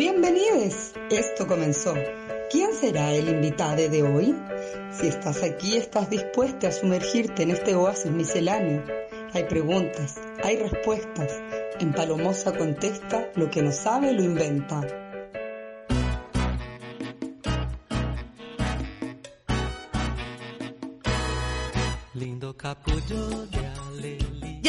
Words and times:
Bienvenidos. 0.00 0.94
Esto 1.10 1.46
comenzó. 1.46 1.92
¿Quién 2.50 2.72
será 2.72 3.12
el 3.12 3.28
invitado 3.28 3.86
de 3.86 4.02
hoy? 4.02 4.34
Si 4.90 5.08
estás 5.08 5.42
aquí, 5.42 5.76
estás 5.76 6.08
dispuesta 6.08 6.68
a 6.68 6.72
sumergirte 6.72 7.42
en 7.42 7.50
este 7.50 7.74
oasis 7.74 8.10
misceláneo. 8.10 8.82
Hay 9.34 9.44
preguntas, 9.44 10.18
hay 10.42 10.56
respuestas. 10.56 11.42
En 11.80 11.92
Palomosa 11.92 12.56
contesta, 12.56 13.30
lo 13.34 13.50
que 13.50 13.60
no 13.60 13.72
sabe 13.72 14.14
lo 14.14 14.22
inventa. 14.22 14.80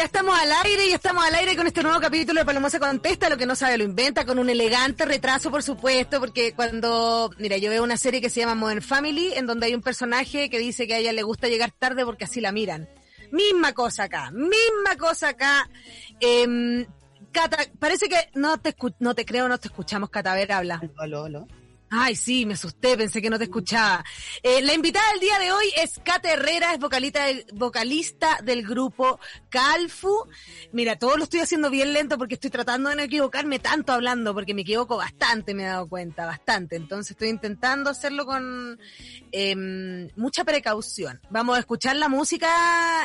Ya 0.02 0.06
estamos 0.06 0.36
al 0.40 0.52
aire, 0.64 0.90
ya 0.90 0.96
estamos 0.96 1.24
al 1.24 1.36
aire 1.36 1.56
con 1.56 1.68
este 1.68 1.84
nuevo 1.84 2.00
capítulo 2.00 2.40
de 2.42 2.46
Palomosa 2.46 2.80
Contesta, 2.80 3.30
lo 3.30 3.38
que 3.38 3.46
no 3.46 3.56
sabe 3.56 3.78
lo 3.78 3.84
inventa, 3.84 4.26
con 4.26 4.40
un 4.40 4.50
elegante 4.50 5.06
retraso, 5.06 5.52
por 5.52 5.62
supuesto, 5.62 6.20
porque 6.20 6.54
cuando, 6.56 7.30
mira, 7.38 7.58
yo 7.58 7.70
veo 7.70 7.84
una 7.84 7.98
serie 7.98 8.20
que 8.20 8.32
se 8.32 8.40
llama 8.40 8.56
Modern 8.56 8.82
Family, 8.82 9.34
en 9.36 9.46
donde 9.46 9.68
hay 9.68 9.76
un 9.76 9.84
personaje 9.84 10.50
que 10.50 10.58
dice 10.58 10.88
que 10.88 10.96
a 10.96 10.98
ella 10.98 11.14
le 11.14 11.22
gusta 11.22 11.50
llegar 11.50 11.70
tarde 11.72 12.04
porque 12.04 12.24
así 12.26 12.42
la 12.42 12.52
miran. 12.52 12.90
Misma 13.32 13.74
cosa 13.74 14.06
acá, 14.06 14.32
misma 14.32 14.98
cosa 14.98 15.30
acá. 15.30 15.70
Em, 16.20 16.88
Cata, 17.32 17.58
parece 17.78 18.10
que 18.10 18.18
no 18.34 18.58
te, 18.58 18.76
escu- 18.76 18.96
no 18.98 19.14
te 19.14 19.24
creo, 19.24 19.48
no 19.48 19.60
te 19.60 19.68
escuchamos, 19.68 20.10
Cata, 20.10 20.32
a 20.32 20.36
ver, 20.36 20.52
habla. 20.52 20.82
Aló, 20.98 21.26
aló. 21.26 21.48
Ay, 21.94 22.16
sí, 22.16 22.46
me 22.46 22.54
asusté, 22.54 22.96
pensé 22.96 23.22
que 23.22 23.30
no 23.30 23.38
te 23.38 23.44
escuchaba. 23.44 24.06
Eh, 24.42 24.62
la 24.62 24.74
invitada 24.74 25.12
del 25.12 25.20
día 25.20 25.38
de 25.40 25.52
hoy 25.52 25.66
es 25.76 26.00
Kate 26.02 26.30
Herrera, 26.30 26.74
es 26.74 26.80
vocalista 26.80 27.26
del, 27.26 27.46
vocalista 27.52 28.40
del 28.42 28.66
grupo 28.66 29.20
Calfu. 29.50 30.26
Mira, 30.72 30.98
todo 30.98 31.18
lo 31.18 31.26
estoy 31.26 31.42
haciendo 31.42 31.70
bien 31.70 31.92
lento 31.92 32.18
porque 32.18 32.36
estoy 32.36 32.50
tratando 32.50 32.90
de 32.90 32.96
no 32.96 33.02
equivocarme 33.02 33.60
tanto 33.60 33.92
hablando, 33.92 34.34
porque 34.34 34.54
me 34.54 34.62
equivoco 34.62 34.96
bastante, 34.96 35.54
me 35.54 35.64
he 35.64 35.66
dado 35.66 35.90
cuenta, 35.90 36.26
bastante. 36.26 36.78
Entonces 36.78 37.12
estoy 37.12 37.28
intentando 37.28 37.90
hacerlo 37.90 38.26
con 38.26 38.80
em, 39.34 40.08
mucha 40.16 40.46
precaución. 40.46 41.20
Vamos 41.30 41.58
a 41.58 41.60
escuchar 41.60 41.98
la 41.98 42.08
música 42.08 42.48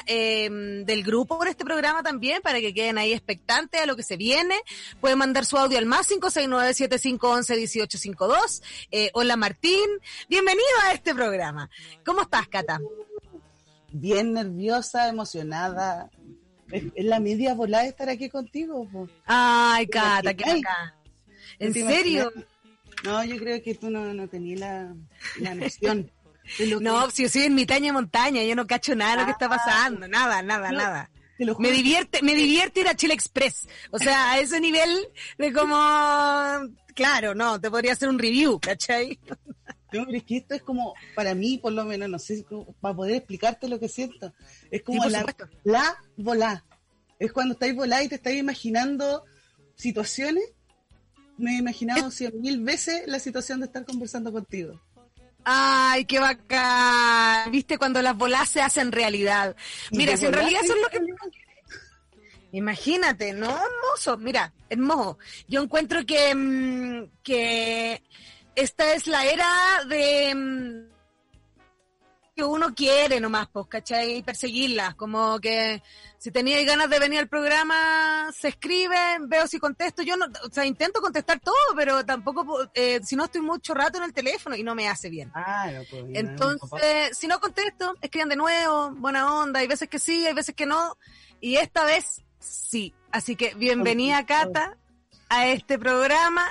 em, 0.06 0.84
del 0.84 1.02
grupo 1.02 1.38
por 1.38 1.48
este 1.48 1.64
programa 1.64 2.04
también, 2.04 2.40
para 2.40 2.60
que 2.60 2.72
queden 2.72 2.98
ahí 2.98 3.12
expectantes 3.12 3.80
a 3.80 3.86
lo 3.86 3.96
que 3.96 4.04
se 4.04 4.16
viene. 4.16 4.54
Pueden 5.00 5.18
mandar 5.18 5.44
su 5.44 5.58
audio 5.58 5.76
al 5.76 5.86
más 5.86 6.08
569-7511-1852. 6.12 8.62
Eh, 8.90 9.10
hola 9.14 9.36
Martín, 9.36 9.84
bienvenido 10.28 10.64
a 10.84 10.92
este 10.92 11.14
programa. 11.14 11.68
¿Cómo 12.04 12.22
estás, 12.22 12.48
Cata? 12.48 12.80
Bien 13.92 14.32
nerviosa, 14.32 15.08
emocionada. 15.08 16.10
Es, 16.70 16.84
es 16.94 17.04
la 17.04 17.20
media 17.20 17.54
volada 17.54 17.84
de 17.84 17.90
estar 17.90 18.08
aquí 18.08 18.28
contigo. 18.28 18.88
po. 18.90 19.08
Ay, 19.26 19.86
Cata, 19.86 20.34
qué 20.34 20.44
acá. 20.50 20.94
¿En 21.58 21.72
¿Te 21.72 21.80
serio? 21.86 22.22
imaginas? 22.34 22.46
No, 23.04 23.24
yo 23.24 23.36
creo 23.38 23.62
que 23.62 23.74
tú 23.74 23.90
no, 23.90 24.12
no 24.14 24.26
tenías 24.28 24.60
la, 24.60 24.94
la 25.38 25.54
noción. 25.54 26.10
de 26.58 26.66
lo 26.66 26.78
que- 26.78 26.84
No, 26.84 27.10
si 27.10 27.22
yo 27.24 27.28
soy 27.28 27.42
en 27.42 27.54
mitad 27.54 27.80
montaña, 27.92 28.42
yo 28.42 28.54
no 28.56 28.66
cacho 28.66 28.94
nada 28.94 29.12
de 29.12 29.16
lo 29.18 29.24
que 29.26 29.32
está 29.32 29.48
pasando, 29.48 30.08
nada, 30.08 30.42
nada, 30.42 30.72
No, 30.72 30.78
nada. 30.78 31.10
Me 31.58 31.70
divierte, 31.70 32.22
me 32.22 32.34
divierte 32.34 32.80
ir 32.80 32.88
a 32.88 32.96
Chile 32.96 33.12
Express. 33.12 33.68
O 33.90 33.98
sea, 33.98 34.32
a 34.32 34.38
ese 34.40 34.58
nivel 34.58 35.06
de 35.36 35.52
como, 35.52 35.76
claro, 36.96 37.34
no, 37.34 37.60
te 37.60 37.70
podría 37.70 37.92
hacer 37.92 38.08
un 38.08 38.18
review, 38.18 38.58
¿cachai? 38.58 39.20
No, 39.92 40.04
pero 40.04 40.18
es 40.18 40.24
que 40.24 40.38
esto 40.38 40.54
es 40.54 40.62
como, 40.62 40.94
para 41.14 41.34
mí, 41.34 41.58
por 41.58 41.72
lo 41.72 41.84
menos, 41.84 42.08
no 42.08 42.18
sé, 42.18 42.44
para 42.80 42.96
poder 42.96 43.16
explicarte 43.16 43.68
lo 43.68 43.78
que 43.78 43.88
siento. 43.88 44.32
Es 44.70 44.82
como 44.82 45.04
la, 45.04 45.20
supuesto. 45.20 45.48
la 45.62 45.96
volá. 46.16 46.64
Es 47.20 47.32
cuando 47.32 47.52
estáis 47.52 47.76
volá 47.76 48.02
y 48.02 48.08
te 48.08 48.16
estáis 48.16 48.40
imaginando 48.40 49.24
situaciones. 49.76 50.42
Me 51.38 51.52
he 51.52 51.58
imaginado 51.58 52.10
cien 52.10 52.40
mil 52.40 52.60
veces 52.60 53.06
la 53.06 53.20
situación 53.20 53.60
de 53.60 53.66
estar 53.66 53.84
conversando 53.84 54.32
contigo. 54.32 54.80
Ay, 55.44 56.04
qué 56.06 56.18
bacán. 56.18 57.52
¿Viste 57.52 57.78
cuando 57.78 58.02
las 58.02 58.16
bolas 58.16 58.48
se 58.48 58.60
hacen 58.60 58.90
realidad? 58.90 59.54
Mira, 59.92 60.16
si 60.16 60.26
en 60.26 60.32
realidad 60.32 60.62
es 60.64 60.68
lo 60.68 60.88
que... 60.88 60.98
Imagínate, 62.52 63.32
¿no? 63.32 63.48
Hermoso. 63.50 64.16
Mira, 64.18 64.52
hermoso. 64.68 65.18
Yo 65.48 65.62
encuentro 65.62 66.04
que, 66.06 66.34
mm, 66.34 67.10
que 67.22 68.02
esta 68.54 68.94
es 68.94 69.06
la 69.06 69.24
era 69.26 69.48
de... 69.88 70.34
mm, 70.34 70.96
que 72.34 72.44
uno 72.44 72.74
quiere 72.74 73.18
nomás, 73.18 73.48
pues, 73.50 73.66
¿cachai? 73.66 74.22
Perseguirlas, 74.22 74.94
como 74.94 75.40
que 75.40 75.82
si 76.18 76.30
teníais 76.30 76.66
ganas 76.66 76.90
de 76.90 76.98
venir 76.98 77.18
al 77.20 77.28
programa, 77.28 78.30
se 78.38 78.48
escribe, 78.48 78.94
veo 79.22 79.46
si 79.46 79.58
contesto, 79.58 80.02
yo 80.02 80.18
no, 80.18 80.26
o 80.26 80.52
sea, 80.52 80.66
intento 80.66 81.00
contestar 81.00 81.40
todo, 81.40 81.54
pero 81.74 82.04
tampoco, 82.04 82.44
po- 82.44 82.70
eh, 82.74 83.00
si 83.02 83.16
no 83.16 83.24
estoy 83.24 83.40
mucho 83.40 83.72
rato 83.72 83.96
en 83.96 84.04
el 84.04 84.12
teléfono 84.12 84.54
y 84.54 84.62
no 84.62 84.74
me 84.74 84.86
hace 84.86 85.08
bien. 85.08 85.32
Ah, 85.34 85.70
no, 85.72 85.80
pues, 85.88 86.04
Entonces, 86.12 87.16
si 87.16 87.26
no 87.26 87.40
contesto, 87.40 87.94
escriban 88.02 88.28
de 88.28 88.36
nuevo, 88.36 88.90
buena 88.90 89.34
onda, 89.40 89.60
hay 89.60 89.66
veces 89.66 89.88
que 89.88 89.98
sí, 89.98 90.26
hay 90.26 90.34
veces 90.34 90.54
que 90.54 90.66
no, 90.66 90.98
y 91.40 91.56
esta 91.56 91.84
vez 91.86 92.22
sí. 92.38 92.94
Así 93.10 93.34
que 93.36 93.54
bienvenida 93.54 94.24
Cata 94.26 94.76
a 95.28 95.48
este 95.48 95.76
programa. 95.78 96.44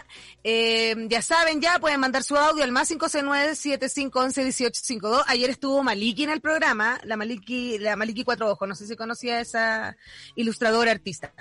Eh, 0.44 0.96
ya 1.10 1.22
saben, 1.22 1.62
ya 1.62 1.80
pueden 1.80 2.00
mandar 2.00 2.24
su 2.24 2.36
audio 2.36 2.64
al 2.64 2.72
más 2.74 2.90
569-7511-1852. 2.92 5.24
Ayer 5.28 5.50
estuvo 5.50 5.82
Maliki 5.84 6.24
en 6.24 6.30
el 6.32 6.42
programa, 6.42 7.00
la 7.04 7.16
Maliki, 7.18 7.78
la 7.80 7.96
Maliki 7.96 8.24
Cuatro 8.24 8.50
Ojos, 8.52 8.68
no 8.68 8.76
sé 8.76 8.86
si 8.88 8.96
conocía 8.96 9.36
a 9.38 9.42
esa 9.42 9.96
ilustradora 10.36 10.92
artista. 10.92 11.34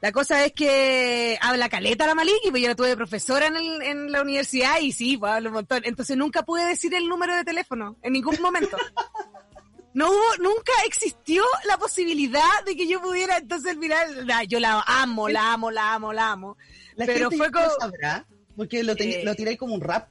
La 0.00 0.12
cosa 0.12 0.44
es 0.44 0.52
que 0.52 1.36
habla 1.40 1.68
caleta 1.68 2.06
la 2.06 2.14
Maliki, 2.14 2.50
pues 2.50 2.62
yo 2.62 2.68
la 2.68 2.74
tuve 2.76 2.88
de 2.88 2.96
profesora 2.96 3.46
en, 3.48 3.56
el- 3.56 3.82
en 3.82 4.12
la 4.12 4.22
universidad 4.22 4.78
y 4.80 4.92
sí, 4.92 5.16
pues 5.16 5.32
habla 5.32 5.48
un 5.48 5.54
montón. 5.54 5.82
Entonces 5.84 6.16
nunca 6.16 6.42
pude 6.44 6.64
decir 6.64 6.94
el 6.94 7.08
número 7.08 7.34
de 7.34 7.44
teléfono, 7.44 7.96
en 8.02 8.12
ningún 8.12 8.40
momento. 8.40 8.76
No 9.98 10.10
hubo, 10.10 10.36
nunca 10.38 10.72
existió 10.86 11.42
la 11.66 11.76
posibilidad 11.76 12.64
de 12.64 12.76
que 12.76 12.86
yo 12.86 13.00
pudiera 13.02 13.38
entonces 13.38 13.76
mirar, 13.76 14.06
nah, 14.26 14.42
yo 14.44 14.60
la 14.60 14.80
amo, 14.86 15.28
la 15.28 15.52
amo, 15.54 15.70
la 15.72 15.94
amo, 15.94 16.12
la 16.12 16.30
amo. 16.32 16.56
La 16.94 17.04
pero 17.06 17.30
gente 17.30 17.36
fue 17.36 17.50
como, 17.50 17.66
sabrá, 17.80 18.26
porque 18.56 18.82
lo, 18.84 18.94
teni- 18.94 19.14
Eh. 19.16 19.22
lo 19.24 19.34
tiráis 19.34 19.58
como 19.58 19.74
un 19.74 19.80
rap. 19.80 20.08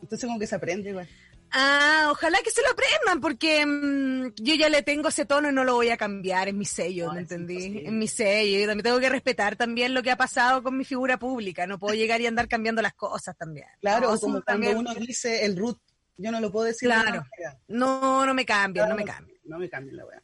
Entonces 0.00 0.26
como 0.26 0.38
que 0.38 0.46
se 0.46 0.54
aprende 0.54 0.90
igual. 0.90 1.08
ah, 1.50 2.08
ojalá 2.12 2.38
que 2.44 2.50
se 2.50 2.62
lo 2.62 2.68
aprendan, 2.70 3.20
porque 3.20 3.64
mm, 3.66 4.34
yo 4.36 4.54
ya 4.54 4.68
le 4.68 4.82
tengo 4.82 5.08
ese 5.08 5.24
tono 5.24 5.48
y 5.48 5.52
no 5.52 5.64
lo 5.64 5.74
voy 5.74 5.88
a 5.88 5.96
cambiar, 5.96 6.46
es 6.48 6.54
mi 6.54 6.64
sello, 6.66 7.10
¿me 7.12 7.20
entendí? 7.20 7.54
imposible. 7.54 7.86
Es 7.86 7.92
mi 7.92 8.06
sello, 8.08 8.58
yo 8.60 8.66
también 8.68 8.84
tengo 8.84 9.00
que 9.00 9.08
respetar 9.08 9.56
también 9.56 9.92
lo 9.94 10.02
que 10.02 10.10
ha 10.12 10.16
pasado 10.16 10.62
con 10.62 10.76
mi 10.76 10.84
figura 10.84 11.18
pública, 11.18 11.66
no 11.66 11.78
puedo 11.78 11.94
llegar 11.94 12.20
y 12.20 12.26
andar 12.26 12.46
cambiando 12.48 12.80
las 12.82 12.94
cosas 12.94 13.36
también. 13.36 13.66
Claro, 13.80 14.12
No, 14.12 14.20
como 14.20 14.32
cuando 14.34 14.44
también- 14.44 14.76
uno 14.76 14.94
dice 14.94 15.44
el 15.46 15.56
root, 15.56 15.78
yo 16.18 16.32
no 16.32 16.40
lo 16.40 16.50
puedo 16.50 16.66
decir. 16.66 16.88
de 16.88 16.94
Claro. 16.94 17.24
No, 17.68 18.26
no 18.26 18.34
me 18.34 18.44
cambien, 18.44 18.88
no 18.88 18.96
me 18.96 19.04
cambien. 19.04 19.38
No 19.44 19.58
me 19.58 19.70
cambien 19.70 19.96
la 19.96 20.04
weá. 20.04 20.22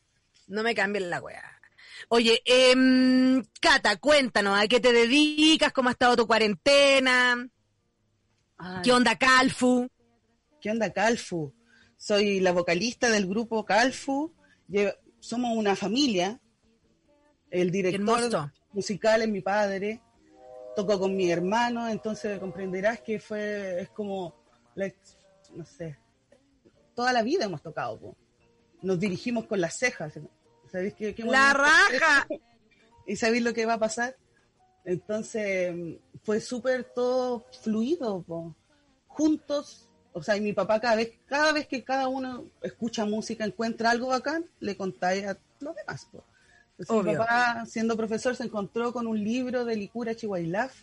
No 0.48 0.62
me 0.62 0.74
cambien 0.74 1.08
la 1.08 1.20
weá. 1.20 1.42
Oye, 2.08 2.42
em, 2.44 3.42
Cata, 3.60 3.96
cuéntanos, 3.96 4.58
¿a 4.58 4.66
qué 4.66 4.80
te 4.80 4.92
dedicas? 4.92 5.72
¿Cómo 5.72 5.88
ha 5.88 5.92
estado 5.92 6.16
tu 6.16 6.26
cuarentena? 6.26 7.48
Ay, 8.58 8.82
¿Qué 8.82 8.92
onda, 8.92 9.16
Calfu? 9.16 9.88
¿Qué 10.60 10.70
onda, 10.70 10.92
Calfu? 10.92 11.54
Soy 11.96 12.40
la 12.40 12.52
vocalista 12.52 13.08
del 13.08 13.26
grupo 13.26 13.64
Calfu. 13.64 14.34
Somos 15.20 15.56
una 15.56 15.76
familia. 15.76 16.40
El 17.50 17.70
director 17.70 18.50
musical 18.72 19.22
es 19.22 19.28
mi 19.28 19.40
padre. 19.40 20.02
Toco 20.74 20.98
con 20.98 21.16
mi 21.16 21.30
hermano, 21.30 21.88
entonces 21.88 22.40
comprenderás 22.40 23.00
que 23.00 23.20
fue, 23.20 23.82
es 23.82 23.90
como, 23.90 24.34
la 24.74 24.86
no 25.54 25.64
sé, 25.64 25.96
toda 26.94 27.12
la 27.12 27.22
vida 27.22 27.44
hemos 27.44 27.62
tocado. 27.62 27.98
po. 27.98 28.16
Nos 28.82 28.98
dirigimos 28.98 29.46
con 29.46 29.60
las 29.60 29.78
cejas. 29.78 30.14
¿Sabéis 30.70 30.94
qué? 30.94 31.14
qué 31.14 31.24
¡La 31.24 31.52
raja! 31.52 32.26
¿Y 33.06 33.16
sabéis 33.16 33.42
lo 33.42 33.52
que 33.52 33.66
va 33.66 33.74
a 33.74 33.78
pasar? 33.78 34.16
Entonces 34.84 35.74
fue 36.22 36.40
súper 36.40 36.84
todo 36.84 37.46
fluido, 37.62 38.22
po. 38.22 38.54
juntos. 39.06 39.88
O 40.12 40.22
sea, 40.22 40.36
y 40.36 40.40
mi 40.40 40.52
papá 40.52 40.80
cada 40.80 40.94
vez, 40.96 41.12
cada 41.26 41.52
vez 41.52 41.66
que 41.66 41.82
cada 41.82 42.08
uno 42.08 42.44
escucha 42.62 43.04
música, 43.04 43.44
encuentra 43.44 43.90
algo 43.90 44.08
bacán, 44.08 44.44
le 44.60 44.76
contáis 44.76 45.26
a 45.26 45.38
los 45.60 45.74
demás. 45.74 46.06
po. 46.10 46.24
Entonces 46.78 47.12
mi 47.12 47.16
papá, 47.16 47.64
siendo 47.66 47.96
profesor, 47.96 48.34
se 48.36 48.44
encontró 48.44 48.92
con 48.92 49.06
un 49.06 49.22
libro 49.22 49.64
de 49.64 49.76
Licura 49.76 50.14
Chihuahilaf, 50.14 50.74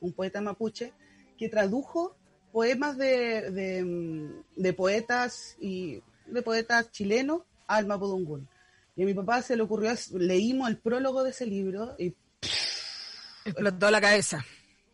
un 0.00 0.12
poeta 0.12 0.40
mapuche, 0.40 0.92
que 1.36 1.48
tradujo 1.48 2.16
poemas 2.52 2.96
de, 2.96 3.50
de, 3.50 3.84
mm, 3.84 4.44
de 4.56 4.72
poetas 4.72 5.56
y 5.60 6.02
de 6.26 6.42
poetas 6.42 6.90
chilenos 6.90 7.42
al 7.66 7.86
mapudungún. 7.86 8.48
Y 8.96 9.02
a 9.02 9.06
mi 9.06 9.14
papá 9.14 9.42
se 9.42 9.56
le 9.56 9.62
ocurrió, 9.62 9.92
leímos 10.14 10.68
el 10.68 10.78
prólogo 10.78 11.22
de 11.22 11.30
ese 11.30 11.46
libro 11.46 11.94
y 11.98 12.14
Explotó 13.44 13.90
la 13.90 14.00
cabeza. 14.00 14.44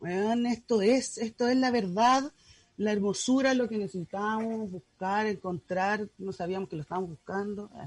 Weón, 0.01 0.47
esto 0.47 0.83
es, 0.83 1.19
esto 1.19 1.49
es 1.49 1.57
la 1.57 1.71
verdad, 1.71 2.31
la 2.77 2.93
hermosura, 2.93 3.55
lo 3.55 3.69
que 3.69 3.79
necesitábamos 3.79 4.71
buscar, 4.71 5.27
encontrar, 5.27 6.09
no 6.19 6.33
sabíamos 6.33 6.69
que 6.69 6.77
lo 6.77 6.83
estábamos 6.83 7.11
buscando. 7.11 7.71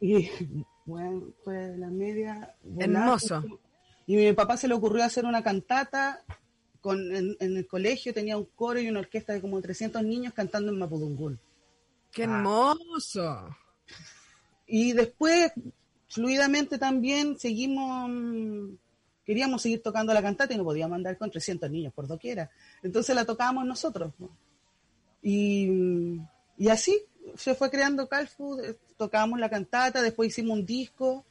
Y 0.00 0.30
bueno, 0.86 1.24
fue 1.42 1.76
la 1.76 1.88
media. 1.88 2.54
volada. 2.62 2.84
Hermoso. 2.84 3.44
Y 4.06 4.14
a 4.14 4.28
mi 4.28 4.32
papá 4.32 4.56
se 4.56 4.68
le 4.68 4.74
ocurrió 4.74 5.02
hacer 5.02 5.24
una 5.24 5.42
cantata 5.42 6.22
con, 6.80 7.14
en, 7.14 7.36
en 7.40 7.56
el 7.56 7.66
colegio 7.66 8.14
tenía 8.14 8.36
un 8.36 8.46
coro 8.54 8.80
y 8.80 8.88
una 8.88 9.00
orquesta 9.00 9.32
de 9.32 9.40
como 9.40 9.60
300 9.60 10.02
niños 10.02 10.32
cantando 10.34 10.70
en 10.72 10.78
Mapudungún. 10.78 11.38
¡Qué 12.12 12.22
Ah. 12.22 12.26
hermoso! 12.26 13.56
Y 14.66 14.92
después, 14.92 15.52
fluidamente 16.08 16.78
también, 16.78 17.38
seguimos, 17.38 18.08
mm, 18.10 18.74
queríamos 19.24 19.62
seguir 19.62 19.82
tocando 19.82 20.12
la 20.14 20.22
cantata 20.22 20.52
y 20.54 20.56
no 20.56 20.64
podíamos 20.64 20.96
andar 20.96 21.16
con 21.18 21.30
300 21.30 21.70
niños 21.70 21.92
por 21.92 22.06
doquiera. 22.06 22.50
Entonces 22.82 23.14
la 23.14 23.24
tocábamos 23.24 23.64
nosotros. 23.66 24.12
¿no? 24.18 24.30
Y, 25.22 26.20
y 26.56 26.68
así 26.68 26.96
se 27.36 27.54
fue 27.54 27.70
creando 27.70 28.08
Calfu, 28.08 28.58
eh, 28.60 28.76
tocábamos 28.96 29.38
la 29.38 29.50
cantata, 29.50 30.00
después 30.02 30.28
hicimos 30.28 30.58
un 30.58 30.64
disco 30.66 31.24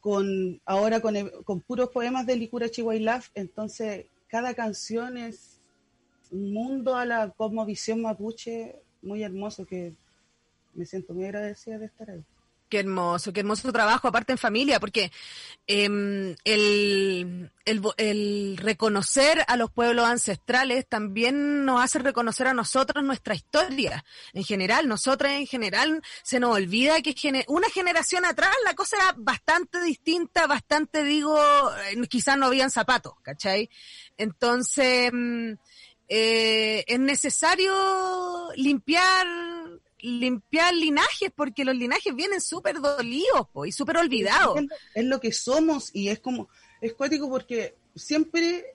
con 0.00 0.60
ahora 0.64 1.00
con, 1.00 1.14
con 1.44 1.60
puros 1.60 1.90
poemas 1.90 2.26
de 2.26 2.34
Licura 2.34 2.68
Chihuahilaf, 2.68 3.28
entonces 3.36 4.06
cada 4.32 4.54
canción 4.54 5.18
es 5.18 5.60
un 6.30 6.54
mundo 6.54 6.96
a 6.96 7.04
la 7.04 7.28
cosmovisión 7.32 8.00
mapuche 8.00 8.80
muy 9.02 9.22
hermoso 9.22 9.66
que 9.66 9.94
me 10.72 10.86
siento 10.86 11.12
muy 11.12 11.26
agradecida 11.26 11.76
de 11.76 11.84
estar 11.84 12.08
ahí. 12.08 12.24
Qué 12.72 12.78
hermoso, 12.78 13.34
qué 13.34 13.40
hermoso 13.40 13.70
trabajo, 13.70 14.08
aparte 14.08 14.32
en 14.32 14.38
familia, 14.38 14.80
porque 14.80 15.12
em, 15.66 16.34
el, 16.42 17.50
el, 17.66 17.82
el 17.98 18.56
reconocer 18.56 19.44
a 19.46 19.58
los 19.58 19.70
pueblos 19.70 20.06
ancestrales 20.06 20.88
también 20.88 21.66
nos 21.66 21.84
hace 21.84 21.98
reconocer 21.98 22.46
a 22.46 22.54
nosotros 22.54 23.04
nuestra 23.04 23.34
historia. 23.34 24.06
En 24.32 24.42
general, 24.42 24.88
nosotras 24.88 25.32
en 25.32 25.46
general 25.46 26.00
se 26.22 26.40
nos 26.40 26.56
olvida 26.56 27.02
que 27.02 27.12
gene- 27.12 27.44
una 27.46 27.68
generación 27.68 28.24
atrás 28.24 28.54
la 28.64 28.72
cosa 28.72 28.96
era 28.96 29.14
bastante 29.18 29.78
distinta, 29.82 30.46
bastante, 30.46 31.04
digo, 31.04 31.38
eh, 31.90 32.08
quizás 32.08 32.38
no 32.38 32.46
habían 32.46 32.70
zapatos, 32.70 33.12
¿cachai? 33.20 33.68
Entonces, 34.16 35.10
mm, 35.12 35.52
eh, 36.08 36.84
es 36.86 36.98
necesario 37.00 38.48
limpiar 38.56 39.26
limpiar 40.02 40.74
linajes 40.74 41.30
porque 41.34 41.64
los 41.64 41.74
linajes 41.76 42.14
vienen 42.14 42.40
súper 42.40 42.80
dolidos 42.80 43.48
po, 43.52 43.64
y 43.66 43.72
súper 43.72 43.96
olvidados. 43.98 44.58
Es, 44.94 45.04
lo- 45.04 45.20
que 45.20 45.32
somos 45.32 45.90
y 45.94 46.08
es 46.08 46.20
como, 46.20 46.48
es 46.80 46.92
cuático 46.94 47.28
porque 47.30 47.76
siempre 47.94 48.74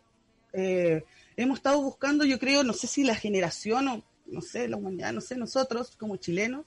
eh, 0.53 1.03
hemos 1.35 1.59
estado 1.59 1.81
buscando, 1.81 2.25
yo 2.25 2.39
creo, 2.39 2.63
no 2.63 2.74
sé 2.74 2.88
si 2.88 3.03
la 3.03 3.15
generación 3.15 3.88
o 3.89 4.03
no 4.25 4.41
sé, 4.41 4.68
la 4.68 4.77
humanidad, 4.77 5.13
no 5.13 5.21
sé, 5.21 5.38
nosotros 5.38 5.95
como 5.97 6.18
chilenos, 6.18 6.65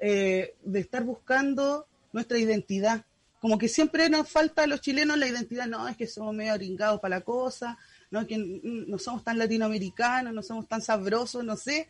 eh, 0.00 0.54
de 0.64 0.80
estar 0.80 1.04
buscando 1.04 1.86
nuestra 2.12 2.38
identidad. 2.38 3.04
Como 3.40 3.58
que 3.58 3.68
siempre 3.68 4.08
nos 4.08 4.28
falta 4.28 4.62
a 4.62 4.66
los 4.68 4.80
chilenos 4.80 5.18
la 5.18 5.26
identidad, 5.26 5.66
no, 5.66 5.88
es 5.88 5.96
que 5.96 6.06
somos 6.06 6.32
medio 6.34 6.52
aringados 6.52 7.00
para 7.00 7.16
la 7.16 7.20
cosa, 7.22 7.76
no, 8.10 8.24
que 8.26 8.36
no 8.38 8.98
somos 8.98 9.24
tan 9.24 9.38
latinoamericanos, 9.38 10.32
no 10.32 10.42
somos 10.42 10.68
tan 10.68 10.80
sabrosos, 10.80 11.42
no 11.44 11.56
sé, 11.56 11.88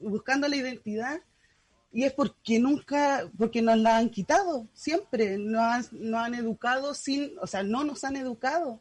buscando 0.00 0.48
la 0.48 0.56
identidad 0.56 1.20
y 1.92 2.04
es 2.04 2.12
porque 2.12 2.58
nunca, 2.58 3.28
porque 3.36 3.62
nos 3.62 3.76
la 3.78 3.96
han 3.98 4.10
quitado, 4.10 4.66
siempre, 4.72 5.38
nos 5.38 5.60
han, 5.62 5.84
nos 5.92 6.20
han 6.20 6.34
educado 6.34 6.94
sin, 6.94 7.32
o 7.40 7.46
sea, 7.46 7.62
no 7.62 7.82
nos 7.84 8.04
han 8.04 8.16
educado 8.16 8.80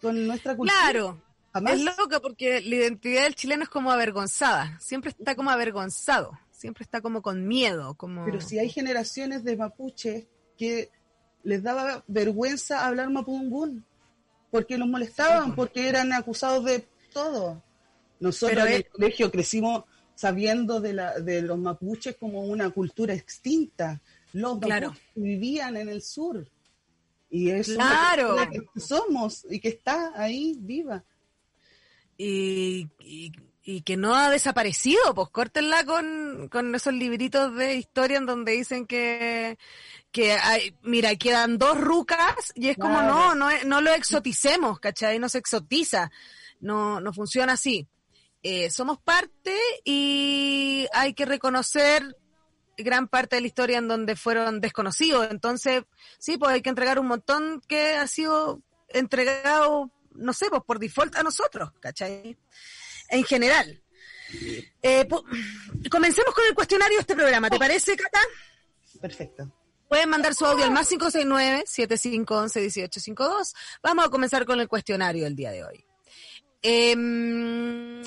con 0.00 0.26
nuestra 0.26 0.56
cultura. 0.56 0.78
Claro, 0.82 1.22
Jamás. 1.52 1.74
es 1.74 1.84
loco 1.84 2.20
porque 2.20 2.60
la 2.60 2.74
identidad 2.76 3.22
del 3.24 3.34
chileno 3.34 3.62
es 3.62 3.68
como 3.68 3.92
avergonzada, 3.92 4.78
siempre 4.80 5.10
está 5.10 5.34
como 5.36 5.50
avergonzado, 5.50 6.32
siempre 6.50 6.82
está 6.82 7.00
como 7.00 7.22
con 7.22 7.46
miedo, 7.46 7.94
como... 7.94 8.24
Pero 8.24 8.40
si 8.40 8.58
hay 8.58 8.68
generaciones 8.68 9.44
de 9.44 9.56
mapuches 9.56 10.26
que 10.58 10.90
les 11.44 11.62
daba 11.62 12.04
vergüenza 12.08 12.86
hablar 12.86 13.10
mapudungún, 13.10 13.84
porque 14.50 14.76
los 14.76 14.88
molestaban, 14.88 15.54
porque 15.54 15.88
eran 15.88 16.12
acusados 16.12 16.64
de 16.64 16.86
todo. 17.12 17.62
Nosotros 18.18 18.50
Pero 18.58 18.66
en 18.66 18.74
el 18.74 18.80
es- 18.82 18.90
colegio 18.90 19.30
crecimos 19.30 19.84
sabiendo 20.20 20.80
de, 20.80 20.92
la, 20.92 21.18
de 21.18 21.40
los 21.40 21.58
mapuches 21.58 22.16
como 22.16 22.42
una 22.42 22.68
cultura 22.70 23.14
extinta. 23.14 24.00
Los 24.34 24.58
Claro. 24.58 24.88
mapuches 24.88 25.08
vivían 25.14 25.76
en 25.78 25.88
el 25.88 26.02
sur. 26.02 26.46
Y 27.30 27.48
eso 27.50 27.74
Claro. 27.76 28.38
es 28.38 28.46
lo 28.46 28.50
que 28.74 28.80
somos 28.80 29.46
y 29.48 29.60
que 29.60 29.68
está 29.68 30.12
ahí 30.14 30.56
viva. 30.58 31.02
y, 32.18 32.86
y, 33.00 33.32
y 33.62 33.80
que 33.80 33.96
no 33.96 34.14
ha 34.14 34.28
desaparecido, 34.28 35.00
pues 35.14 35.28
córtenla 35.30 35.84
con, 35.86 36.48
con 36.50 36.74
esos 36.74 36.92
libritos 36.92 37.54
de 37.56 37.76
historia 37.76 38.18
en 38.18 38.26
donde 38.26 38.52
dicen 38.52 38.86
que, 38.86 39.56
que 40.12 40.32
hay, 40.32 40.74
mira, 40.82 41.16
quedan 41.16 41.56
dos 41.56 41.80
rucas 41.80 42.52
y 42.54 42.68
es 42.68 42.76
como, 42.76 43.00
no, 43.00 43.34
no, 43.34 43.48
es- 43.48 43.64
no 43.64 43.80
lo 43.80 43.90
exoticemos, 43.94 44.80
¿cachai? 44.80 45.18
No 45.18 45.30
se 45.30 45.38
exotiza, 45.38 46.10
no, 46.60 47.00
no 47.00 47.12
funciona 47.14 47.54
así. 47.54 47.86
Eh, 48.42 48.70
somos 48.70 48.98
parte 48.98 49.56
y 49.84 50.86
hay 50.92 51.14
que 51.14 51.26
reconocer 51.26 52.16
gran 52.76 53.08
parte 53.08 53.36
de 53.36 53.42
la 53.42 53.48
historia 53.48 53.78
en 53.78 53.88
donde 53.88 54.16
fueron 54.16 54.60
desconocidos. 54.60 55.28
Entonces, 55.30 55.84
sí, 56.18 56.36
pues 56.38 56.52
hay 56.52 56.62
que 56.62 56.70
entregar 56.70 56.98
un 56.98 57.06
montón 57.06 57.62
que 57.68 57.94
ha 57.94 58.06
sido 58.06 58.62
entregado, 58.88 59.90
no 60.12 60.32
sé, 60.32 60.46
pues 60.48 60.62
por 60.66 60.78
default 60.78 61.16
a 61.16 61.22
nosotros, 61.22 61.70
¿cachai? 61.80 62.38
En 63.08 63.24
general. 63.24 63.82
Eh, 64.82 65.06
comencemos 65.90 66.34
con 66.34 66.46
el 66.46 66.54
cuestionario 66.54 66.96
de 66.96 67.02
este 67.02 67.16
programa, 67.16 67.50
¿te 67.50 67.58
parece, 67.58 67.94
Cata? 67.96 68.20
Perfecto. 69.00 69.52
Pueden 69.88 70.08
mandar 70.08 70.34
su 70.34 70.46
audio 70.46 70.64
al 70.64 70.70
más 70.70 70.90
569-7511-1852. 70.92 73.54
Vamos 73.82 74.06
a 74.06 74.08
comenzar 74.08 74.46
con 74.46 74.60
el 74.60 74.68
cuestionario 74.68 75.24
del 75.24 75.34
día 75.34 75.50
de 75.50 75.64
hoy. 75.64 75.84
Em, 76.62 78.04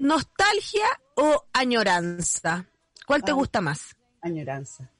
¿Nostalgia 0.00 0.86
o 1.14 1.44
añoranza? 1.52 2.66
¿Cuál 3.06 3.22
te 3.22 3.30
Ah. 3.32 3.34
gusta 3.34 3.60
más? 3.60 3.94
Añoranza. 4.22 4.90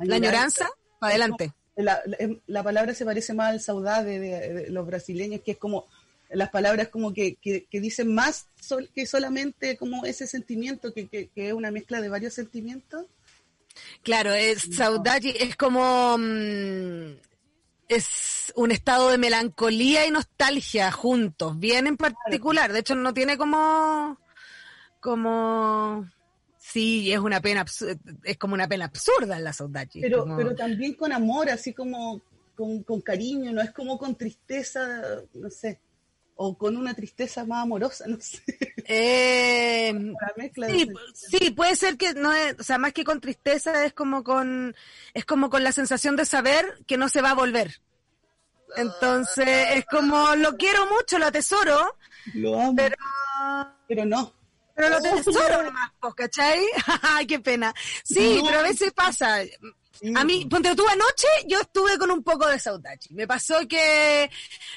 ¿La 0.00 0.16
añoranza? 0.16 0.68
Para 0.98 1.10
adelante. 1.12 1.52
La, 1.76 2.00
la- 2.06 2.18
la 2.46 2.62
palabra 2.64 2.94
se 2.94 3.04
parece 3.04 3.32
más 3.34 3.50
al 3.50 3.60
saudade 3.60 4.18
de, 4.18 4.52
de 4.54 4.70
los 4.70 4.84
brasileños, 4.86 5.40
que 5.44 5.52
es 5.52 5.58
como 5.58 5.86
las 6.30 6.50
palabras 6.50 6.88
como 6.88 7.14
que, 7.14 7.36
que, 7.36 7.66
que 7.70 7.80
dicen 7.80 8.12
más 8.12 8.48
sol- 8.60 8.90
que 8.94 9.06
solamente 9.06 9.76
como 9.76 10.04
ese 10.04 10.26
sentimiento, 10.26 10.92
que, 10.92 11.06
que, 11.08 11.28
que 11.28 11.48
es 11.48 11.52
una 11.54 11.70
mezcla 11.70 12.00
de 12.00 12.08
varios 12.08 12.34
sentimientos. 12.34 13.06
Claro, 14.02 14.32
es 14.34 14.62
saudade, 14.76 15.42
es 15.44 15.54
como 15.56 16.18
mm, 16.18 17.12
es 17.88 18.52
un 18.54 18.70
estado 18.70 19.10
de 19.10 19.18
melancolía 19.18 20.06
y 20.06 20.10
nostalgia 20.10 20.92
juntos, 20.92 21.58
bien 21.58 21.86
en 21.86 21.96
particular. 21.96 22.72
De 22.72 22.80
hecho, 22.80 22.94
no 22.94 23.12
tiene 23.14 23.36
como 23.38 24.18
como 25.00 26.08
sí, 26.58 27.12
es 27.12 27.18
una 27.18 27.40
pena 27.40 27.64
es 28.24 28.36
como 28.36 28.54
una 28.54 28.68
pena 28.68 28.86
absurda 28.86 29.36
en 29.36 29.44
la 29.44 29.52
saudade. 29.52 29.88
Pero, 30.00 30.20
como- 30.20 30.36
pero 30.36 30.54
también 30.54 30.94
con 30.94 31.12
amor, 31.12 31.48
así 31.50 31.72
como 31.72 32.20
con, 32.56 32.82
con 32.82 33.00
cariño, 33.00 33.52
no 33.52 33.62
es 33.62 33.70
como 33.70 33.96
con 33.98 34.16
tristeza, 34.16 35.02
no 35.34 35.48
sé, 35.50 35.80
o 36.40 36.56
con 36.56 36.76
una 36.76 36.94
tristeza 36.94 37.44
más 37.44 37.64
amorosa, 37.64 38.04
no 38.08 38.18
sé. 38.20 38.42
Eh, 38.84 39.92
sí, 41.12 41.50
puede 41.50 41.76
ser 41.76 41.98
que 41.98 42.14
no 42.14 42.32
es, 42.32 42.56
o 42.58 42.62
sea, 42.62 42.78
más 42.78 42.92
que 42.92 43.04
con 43.04 43.20
tristeza 43.20 43.84
es 43.84 43.92
como 43.92 44.22
con, 44.22 44.74
es 45.14 45.24
como 45.24 45.50
con 45.50 45.64
la 45.64 45.72
sensación 45.72 46.16
de 46.16 46.24
saber 46.24 46.64
que 46.86 46.96
no 46.96 47.08
se 47.08 47.22
va 47.22 47.32
a 47.32 47.34
volver. 47.34 47.80
Entonces, 48.76 49.66
es 49.74 49.84
como, 49.86 50.36
lo 50.36 50.56
quiero 50.56 50.86
mucho, 50.86 51.18
lo 51.18 51.26
atesoro, 51.26 51.96
Lo 52.34 52.60
amo, 52.60 52.74
pero, 52.76 52.96
pero 53.88 54.04
no. 54.04 54.37
Pero 54.78 54.88
lo 54.90 54.96
atesoro 55.18 55.62
nomás, 55.64 55.90
pues, 56.00 56.14
¿cachai? 56.14 56.64
Ay, 57.02 57.26
qué 57.26 57.40
pena. 57.40 57.74
Sí, 58.04 58.36
No. 58.38 58.46
pero 58.46 58.60
a 58.60 58.62
veces 58.62 58.92
pasa. 58.92 59.40
A 60.14 60.22
mí, 60.24 60.46
ponte 60.48 60.76
tú 60.76 60.86
anoche, 60.86 61.26
yo 61.48 61.60
estuve 61.60 61.98
con 61.98 62.08
un 62.12 62.22
poco 62.22 62.46
de 62.46 62.60
saudade. 62.60 63.00
Me 63.10 63.26
pasó 63.26 63.56
que 63.68 64.30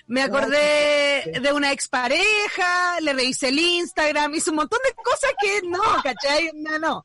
me 0.07 0.23
acordé 0.23 1.31
de 1.39 1.53
una 1.53 1.71
expareja, 1.71 2.99
le 3.01 3.13
revisé 3.13 3.49
el 3.49 3.59
Instagram, 3.59 4.33
hice 4.33 4.49
un 4.49 4.55
montón 4.55 4.79
de 4.83 4.95
cosas 4.95 5.31
que 5.39 5.61
no, 5.67 5.79
¿cachai? 6.03 6.49
No, 6.55 6.79
no. 6.79 7.03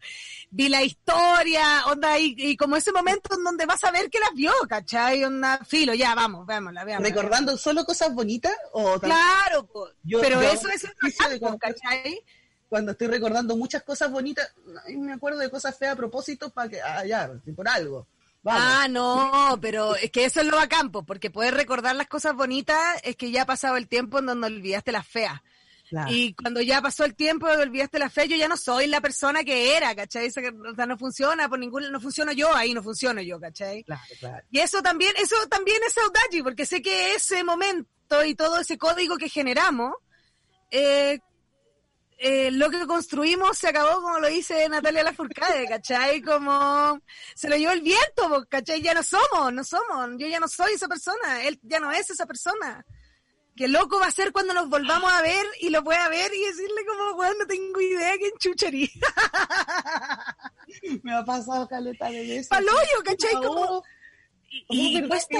Vi 0.50 0.70
la 0.70 0.82
historia, 0.82 1.84
onda, 1.88 2.18
y, 2.18 2.34
y 2.38 2.56
como 2.56 2.76
ese 2.76 2.90
momento 2.90 3.34
en 3.34 3.44
donde 3.44 3.66
vas 3.66 3.84
a 3.84 3.90
ver 3.90 4.08
que 4.08 4.18
las 4.18 4.32
vio, 4.32 4.52
¿cachai? 4.66 5.22
Onda, 5.22 5.60
filo, 5.68 5.92
ya, 5.92 6.14
vamos, 6.14 6.46
veámosla, 6.46 6.84
veámosla. 6.84 7.08
¿Recordando 7.14 7.58
solo 7.58 7.84
cosas 7.84 8.14
bonitas 8.14 8.56
o 8.72 8.98
Claro. 8.98 9.68
Yo- 10.04 10.20
pero 10.22 10.40
yo 10.42 10.48
eso 10.52 10.68
es 10.70 10.86
comprar- 11.38 11.74
¿cachai? 11.74 12.24
Cuando 12.76 12.92
estoy 12.92 13.06
recordando 13.06 13.56
muchas 13.56 13.82
cosas 13.82 14.10
bonitas, 14.10 14.52
ay, 14.86 14.98
me 14.98 15.14
acuerdo 15.14 15.38
de 15.38 15.48
cosas 15.48 15.78
feas 15.78 15.94
a 15.94 15.96
propósito 15.96 16.50
para 16.50 16.68
que, 16.68 16.82
ah, 16.82 17.06
ya, 17.06 17.30
por 17.56 17.66
algo. 17.66 18.06
Vamos. 18.42 18.62
Ah, 18.62 18.86
no, 18.86 19.58
pero 19.62 19.96
es 19.96 20.10
que 20.10 20.26
eso 20.26 20.42
es 20.42 20.46
lo 20.46 20.58
bacán, 20.58 20.92
po, 20.92 21.02
porque 21.02 21.30
poder 21.30 21.54
recordar 21.54 21.96
las 21.96 22.06
cosas 22.06 22.34
bonitas 22.34 22.78
es 23.02 23.16
que 23.16 23.30
ya 23.30 23.42
ha 23.42 23.46
pasado 23.46 23.78
el 23.78 23.88
tiempo 23.88 24.18
en 24.18 24.26
donde 24.26 24.48
olvidaste 24.48 24.92
las 24.92 25.08
feas. 25.08 25.40
Claro. 25.88 26.12
Y 26.12 26.34
cuando 26.34 26.60
ya 26.60 26.82
pasó 26.82 27.06
el 27.06 27.14
tiempo 27.14 27.46
olvidaste 27.46 27.98
las 27.98 28.12
feas, 28.12 28.28
yo 28.28 28.36
ya 28.36 28.46
no 28.46 28.58
soy 28.58 28.88
la 28.88 29.00
persona 29.00 29.42
que 29.42 29.74
era, 29.74 29.94
¿cachai? 29.94 30.28
O 30.28 30.74
sea, 30.74 30.84
no 30.84 30.98
funciona 30.98 31.48
por 31.48 31.58
ningún, 31.58 31.90
no 31.90 31.98
funciono 31.98 32.32
yo, 32.32 32.54
ahí 32.54 32.74
no 32.74 32.82
funciono 32.82 33.22
yo, 33.22 33.40
¿cachai? 33.40 33.84
claro, 33.84 34.02
claro. 34.20 34.44
Y 34.50 34.58
eso 34.58 34.82
también, 34.82 35.14
eso 35.16 35.34
también 35.48 35.78
es 35.86 35.94
saudade, 35.94 36.42
porque 36.42 36.66
sé 36.66 36.82
que 36.82 37.14
ese 37.14 37.42
momento 37.42 38.22
y 38.22 38.34
todo 38.34 38.60
ese 38.60 38.76
código 38.76 39.16
que 39.16 39.30
generamos, 39.30 39.94
eh, 40.70 41.20
eh, 42.18 42.50
lo 42.50 42.70
que 42.70 42.86
construimos 42.86 43.58
se 43.58 43.68
acabó, 43.68 44.00
como 44.00 44.18
lo 44.18 44.28
dice 44.28 44.68
Natalia 44.68 45.04
Lafourcade, 45.04 45.68
¿cachai? 45.68 46.22
Como 46.22 46.98
se 47.34 47.48
lo 47.48 47.56
llevó 47.56 47.72
el 47.72 47.82
viento, 47.82 48.28
po, 48.28 48.44
¿cachai? 48.48 48.80
Ya 48.80 48.94
no 48.94 49.02
somos, 49.02 49.52
no 49.52 49.62
somos, 49.62 50.10
yo 50.18 50.26
ya 50.26 50.40
no 50.40 50.48
soy 50.48 50.72
esa 50.72 50.88
persona, 50.88 51.44
él 51.44 51.60
ya 51.62 51.78
no 51.78 51.92
es 51.92 52.08
esa 52.08 52.24
persona. 52.24 52.84
Qué 53.54 53.68
loco 53.68 53.98
va 53.98 54.06
a 54.06 54.10
ser 54.10 54.32
cuando 54.32 54.52
nos 54.52 54.68
volvamos 54.68 55.10
a 55.10 55.22
ver 55.22 55.46
y 55.60 55.70
lo 55.70 55.82
pueda 55.82 56.08
ver 56.08 56.30
y 56.34 56.44
decirle 56.44 56.84
como, 56.86 57.18
weón, 57.18 57.38
no 57.38 57.46
tengo 57.46 57.80
idea 57.80 58.14
quién 58.18 58.32
chuchería. 58.38 58.88
Me 61.02 61.14
ha 61.14 61.24
pasado 61.24 61.66
caleta 61.66 62.10
de 62.10 62.20
veces. 62.20 62.48
Paloyo, 62.48 63.02
¿cachai? 63.02 63.32
Como, 63.32 63.82
y, 64.56 64.64
¿cómo 64.66 64.80
y 64.80 64.94
verdad 64.94 65.08
cuesta, 65.08 65.38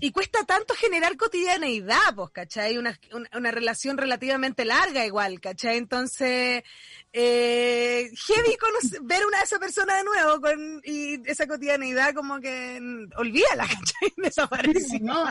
y 0.00 0.10
cuesta 0.12 0.44
tanto 0.44 0.74
generar 0.74 1.16
cotidianeidad, 1.16 2.14
pues, 2.14 2.30
¿cachai? 2.30 2.78
Una, 2.78 2.98
una, 3.12 3.28
una 3.34 3.50
relación 3.50 3.96
relativamente 3.98 4.64
larga 4.64 5.04
igual, 5.06 5.40
¿cachai? 5.40 5.76
Entonces, 5.78 6.62
eh, 7.12 8.10
heavy 8.26 8.56
ver 9.02 9.26
una 9.26 9.38
de 9.38 9.44
esas 9.44 9.58
personas 9.58 9.98
de 9.98 10.04
nuevo 10.04 10.40
con, 10.40 10.80
y 10.84 11.20
esa 11.28 11.46
cotidianeidad 11.46 12.14
como 12.14 12.40
que 12.40 12.80
olvídala, 13.16 13.64
¿cachai? 13.68 14.12
Desaparece. 14.16 15.00
No, 15.00 15.26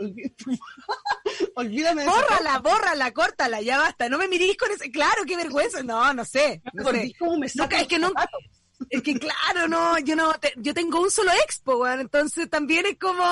olví- 0.00 0.34
olvídame 1.56 2.04
Bórrala, 2.06 2.58
bórrala, 2.58 3.12
córtala, 3.12 3.60
ya 3.60 3.78
basta. 3.78 4.08
No 4.08 4.18
me 4.18 4.28
mirís 4.28 4.56
con 4.56 4.70
ese. 4.70 4.90
Claro, 4.90 5.22
qué 5.26 5.36
vergüenza. 5.36 5.82
No, 5.82 6.12
no 6.14 6.24
sé. 6.24 6.62
¿Me 6.72 6.82
No 6.82 6.90
sé. 6.90 7.12
No, 7.54 7.64
es 7.64 7.86
que 7.86 7.98
los 7.98 8.08
nunca- 8.10 8.22
zapatos? 8.22 8.61
Es 8.90 9.02
que 9.02 9.18
claro, 9.18 9.68
no, 9.68 9.98
yo 10.00 10.16
no, 10.16 10.32
te- 10.34 10.54
yo 10.56 10.74
tengo 10.74 11.00
un 11.00 11.10
solo 11.10 11.30
expo, 11.44 11.76
weón, 11.78 12.00
entonces 12.00 12.48
también 12.50 12.86
es 12.86 12.98
como, 12.98 13.22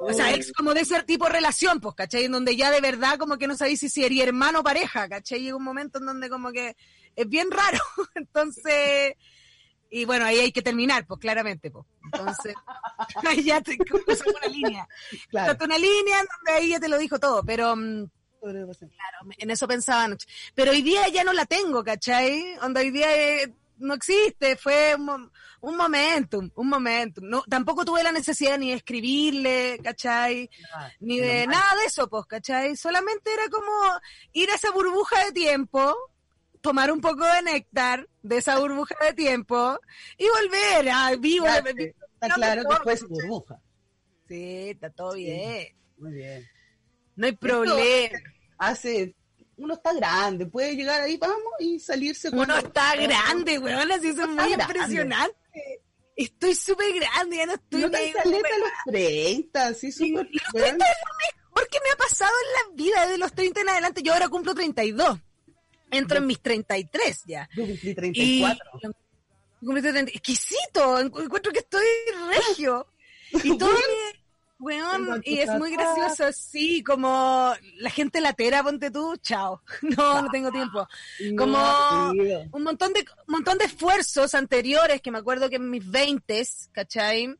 o 0.00 0.12
sea, 0.12 0.32
ex 0.34 0.52
como 0.52 0.74
de 0.74 0.80
ese 0.80 1.02
tipo 1.04 1.26
de 1.26 1.32
relación, 1.32 1.80
pues, 1.80 1.94
¿cachai? 1.94 2.24
En 2.24 2.32
donde 2.32 2.56
ya 2.56 2.70
de 2.70 2.80
verdad 2.80 3.18
como 3.18 3.38
que 3.38 3.46
no 3.46 3.56
sabéis 3.56 3.80
si 3.80 3.88
sería 3.88 4.24
hermano 4.24 4.60
o 4.60 4.64
pareja, 4.64 5.08
¿cachai? 5.08 5.40
Llega 5.40 5.56
un 5.56 5.64
momento 5.64 5.98
en 5.98 6.06
donde 6.06 6.28
como 6.28 6.52
que 6.52 6.76
es 7.16 7.28
bien 7.28 7.50
raro, 7.50 7.78
entonces, 8.14 9.14
y 9.90 10.04
bueno, 10.04 10.24
ahí 10.26 10.38
hay 10.40 10.52
que 10.52 10.62
terminar, 10.62 11.06
pues, 11.06 11.20
claramente, 11.20 11.70
pues. 11.70 11.86
Entonces, 12.04 12.54
ahí 13.26 13.42
ya 13.44 13.60
te 13.60 13.76
cruzas 13.78 14.22
una 14.26 14.46
línea, 14.48 14.88
Claro. 15.28 15.56
Una 15.64 15.78
línea 15.78 16.20
en 16.20 16.26
donde 16.26 16.52
ahí 16.60 16.68
ya 16.70 16.80
te 16.80 16.88
lo 16.88 16.98
dijo 16.98 17.18
todo, 17.18 17.42
pero... 17.44 17.76
mm, 17.76 18.06
Claro, 18.90 19.32
en 19.38 19.50
eso 19.50 19.66
pensaba 19.66 20.04
anoche. 20.04 20.26
Pero 20.54 20.72
hoy 20.72 20.82
día 20.82 21.08
ya 21.08 21.24
no 21.24 21.32
la 21.32 21.46
tengo, 21.46 21.82
¿cachai? 21.82 22.44
Onda 22.60 22.82
hoy 22.82 22.90
día 22.90 23.16
eh, 23.16 23.54
no 23.78 23.94
existe, 23.94 24.56
fue 24.56 24.94
un, 24.94 25.30
un 25.60 25.76
momentum, 25.76 26.50
un 26.54 26.68
momentum. 26.68 27.24
No, 27.28 27.42
tampoco 27.42 27.84
tuve 27.84 28.02
la 28.02 28.12
necesidad 28.12 28.58
ni 28.58 28.70
de 28.70 28.76
escribirle, 28.76 29.78
¿cachai? 29.82 30.50
Ni 31.00 31.18
de 31.18 31.46
nada 31.46 31.76
de 31.76 31.86
eso, 31.86 32.08
pues, 32.08 32.26
¿cachai? 32.26 32.76
Solamente 32.76 33.32
era 33.32 33.48
como 33.48 33.70
ir 34.32 34.50
a 34.50 34.54
esa 34.54 34.70
burbuja 34.70 35.24
de 35.24 35.32
tiempo, 35.32 35.94
tomar 36.60 36.90
un 36.90 37.00
poco 37.00 37.24
de 37.24 37.42
néctar 37.42 38.08
de 38.22 38.38
esa 38.38 38.58
burbuja 38.58 38.96
de 39.04 39.12
tiempo 39.14 39.78
y 40.16 40.26
volver 40.28 40.90
a 40.90 41.14
vivo. 41.16 41.46
Claro, 41.46 41.70
Está 41.70 42.28
No, 42.28 42.34
claro 42.36 42.62
que 42.68 42.96
fue 42.96 43.08
burbuja. 43.08 43.60
Sí, 44.28 44.70
está 44.70 44.90
todo 44.90 45.14
bien. 45.14 45.76
Muy 45.98 46.12
bien. 46.12 46.46
No 47.16 47.26
hay 47.26 47.32
problema. 47.32 48.18
Hace, 48.58 49.14
uno 49.56 49.74
está 49.74 49.92
grande, 49.94 50.46
puede 50.46 50.74
llegar 50.76 51.00
ahí, 51.00 51.16
vamos, 51.16 51.38
y 51.60 51.78
salirse 51.78 52.30
con 52.30 52.40
Uno 52.40 52.56
está 52.56 52.96
grande, 52.96 53.58
weón, 53.58 53.90
así 53.92 54.08
eso 54.08 54.22
es 54.22 54.28
muy 54.28 54.36
grande. 54.52 54.64
impresionante. 54.64 55.36
Estoy 56.16 56.54
súper 56.54 56.92
grande, 56.94 57.36
ya 57.38 57.46
no 57.46 57.54
estoy 57.54 57.80
No 57.80 57.90
te 57.90 57.96
a 58.18 58.24
los 58.24 58.68
30, 58.86 59.74
sí, 59.74 59.88
Y 59.88 59.92
súper 59.92 60.28
los 60.30 60.42
weón. 60.54 60.66
30 60.78 60.84
es 60.86 60.96
lo 61.06 61.14
mejor 61.54 61.68
que 61.70 61.78
me 61.84 61.90
ha 61.92 61.96
pasado 61.96 62.32
en 62.32 62.52
la 62.70 62.76
vida, 62.84 63.06
de 63.08 63.18
los 63.18 63.32
30 63.32 63.60
en 63.62 63.68
adelante. 63.68 64.02
Yo 64.02 64.12
ahora 64.12 64.28
cumplo 64.28 64.54
32. 64.54 65.18
Entro 65.90 66.18
en 66.18 66.26
mis 66.26 66.40
33 66.40 67.22
ya. 67.26 67.48
Yo 67.56 67.64
cumplí 67.66 67.90
Y 67.90 67.94
34. 67.94 68.70
cumplí 69.60 69.82
30. 69.82 70.10
Exquisito, 70.12 70.98
encu- 71.00 71.24
encuentro 71.24 71.52
que 71.52 71.60
estoy 71.60 71.84
regio. 72.28 72.86
Y 73.42 73.58
todo 73.58 73.70
Weón, 74.58 75.20
y 75.24 75.40
es 75.40 75.50
muy 75.58 75.72
gracioso, 75.72 76.32
sí, 76.32 76.82
como 76.84 77.52
la 77.76 77.90
gente 77.90 78.20
latera, 78.20 78.62
ponte 78.62 78.90
tú, 78.90 79.16
chao. 79.18 79.60
No, 79.82 80.22
no 80.22 80.28
tengo 80.30 80.50
tiempo. 80.52 80.86
como- 81.36 82.10
un 82.52 82.62
montón 82.62 82.92
de 82.92 83.00
un 83.26 83.32
montón 83.34 83.58
de 83.58 83.64
esfuerzos 83.66 84.34
anteriores 84.34 85.02
que 85.02 85.10
me 85.10 85.18
acuerdo 85.18 85.50
que 85.50 85.56
en 85.56 85.68
mis 85.70 85.90
veintes, 85.90 86.70
¿cachai? 86.72 87.34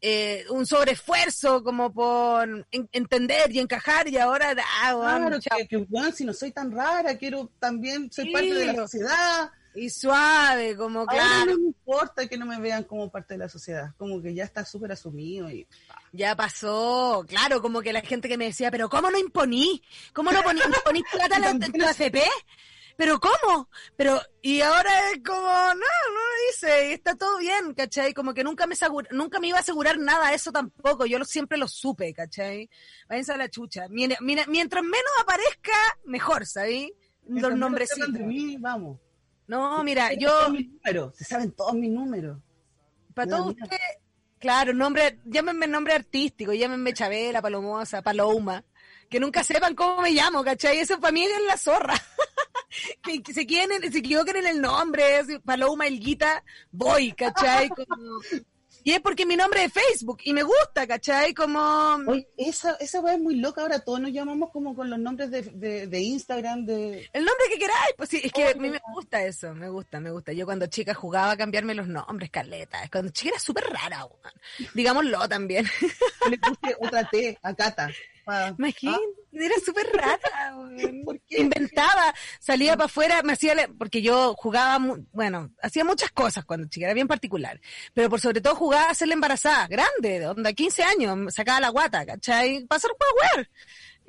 Eh, 0.00 0.44
un 0.50 0.66
sobreesfuerzo 0.66 1.64
como 1.64 1.92
por 1.92 2.66
en- 2.70 2.88
entender 2.92 3.50
y 3.50 3.58
encajar 3.60 4.06
y 4.08 4.18
ahora 4.18 4.54
ah, 4.82 4.94
weón, 4.96 5.20
Claro, 5.22 5.40
chao. 5.40 5.58
que, 5.58 5.68
que, 5.68 5.76
weón, 5.78 6.12
si 6.12 6.24
no 6.24 6.32
soy 6.34 6.52
tan 6.52 6.70
rara, 6.70 7.16
quiero 7.16 7.50
también 7.58 8.12
ser 8.12 8.26
Sí. 8.26 8.32
parte 8.32 8.54
de 8.54 8.66
la 8.66 8.74
sociedad. 8.74 9.50
Y 9.78 9.90
suave, 9.90 10.76
como 10.76 11.00
Ahora 11.00 11.12
claro, 11.12 11.52
no 11.52 11.58
me 11.58 11.66
importa 11.66 12.26
que 12.26 12.36
no 12.36 12.46
me 12.46 12.58
vean 12.60 12.84
como 12.84 13.10
parte 13.10 13.34
de 13.34 13.38
la 13.38 13.48
sociedad, 13.48 13.94
como 13.96 14.20
que 14.20 14.34
ya 14.34 14.44
está 14.44 14.64
súper 14.64 14.92
asumido 14.92 15.50
y 15.50 15.66
ya 16.12 16.34
pasó, 16.36 17.24
claro, 17.28 17.60
como 17.62 17.80
que 17.82 17.92
la 17.92 18.00
gente 18.00 18.28
que 18.28 18.38
me 18.38 18.46
decía, 18.46 18.70
pero 18.70 18.88
¿cómo 18.88 19.10
no 19.10 19.18
imponí? 19.18 19.82
¿Cómo 20.12 20.32
no 20.32 20.42
poní, 20.42 20.60
no 20.60 20.76
ponís 20.84 21.04
plata 21.12 21.36
en 21.50 21.60
tu 21.72 21.84
AFP? 21.84 22.20
¿Pero 22.96 23.20
cómo? 23.20 23.68
Pero, 23.96 24.20
y 24.42 24.60
ahora 24.60 24.90
es 25.12 25.22
como, 25.24 25.40
no, 25.40 25.74
no 25.74 25.74
lo 25.76 26.50
hice, 26.50 26.90
y 26.90 26.92
está 26.94 27.14
todo 27.14 27.38
bien, 27.38 27.72
¿cachai? 27.72 28.12
Como 28.12 28.34
que 28.34 28.42
nunca 28.42 28.66
me 28.66 28.74
asegura- 28.74 29.08
nunca 29.12 29.38
me 29.38 29.46
iba 29.46 29.56
a 29.58 29.60
asegurar 29.60 29.98
nada 30.00 30.30
de 30.30 30.34
eso 30.34 30.50
tampoco, 30.50 31.06
yo 31.06 31.16
lo, 31.20 31.24
siempre 31.24 31.58
lo 31.58 31.68
supe, 31.68 32.12
¿cachai? 32.12 32.68
Váyanse 33.08 33.32
a 33.32 33.36
la 33.36 33.48
chucha. 33.48 33.86
Mira, 33.88 34.16
mientras 34.20 34.82
menos 34.82 35.12
aparezca, 35.20 35.70
mejor, 36.06 36.44
¿sabí? 36.44 36.92
Los 37.22 37.30
Mientras 37.34 37.56
nombrecitos. 37.56 38.08
mí, 38.10 38.56
vamos. 38.58 38.98
No, 39.48 39.82
mira, 39.82 40.12
yo, 40.12 40.30
se 41.14 41.24
saben 41.24 41.50
todos 41.52 41.74
mis 41.74 41.90
números. 41.90 42.38
para 43.14 43.28
todos 43.30 43.48
ustedes, 43.48 43.80
claro, 44.38 44.72
nombre, 44.72 45.18
llámenme 45.24 45.66
nombre 45.66 45.94
artístico, 45.94 46.52
llámenme 46.52 46.92
Chabela, 46.92 47.42
Palomosa, 47.42 48.02
Paloma, 48.02 48.62
que 49.08 49.18
nunca 49.18 49.42
sepan 49.42 49.74
cómo 49.74 50.02
me 50.02 50.10
llamo, 50.12 50.44
¿cachai? 50.44 50.78
Eso 50.78 51.00
para 51.00 51.12
mí 51.12 51.24
es 51.24 51.30
la 51.46 51.56
zorra. 51.56 51.94
que, 53.02 53.22
que 53.22 53.32
se, 53.32 53.46
quieren, 53.46 53.90
se 53.90 53.98
equivoquen 53.98 54.36
en 54.36 54.46
el 54.46 54.60
nombre, 54.60 55.16
así, 55.16 55.38
Paloma, 55.38 55.86
Elguita, 55.86 56.44
voy, 56.70 57.12
¿cachai? 57.12 57.70
Como- 57.70 58.20
Y 58.84 58.92
es 58.92 59.00
porque 59.00 59.26
mi 59.26 59.36
nombre 59.36 59.64
es 59.64 59.72
Facebook 59.72 60.18
y 60.24 60.32
me 60.32 60.42
gusta, 60.42 60.86
¿cachai? 60.86 61.34
Como... 61.34 61.60
Oye, 62.06 62.26
esa, 62.36 62.74
esa 62.80 63.00
weá 63.00 63.14
es 63.14 63.20
muy 63.20 63.36
loca, 63.36 63.62
ahora 63.62 63.80
todos 63.80 64.00
nos 64.00 64.12
llamamos 64.12 64.50
como 64.50 64.74
con 64.74 64.90
los 64.90 64.98
nombres 64.98 65.30
de, 65.30 65.42
de, 65.42 65.86
de 65.86 66.00
Instagram, 66.00 66.64
de... 66.64 67.08
El 67.12 67.24
nombre 67.24 67.46
que 67.50 67.58
queráis, 67.58 67.94
pues 67.96 68.08
sí, 68.08 68.20
es 68.22 68.32
que 68.32 68.48
Oh, 68.48 68.50
a 68.50 68.54
mí 68.54 68.70
me 68.70 68.80
gusta 68.94 69.22
eso, 69.22 69.54
me 69.54 69.68
gusta, 69.68 70.00
me 70.00 70.10
gusta. 70.10 70.32
Yo 70.32 70.46
cuando 70.46 70.66
chica 70.66 70.94
jugaba 70.94 71.32
a 71.32 71.36
cambiarme 71.36 71.74
los 71.74 71.86
nombres, 71.86 72.30
Carleta. 72.30 72.78
Cuando 72.90 73.12
chica 73.12 73.30
era 73.30 73.38
súper 73.38 73.64
rara, 73.64 74.04
weón. 74.06 74.70
digámoslo 74.74 75.28
también. 75.28 75.66
Le 76.30 76.38
puse 76.38 76.76
otra 76.80 77.04
T 77.08 77.38
a 77.42 77.54
Cata. 77.54 77.90
Pa- 78.28 78.54
Imagínate, 78.58 79.02
era 79.32 79.54
súper. 79.64 79.86
¿Por 81.04 81.20
qué? 81.28 81.40
Inventaba, 81.40 82.14
salía 82.40 82.76
para 82.76 82.86
afuera, 82.86 83.22
me 83.22 83.32
hacía, 83.32 83.54
la- 83.54 83.68
porque 83.78 84.02
yo 84.02 84.34
jugaba, 84.36 84.78
mu- 84.78 85.04
bueno, 85.12 85.50
hacía 85.62 85.84
muchas 85.84 86.10
cosas 86.10 86.44
cuando 86.44 86.68
chica, 86.68 86.86
era 86.86 86.94
bien 86.94 87.08
particular, 87.08 87.60
pero 87.94 88.08
por 88.10 88.20
sobre 88.20 88.40
todo 88.40 88.54
jugaba 88.54 88.84
a 88.88 88.90
hacerla 88.90 89.14
embarazada, 89.14 89.66
grande, 89.68 90.18
de 90.20 90.26
onda, 90.28 90.52
15 90.52 90.82
años, 90.82 91.16
me 91.16 91.30
sacaba 91.30 91.60
la 91.60 91.68
guata, 91.70 92.04
¿cachai? 92.06 92.64
Para 92.66 92.76
hacer 92.78 92.90
jugar. 92.98 93.48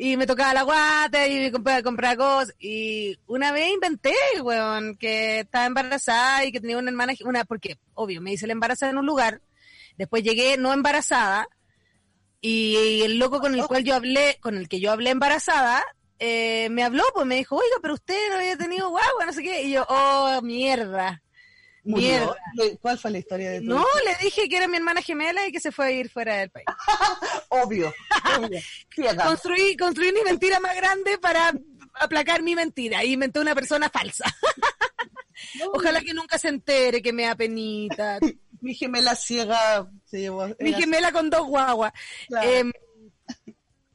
Y 0.01 0.15
me 0.15 0.25
tocaba 0.25 0.53
la 0.53 0.61
guata 0.63 1.27
y 1.27 1.35
me 1.39 1.51
compraba, 1.51 1.83
compraba 1.83 2.15
cosas. 2.15 2.55
Y 2.57 3.17
una 3.27 3.51
vez 3.51 3.69
inventé, 3.73 4.13
weón, 4.41 4.95
que 4.95 5.41
estaba 5.41 5.65
embarazada 5.65 6.45
y 6.45 6.53
que 6.53 6.61
tenía 6.61 6.77
una 6.77 6.89
hermana, 6.89 7.13
una, 7.25 7.43
porque, 7.43 7.77
obvio, 7.95 8.21
me 8.21 8.31
hice 8.31 8.47
la 8.47 8.53
embarazada 8.53 8.91
en 8.93 8.97
un 8.97 9.05
lugar. 9.05 9.41
Después 9.97 10.23
llegué 10.23 10.55
no 10.57 10.71
embarazada. 10.71 11.47
Y 12.41 13.01
el 13.03 13.19
loco 13.19 13.39
con 13.39 13.53
el 13.53 13.65
cual 13.65 13.84
yo 13.84 13.96
hablé, 13.96 14.38
con 14.41 14.58
el 14.58 14.69
que 14.69 14.79
yo 14.79 14.91
hablé 14.91 15.10
embarazada, 15.10 15.84
eh, 16.19 16.69
me 16.69 16.84
habló, 16.84 17.03
pues 17.13 17.25
me 17.25 17.36
dijo, 17.36 17.55
oiga, 17.55 17.75
pero 17.81 17.96
usted 17.96 18.29
no 18.29 18.36
había 18.36 18.58
tenido 18.58 18.89
guagua, 18.89 19.25
no 19.25 19.34
sé 19.34 19.43
qué. 19.43 19.63
Y 19.63 19.72
yo, 19.72 19.86
oh, 19.89 20.39
mierda. 20.41 21.22
Mierda. 21.84 22.36
¿Cuál 22.81 22.98
fue 22.98 23.12
la 23.12 23.19
historia 23.19 23.51
de 23.51 23.60
tu 23.62 23.67
No, 23.67 23.86
le 24.05 24.24
dije 24.24 24.48
que 24.48 24.58
era 24.58 24.67
mi 24.67 24.77
hermana 24.77 25.01
gemela 25.01 25.48
y 25.48 25.51
que 25.51 25.60
se 25.60 25.72
fue 25.72 25.88
a 25.88 25.91
ir 25.91 26.10
fuera 26.10 26.36
del 26.38 26.50
país. 26.50 26.65
Obvio. 27.50 27.93
obvio. 28.38 28.60
Construí, 29.24 29.75
construí 29.75 30.12
mi 30.12 30.22
mentira 30.22 30.60
más 30.60 30.75
grande 30.75 31.17
para 31.17 31.53
aplacar 31.93 32.43
mi 32.43 32.55
mentira. 32.55 33.03
Y 33.03 33.13
inventé 33.13 33.39
una 33.39 33.55
persona 33.55 33.89
falsa. 33.89 34.25
Ojalá 35.74 36.01
que 36.01 36.13
nunca 36.13 36.38
se 36.38 36.50
entere 36.50 37.01
que 37.01 37.13
me 37.13 37.24
da 37.24 37.36
penita. 37.36 38.19
Mi 38.62 38.74
gemela 38.74 39.16
ciega 39.16 39.89
se 40.06 40.20
llevó. 40.20 40.48
Mi 40.60 40.74
gemela 40.74 41.12
con 41.12 41.30
dos 41.30 41.48
guaguas. 41.48 41.94
Claro. 42.28 42.50
Em, 42.50 42.72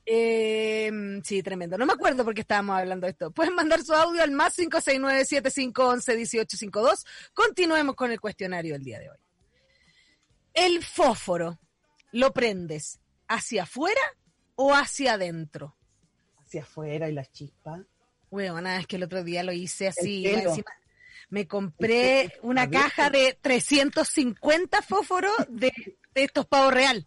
em, 0.07 1.23
sí, 1.23 1.43
tremendo. 1.43 1.77
No 1.77 1.87
me 1.87 1.93
acuerdo 1.93 2.25
por 2.25 2.35
qué 2.35 2.43
estábamos 2.43 2.79
hablando 2.79 3.07
de 3.07 3.13
esto. 3.13 3.31
Pueden 3.31 3.55
mandar 3.55 3.83
su 3.83 3.93
audio 3.93 4.23
al 4.23 4.31
más 4.31 4.59
569-7511-1852. 4.59 7.05
Continuemos 7.33 7.95
con 7.95 8.11
el 8.11 8.21
cuestionario 8.21 8.75
del 8.75 8.85
día 8.85 8.99
de 8.99 9.11
hoy. 9.11 9.19
El 10.55 10.85
fósforo, 10.85 11.59
¿lo 12.13 12.33
prendes 12.33 13.01
hacia 13.29 13.65
afuera 13.65 14.01
o 14.55 14.73
hacia 14.73 15.15
adentro? 15.15 15.77
Hacia 16.39 16.63
afuera 16.63 17.09
y 17.09 17.13
las 17.13 17.33
chispas. 17.33 17.81
Bueno, 18.31 18.59
es 18.69 18.87
que 18.87 18.97
el 18.97 19.03
otro 19.03 19.25
día 19.25 19.43
lo 19.43 19.53
hice 19.53 19.89
así. 19.89 20.27
Encima 20.27 20.71
me 21.35 21.47
compré 21.49 22.23
El 22.23 22.31
pelo. 22.31 22.43
una 22.45 22.71
caja 22.71 23.11
de 23.11 23.37
350 23.43 24.83
fósforos 24.83 25.33
de, 25.49 25.73
de 26.15 26.25
estos 26.25 26.47
pavos 26.47 26.73
real. 26.73 27.07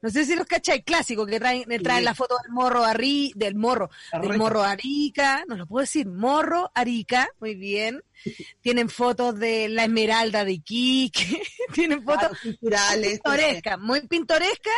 No 0.00 0.10
sé 0.10 0.24
si 0.24 0.36
los 0.36 0.46
cachai, 0.46 0.84
clásico, 0.84 1.26
que 1.26 1.40
traen, 1.40 1.64
me 1.66 1.80
traen 1.80 2.04
la 2.04 2.14
foto 2.14 2.36
del 2.40 2.52
morro 2.52 2.84
Ari, 2.84 3.32
del 3.34 3.56
morro, 3.56 3.90
del 4.22 4.38
morro 4.38 4.62
Arica, 4.62 5.42
no 5.48 5.56
lo 5.56 5.66
puedo 5.66 5.80
decir, 5.80 6.06
morro 6.06 6.70
Arica, 6.72 7.28
muy 7.40 7.56
bien. 7.56 8.00
Tienen 8.60 8.90
fotos 8.90 9.36
de 9.40 9.68
la 9.68 9.84
esmeralda 9.86 10.44
de 10.44 10.52
Iquique, 10.52 11.42
tienen 11.74 12.04
fotos 12.04 12.28
Claro, 12.28 12.38
culturales. 12.42 13.10
pintoresca, 13.14 13.76
muy 13.76 14.00
pintoresca, 14.06 14.70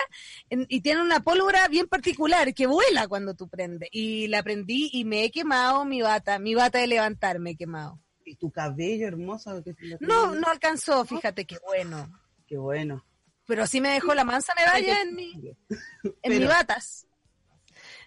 y 0.49 0.81
tiene 0.81 1.03
una 1.03 1.21
pólvora 1.21 1.69
bien 1.69 1.87
particular 1.87 2.55
que 2.55 2.67
vuela 2.67 3.07
cuando 3.07 3.35
tú 3.35 3.47
prendes. 3.47 3.91
Y 3.93 4.27
la 4.29 4.43
prendí 4.43 4.89
y 4.91 5.05
me 5.05 5.25
he 5.25 5.31
quemado 5.31 5.85
mi 5.85 6.01
bata, 6.01 6.39
mi 6.39 6.55
bata 6.55 6.79
de 6.79 6.87
levantar 6.87 7.41
me 7.41 7.51
he 7.51 7.57
quemado. 7.57 7.99
Y 8.31 8.37
tu 8.37 8.51
cabello 8.51 9.09
hermoso. 9.09 9.63
que 9.65 9.75
No, 10.01 10.35
no 10.35 10.47
alcanzó, 10.49 11.05
fíjate 11.05 11.45
qué 11.47 11.59
bueno. 11.67 12.09
Qué 12.47 12.57
bueno. 12.57 13.05
Pero 13.47 13.67
sí 13.67 13.81
me 13.81 13.91
dejó 13.91 14.15
la 14.15 14.23
mansa 14.25 14.53
medalla 14.57 15.03
en, 15.03 15.15
mi, 15.15 15.33
en 15.33 16.15
Pero- 16.23 16.41
mi 16.41 16.47
batas. 16.47 17.07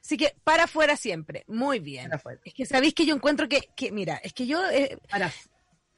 Así 0.02 0.18
que 0.18 0.36
para 0.44 0.64
afuera 0.66 0.96
siempre, 0.98 1.44
muy 1.48 1.80
bien. 1.80 2.10
Es 2.44 2.54
que 2.54 2.66
sabéis 2.66 2.94
que 2.94 3.06
yo 3.06 3.16
encuentro 3.16 3.48
que, 3.50 3.70
que 3.76 3.92
mira, 3.92 4.16
es 4.18 4.34
que 4.34 4.46
yo 4.46 4.62
eh, 4.70 4.98
Para 5.10 5.32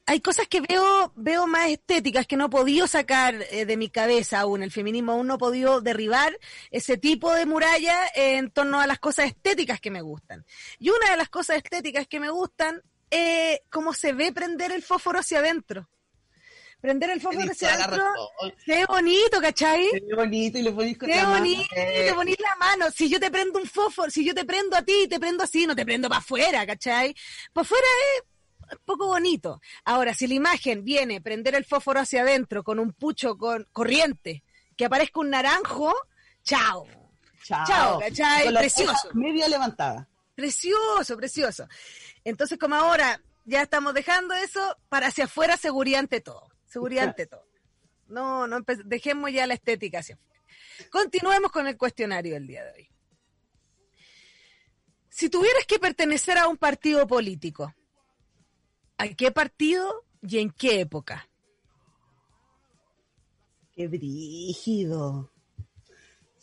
hay 0.08 0.22
cosas 0.22 0.48
que 0.48 0.62
veo, 0.62 1.12
veo 1.15 1.48
más 1.48 1.70
estéticas 1.70 2.27
que 2.27 2.38
no 2.38 2.46
he 2.46 2.50
podido 2.50 2.86
sacar 2.86 3.34
eh, 3.50 3.65
de 3.65 3.77
mi 3.77 3.89
cabeza 3.89 4.39
aún. 4.41 4.62
El 4.62 4.72
feminismo 4.72 5.13
aún 5.13 5.25
no 5.25 5.34
ha 5.34 5.38
podido 5.39 5.82
derribar 5.82 6.38
ese 6.70 6.98
tipo 6.98 7.34
de 7.34 7.48
muralla 7.48 8.00
en 8.13 8.51
torno 8.51 8.79
a 8.79 8.86
las 8.86 9.00
cosas 9.00 9.25
estéticas 9.25 9.79
que 9.82 9.89
me 9.89 10.01
gustan. 10.01 10.46
Y 10.77 10.89
una 10.89 11.10
de 11.10 11.17
las 11.17 11.29
cosas 11.29 11.58
estéticas 11.58 12.08
que 12.08 12.20
me 12.20 12.29
gustan 12.29 12.84
es 13.09 13.59
cómo 13.69 13.93
se 13.93 14.13
ve 14.13 14.31
prender 14.31 14.71
el 14.71 14.83
fósforo 14.83 15.19
hacia 15.19 15.39
adentro. 15.39 15.88
Prender 16.81 17.09
el 17.09 17.21
fósforo 17.21 17.51
hacia 17.51 17.74
adentro, 17.74 18.05
qué 18.65 18.85
bonito, 18.85 19.41
¿cachai? 19.41 19.89
Qué 19.91 20.15
bonito 20.15 20.57
y 20.59 20.62
le 20.62 20.71
ponís 20.71 20.97
con 20.97 21.09
la 21.09 21.15
mano. 21.15 21.29
bonito, 21.39 21.75
Eh, 21.75 22.05
te 22.09 22.13
ponís 22.13 22.39
la 22.39 22.55
mano. 22.57 22.91
Si 22.91 23.09
yo 23.09 23.19
te 23.19 23.31
prendo 23.31 23.59
un 23.59 23.65
fósforo, 23.65 24.12
si 24.12 24.24
yo 24.24 24.35
te 24.35 24.45
prendo 24.45 24.75
a 24.77 24.83
ti, 24.83 25.07
te 25.07 25.19
prendo 25.19 25.43
así, 25.43 25.65
no 25.65 25.75
te 25.75 25.83
prendo 25.85 26.09
para 26.09 26.19
afuera, 26.19 26.65
¿cachai? 26.65 27.15
Para 27.53 27.63
afuera 27.63 27.88
es 28.71 28.77
poco 28.85 29.07
bonito. 29.07 29.62
Ahora, 29.83 30.13
si 30.13 30.27
la 30.27 30.35
imagen 30.35 30.83
viene 30.83 31.21
prender 31.21 31.55
el 31.55 31.65
fósforo 31.65 32.00
hacia 32.01 32.21
adentro 32.21 32.63
con 32.63 32.79
un 32.79 32.93
pucho 32.93 33.38
con 33.38 33.67
corriente, 33.71 34.43
que 34.77 34.85
aparezca 34.85 35.19
un 35.21 35.29
naranjo, 35.31 35.93
chao. 36.43 36.88
Chao. 37.43 37.65
Chao, 37.67 38.00
¿cachai? 38.00 38.45
Con 38.45 38.53
la 38.53 38.59
Precioso. 38.59 39.09
Media 39.13 39.47
levantada. 39.47 40.07
Precioso, 40.35 41.15
precioso. 41.17 41.67
Entonces, 42.23 42.59
como 42.59 42.75
ahora 42.75 43.21
ya 43.45 43.61
estamos 43.61 43.93
dejando 43.93 44.33
eso, 44.33 44.77
para 44.89 45.07
hacia 45.07 45.25
afuera, 45.25 45.57
seguridad 45.57 46.01
ante 46.01 46.19
todo. 46.21 46.49
Seguridad 46.65 47.05
ante 47.05 47.25
todo. 47.25 47.45
No, 48.07 48.47
no 48.47 48.59
dejemos 48.85 49.31
ya 49.31 49.47
la 49.47 49.53
estética 49.53 49.99
hacia 49.99 50.15
afuera. 50.15 50.41
Continuemos 50.91 51.51
con 51.51 51.67
el 51.67 51.77
cuestionario 51.77 52.33
del 52.33 52.47
día 52.47 52.63
de 52.65 52.71
hoy. 52.73 52.89
Si 55.09 55.29
tuvieras 55.29 55.65
que 55.65 55.79
pertenecer 55.79 56.37
a 56.37 56.47
un 56.49 56.57
partido 56.57 57.07
político, 57.07 57.73
¿a 58.97 59.07
qué 59.07 59.31
partido 59.31 60.05
y 60.21 60.39
en 60.39 60.51
qué 60.51 60.81
época? 60.81 61.29
Qué 63.71 63.87
brígido. 63.87 65.31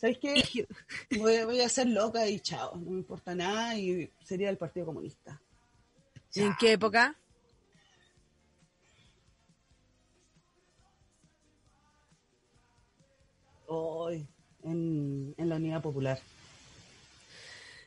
¿Sabes 0.03 0.17
qué? 0.17 0.67
Voy, 1.17 1.45
voy 1.45 1.61
a 1.61 1.69
ser 1.69 1.87
loca 1.87 2.27
y 2.27 2.37
chao. 2.41 2.75
No 2.75 2.91
me 2.91 2.97
importa 2.97 3.33
nada 3.33 3.77
y 3.77 4.11
sería 4.25 4.49
el 4.49 4.57
Partido 4.57 4.85
Comunista. 4.85 5.41
¿Y 6.35 6.41
en 6.41 6.53
qué 6.59 6.73
época? 6.73 7.15
Hoy, 13.67 14.27
en, 14.65 15.33
en 15.37 15.47
la 15.49 15.55
Unidad 15.55 15.81
Popular. 15.81 16.19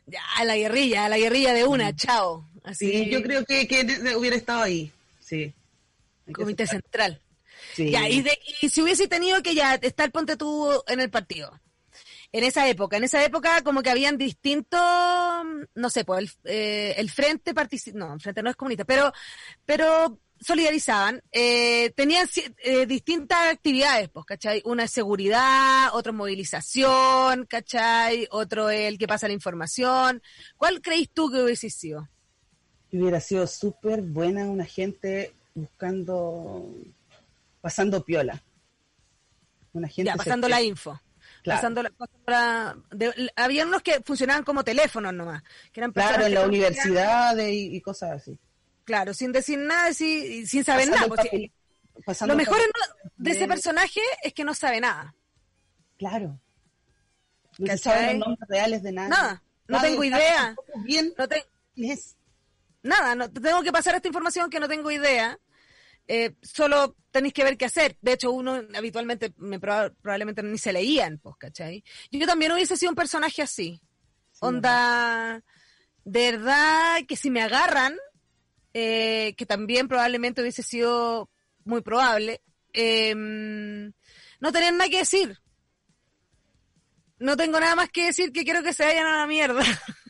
Ya, 0.07 0.23
a 0.38 0.45
la 0.47 0.57
guerrilla, 0.57 1.05
a 1.05 1.09
la 1.11 1.19
guerrilla 1.19 1.53
de 1.53 1.64
una, 1.64 1.95
chao. 1.95 2.49
Así, 2.64 2.88
Sí, 2.88 3.11
yo 3.11 3.23
creo 3.23 3.45
que, 3.45 3.69
hubiera 4.17 4.37
estado 4.37 4.62
ahí. 4.62 4.91
Sí. 5.21 5.53
Comité. 6.33 6.67
Central. 6.67 7.21
Sí. 7.75 7.91
Ya, 7.91 8.09
y, 8.09 8.23
de- 8.23 8.38
y 8.62 8.71
si 8.71 8.81
hubiese 8.81 9.07
tenido 9.07 9.43
que 9.43 9.55
ya 9.55 9.75
estar, 9.75 10.11
ponte 10.12 10.38
tú 10.38 10.83
en 10.87 11.01
el 11.01 11.11
partido. 11.11 11.61
En 12.33 12.45
esa 12.45 12.69
época, 12.69 12.97
en 12.97 13.05
esa 13.05 13.25
época 13.25 13.62
como 13.62 13.83
que 13.83 13.91
habían 13.91 14.19
distintos, 14.19 14.81
no 15.75 15.91
sé, 15.91 16.05
pues 16.05 16.21
el, 16.45 16.53
eh, 16.53 16.95
el 16.99 17.11
frente 17.11 17.53
no, 17.95 18.15
el 18.15 18.21
frente 18.21 18.43
no 18.43 18.51
es 18.51 18.57
comunista, 18.57 18.85
pero, 18.85 19.12
pero 19.65 20.19
solidarizaban, 20.41 21.23
eh, 21.33 21.91
tenían 21.97 22.29
eh, 22.59 22.87
distintas 22.87 23.53
actividades, 23.53 24.09
pues, 24.11 24.27
¿cachai? 24.27 24.62
Una 24.65 24.85
es 24.85 24.91
seguridad, 24.91 25.95
otro 25.95 26.12
es 26.12 26.17
movilización, 26.17 27.47
¿cachai? 27.47 28.29
Otro 28.31 28.71
es 28.71 28.89
el 28.89 28.99
que 28.99 29.07
pasa 29.07 29.29
la 29.29 29.35
información. 29.35 30.23
¿Cuál 30.57 30.81
creéis 30.83 31.11
tú 31.11 31.31
que 31.31 31.43
hubiese 31.43 31.71
sido? 31.71 32.09
hubiera 32.93 33.21
sido 33.21 33.47
súper 33.47 34.01
buena 34.03 34.45
una 34.45 34.65
gente 34.65 35.35
buscando, 35.55 36.67
pasando 37.61 38.03
piola. 38.05 38.43
Una 39.73 39.89
gente 39.89 40.11
Ya, 40.11 40.17
pasando 40.17 40.49
la 40.49 40.62
info. 40.62 41.01
Claro. 41.47 41.59
Pasando 41.61 41.83
la, 41.85 41.91
pasando 41.91 42.19
la- 42.27 42.77
de- 42.91 43.31
había 43.37 43.65
unos 43.65 43.81
que 43.83 44.01
funcionaban 44.05 44.43
como 44.43 44.65
teléfonos 44.65 45.15
nomás, 45.15 45.45
que 45.73 45.79
eran 45.79 45.93
Claro, 45.93 46.23
en 46.25 46.29
que 46.29 46.35
la 46.35 46.41
confiaban- 46.41 46.49
universidad 46.49 47.37
y, 47.39 47.77
y 47.77 47.81
cosas 47.81 48.11
así. 48.21 48.37
Claro, 48.85 49.15
sin 49.15 49.31
decir 49.31 49.57
nada, 49.61 49.93
sí- 49.93 50.45
sin 50.45 50.65
saber 50.65 50.89
Pasando 50.91 51.07
nada. 51.07 51.23
pues, 51.23 51.31
papel- 51.31 51.53
pasando 52.05 52.35
Lo 52.35 52.39
mejor 52.39 52.59
no- 52.59 53.11
de 53.17 53.31
ese 53.31 53.47
personaje 53.47 54.01
es 54.25 54.35
que 54.35 54.43
no 54.43 54.55
sabe 54.55 54.81
nada. 54.81 55.15
Claro. 55.99 56.37
No 57.59 57.67
se 57.69 57.79
saben 57.79 58.19
los 58.19 58.29
nombres 58.29 58.49
reales 58.49 58.83
de 58.83 58.91
nada. 58.93 59.09
Nada, 59.09 59.43
no 59.69 59.81
tengo 59.81 60.03
idea. 60.03 60.57
Bien, 60.85 61.15
No 61.17 61.29
te- 61.29 61.47
nada, 62.83 63.15
no, 63.15 63.31
tengo 63.31 63.63
que 63.63 63.71
pasar 63.71 63.95
esta 63.95 64.09
información 64.09 64.51
que 64.51 64.59
no 64.59 64.67
tengo 64.67 64.91
idea. 64.91 65.39
Eh, 66.09 66.35
solo 66.42 66.95
tenéis 67.11 67.35
que 67.35 67.42
ver 67.45 67.57
qué 67.57 67.64
hacer. 67.64 67.97
De 68.01 68.12
hecho, 68.12 68.31
uno 68.31 68.62
habitualmente 68.77 69.33
me 69.38 69.61
proba- 69.61 69.92
probablemente 70.01 70.42
ni 70.42 70.59
se 70.59 70.73
leían, 70.73 71.19
pues, 71.19 71.37
¿cachai? 71.38 71.83
Yo 72.11 72.27
también 72.27 72.53
hubiese 72.53 72.77
sido 72.77 72.90
un 72.90 72.97
personaje 72.97 73.42
así. 73.42 73.81
Onda, 74.40 75.42
de 76.05 76.33
verdad 76.33 76.99
que 77.09 77.16
si 77.16 77.31
me 77.31 77.42
agarran, 77.42 77.97
eh, 78.75 79.35
que 79.37 79.47
también 79.47 79.88
probablemente 79.88 80.42
hubiese 80.42 80.62
sido 80.62 81.31
muy 81.64 81.81
probable, 81.81 82.42
eh, 82.73 83.14
no 83.14 84.53
tener 84.53 84.75
nada 84.75 84.90
que 84.90 84.99
decir. 84.99 85.38
No 87.19 87.37
tengo 87.37 87.59
nada 87.59 87.75
más 87.75 87.88
que 87.90 88.05
decir 88.07 88.31
que 88.31 88.45
quiero 88.45 88.62
que 88.62 88.75
se 88.75 88.85
vayan 88.85 89.07
a 89.07 89.19
la 89.21 89.27
mierda. 89.27 89.62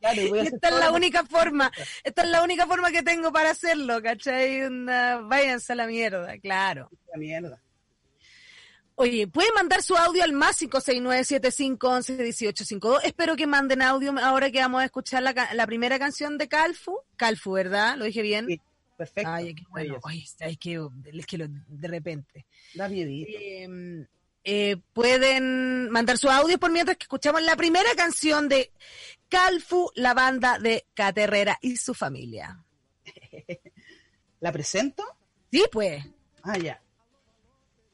Claro, 0.00 0.36
y 0.36 0.38
esta 0.40 0.68
es 0.68 0.74
la 0.74 0.86
que- 0.88 0.92
única 0.92 1.24
forma, 1.24 1.70
esta 2.04 2.22
es 2.22 2.28
la 2.28 2.42
única 2.42 2.66
forma 2.66 2.90
que 2.90 3.02
tengo 3.02 3.32
para 3.32 3.50
hacerlo, 3.50 4.02
¿cachai? 4.02 4.62
Onda, 4.64 5.18
váyanse 5.22 5.72
a 5.72 5.76
la 5.76 5.86
mierda, 5.86 6.36
claro. 6.38 6.90
La 7.12 7.18
mierda. 7.18 7.58
Oye, 8.96 9.26
pueden 9.28 9.54
mandar 9.54 9.82
su 9.82 9.96
audio 9.96 10.22
al 10.22 10.34
más 10.34 10.60
569-7511-1852. 10.60 13.00
Espero 13.04 13.36
que 13.36 13.46
manden 13.46 13.82
audio 13.82 14.14
ahora 14.22 14.50
que 14.50 14.60
vamos 14.60 14.82
a 14.82 14.84
escuchar 14.84 15.22
la, 15.22 15.34
la 15.54 15.66
primera 15.66 15.98
canción 15.98 16.38
de 16.38 16.48
Calfu. 16.48 16.98
Calfu, 17.16 17.52
¿verdad? 17.52 17.96
¿Lo 17.96 18.04
dije 18.04 18.22
bien? 18.22 18.46
Sí, 18.46 18.60
perfecto. 18.96 19.30
Ay, 19.30 19.54
qué 19.54 19.62
bueno. 19.70 19.98
Oye, 20.02 20.24
es 20.24 20.36
que, 20.58 20.80
es 21.14 21.26
que 21.26 21.38
lo- 21.38 21.48
de 21.48 21.88
repente. 21.88 22.46
Da 22.74 22.88
miedito. 22.88 23.38
Eh, 23.40 24.06
eh, 24.44 24.76
pueden 24.92 25.90
mandar 25.90 26.18
su 26.18 26.28
audio 26.30 26.58
por 26.58 26.70
mientras 26.70 26.96
que 26.96 27.04
escuchamos 27.04 27.42
la 27.42 27.56
primera 27.56 27.90
canción 27.96 28.48
de 28.48 28.70
Calfu, 29.30 29.90
la 29.94 30.12
banda 30.12 30.58
de 30.58 30.84
Caterrera 30.92 31.56
y 31.62 31.78
su 31.78 31.94
familia. 31.94 32.62
¿La 34.40 34.52
presento? 34.52 35.02
Sí, 35.50 35.64
pues. 35.72 36.04
Ah, 36.42 36.58
ya. 36.58 36.80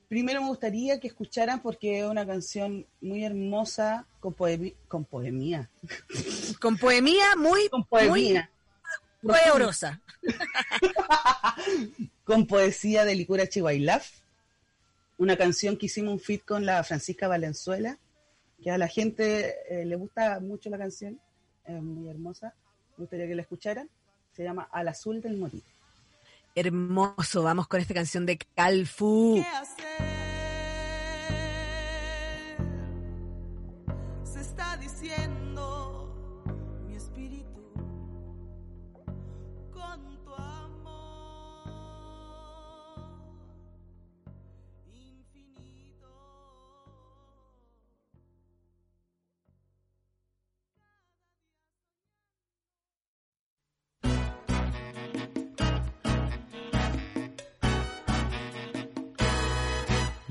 Primero 0.08 0.40
me 0.40 0.48
gustaría 0.48 1.00
que 1.00 1.08
escucharan 1.08 1.60
porque 1.60 2.00
es 2.00 2.06
una 2.06 2.24
canción 2.26 2.86
muy 3.00 3.24
hermosa 3.24 4.06
con, 4.20 4.34
poemi- 4.36 4.74
con 4.88 5.04
poemía. 5.04 5.68
Con 6.60 6.76
poemía 6.78 7.34
muy, 7.36 7.68
Con 7.68 7.84
poemía. 7.84 8.50
muy 9.22 9.34
poderosa. 9.34 10.00
Con 12.24 12.46
poesía 12.46 13.04
de 13.04 13.14
Licura 13.14 13.48
Chihuailaf. 13.48 14.10
Una 15.18 15.36
canción 15.36 15.76
que 15.76 15.86
hicimos 15.86 16.12
un 16.14 16.20
feat 16.20 16.42
con 16.44 16.66
la 16.66 16.82
Francisca 16.84 17.26
Valenzuela, 17.26 17.98
que 18.62 18.70
a 18.70 18.78
la 18.78 18.86
gente 18.88 19.54
eh, 19.70 19.84
le 19.86 19.96
gusta 19.96 20.40
mucho 20.40 20.68
la 20.70 20.78
canción, 20.78 21.18
es 21.66 21.82
muy 21.82 22.08
hermosa. 22.08 22.54
Me 22.96 23.02
gustaría 23.02 23.26
que 23.26 23.34
la 23.34 23.42
escucharan. 23.42 23.88
Se 24.32 24.44
llama 24.44 24.68
Al 24.70 24.88
Azul 24.88 25.20
del 25.20 25.36
Morir. 25.36 25.62
Hermoso, 26.54 27.42
vamos 27.42 27.68
con 27.68 27.80
esta 27.80 27.94
canción 27.94 28.26
de 28.26 28.38
Calfu. 28.38 29.34
¿Qué 29.34 29.48
hacer? 29.48 30.15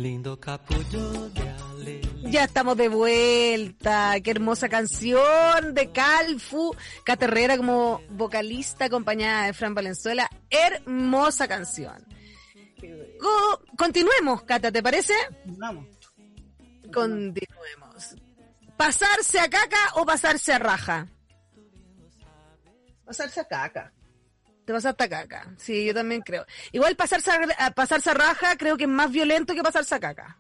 Lindo 0.06 0.40
capullo 0.40 1.30
de 1.32 1.50
alegría. 1.50 2.30
Ya 2.30 2.44
estamos 2.44 2.78
de 2.78 2.90
vuelta. 2.90 4.14
Qué 4.24 4.30
hermosa 4.30 4.70
canción 4.70 5.74
de 5.74 5.92
Calfu. 5.92 6.76
Caterrera 7.04 7.58
como 7.58 8.04
vocalista 8.12 8.86
acompañada 8.86 9.48
de 9.48 9.54
Fran 9.54 9.74
Valenzuela. 9.74 10.30
Hermosa 10.52 11.48
canción. 11.48 12.06
Co- 13.20 13.62
continuemos, 13.76 14.44
Cata, 14.44 14.72
¿te 14.72 14.84
parece? 14.84 15.14
Vamos. 15.46 15.88
Continuemos. 16.94 18.16
¿Pasarse 18.78 19.40
a 19.40 19.50
caca 19.50 19.80
o 19.96 20.06
pasarse 20.06 20.54
a 20.54 20.60
raja? 20.60 21.08
Pasarse 23.04 23.40
a 23.40 23.48
caca. 23.48 23.92
Te 24.66 24.74
pasaste 24.74 25.04
a 25.04 25.10
caca. 25.10 25.54
Sí, 25.58 25.86
yo 25.86 25.94
también 25.94 26.22
creo. 26.22 26.46
Igual 26.72 26.96
pasarse 26.96 27.32
a, 27.58 27.72
pasarse 27.72 28.10
a 28.10 28.14
raja 28.16 28.56
creo 28.58 28.78
que 28.78 28.84
es 28.86 28.90
más 28.90 29.12
violento 29.12 29.54
que 29.54 29.62
pasarse 29.62 29.94
a 29.96 30.00
caca. 30.00 30.38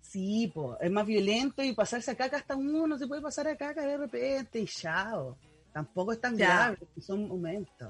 Sí, 0.00 0.50
po, 0.54 0.76
es 0.80 0.90
más 0.90 1.06
violento 1.06 1.62
y 1.62 1.72
pasarse 1.72 2.10
a 2.12 2.16
caca 2.16 2.36
hasta 2.38 2.56
uno 2.56 2.98
se 2.98 3.06
puede 3.06 3.22
pasar 3.22 3.46
a 3.48 3.56
caca 3.56 3.82
de 3.82 3.96
repente 3.96 4.60
y 4.60 4.66
chao. 4.66 5.36
Tampoco 5.72 6.12
es 6.12 6.20
tan 6.20 6.36
Ya. 6.36 6.46
grave, 6.56 6.78
son 7.00 7.28
momentos. 7.28 7.88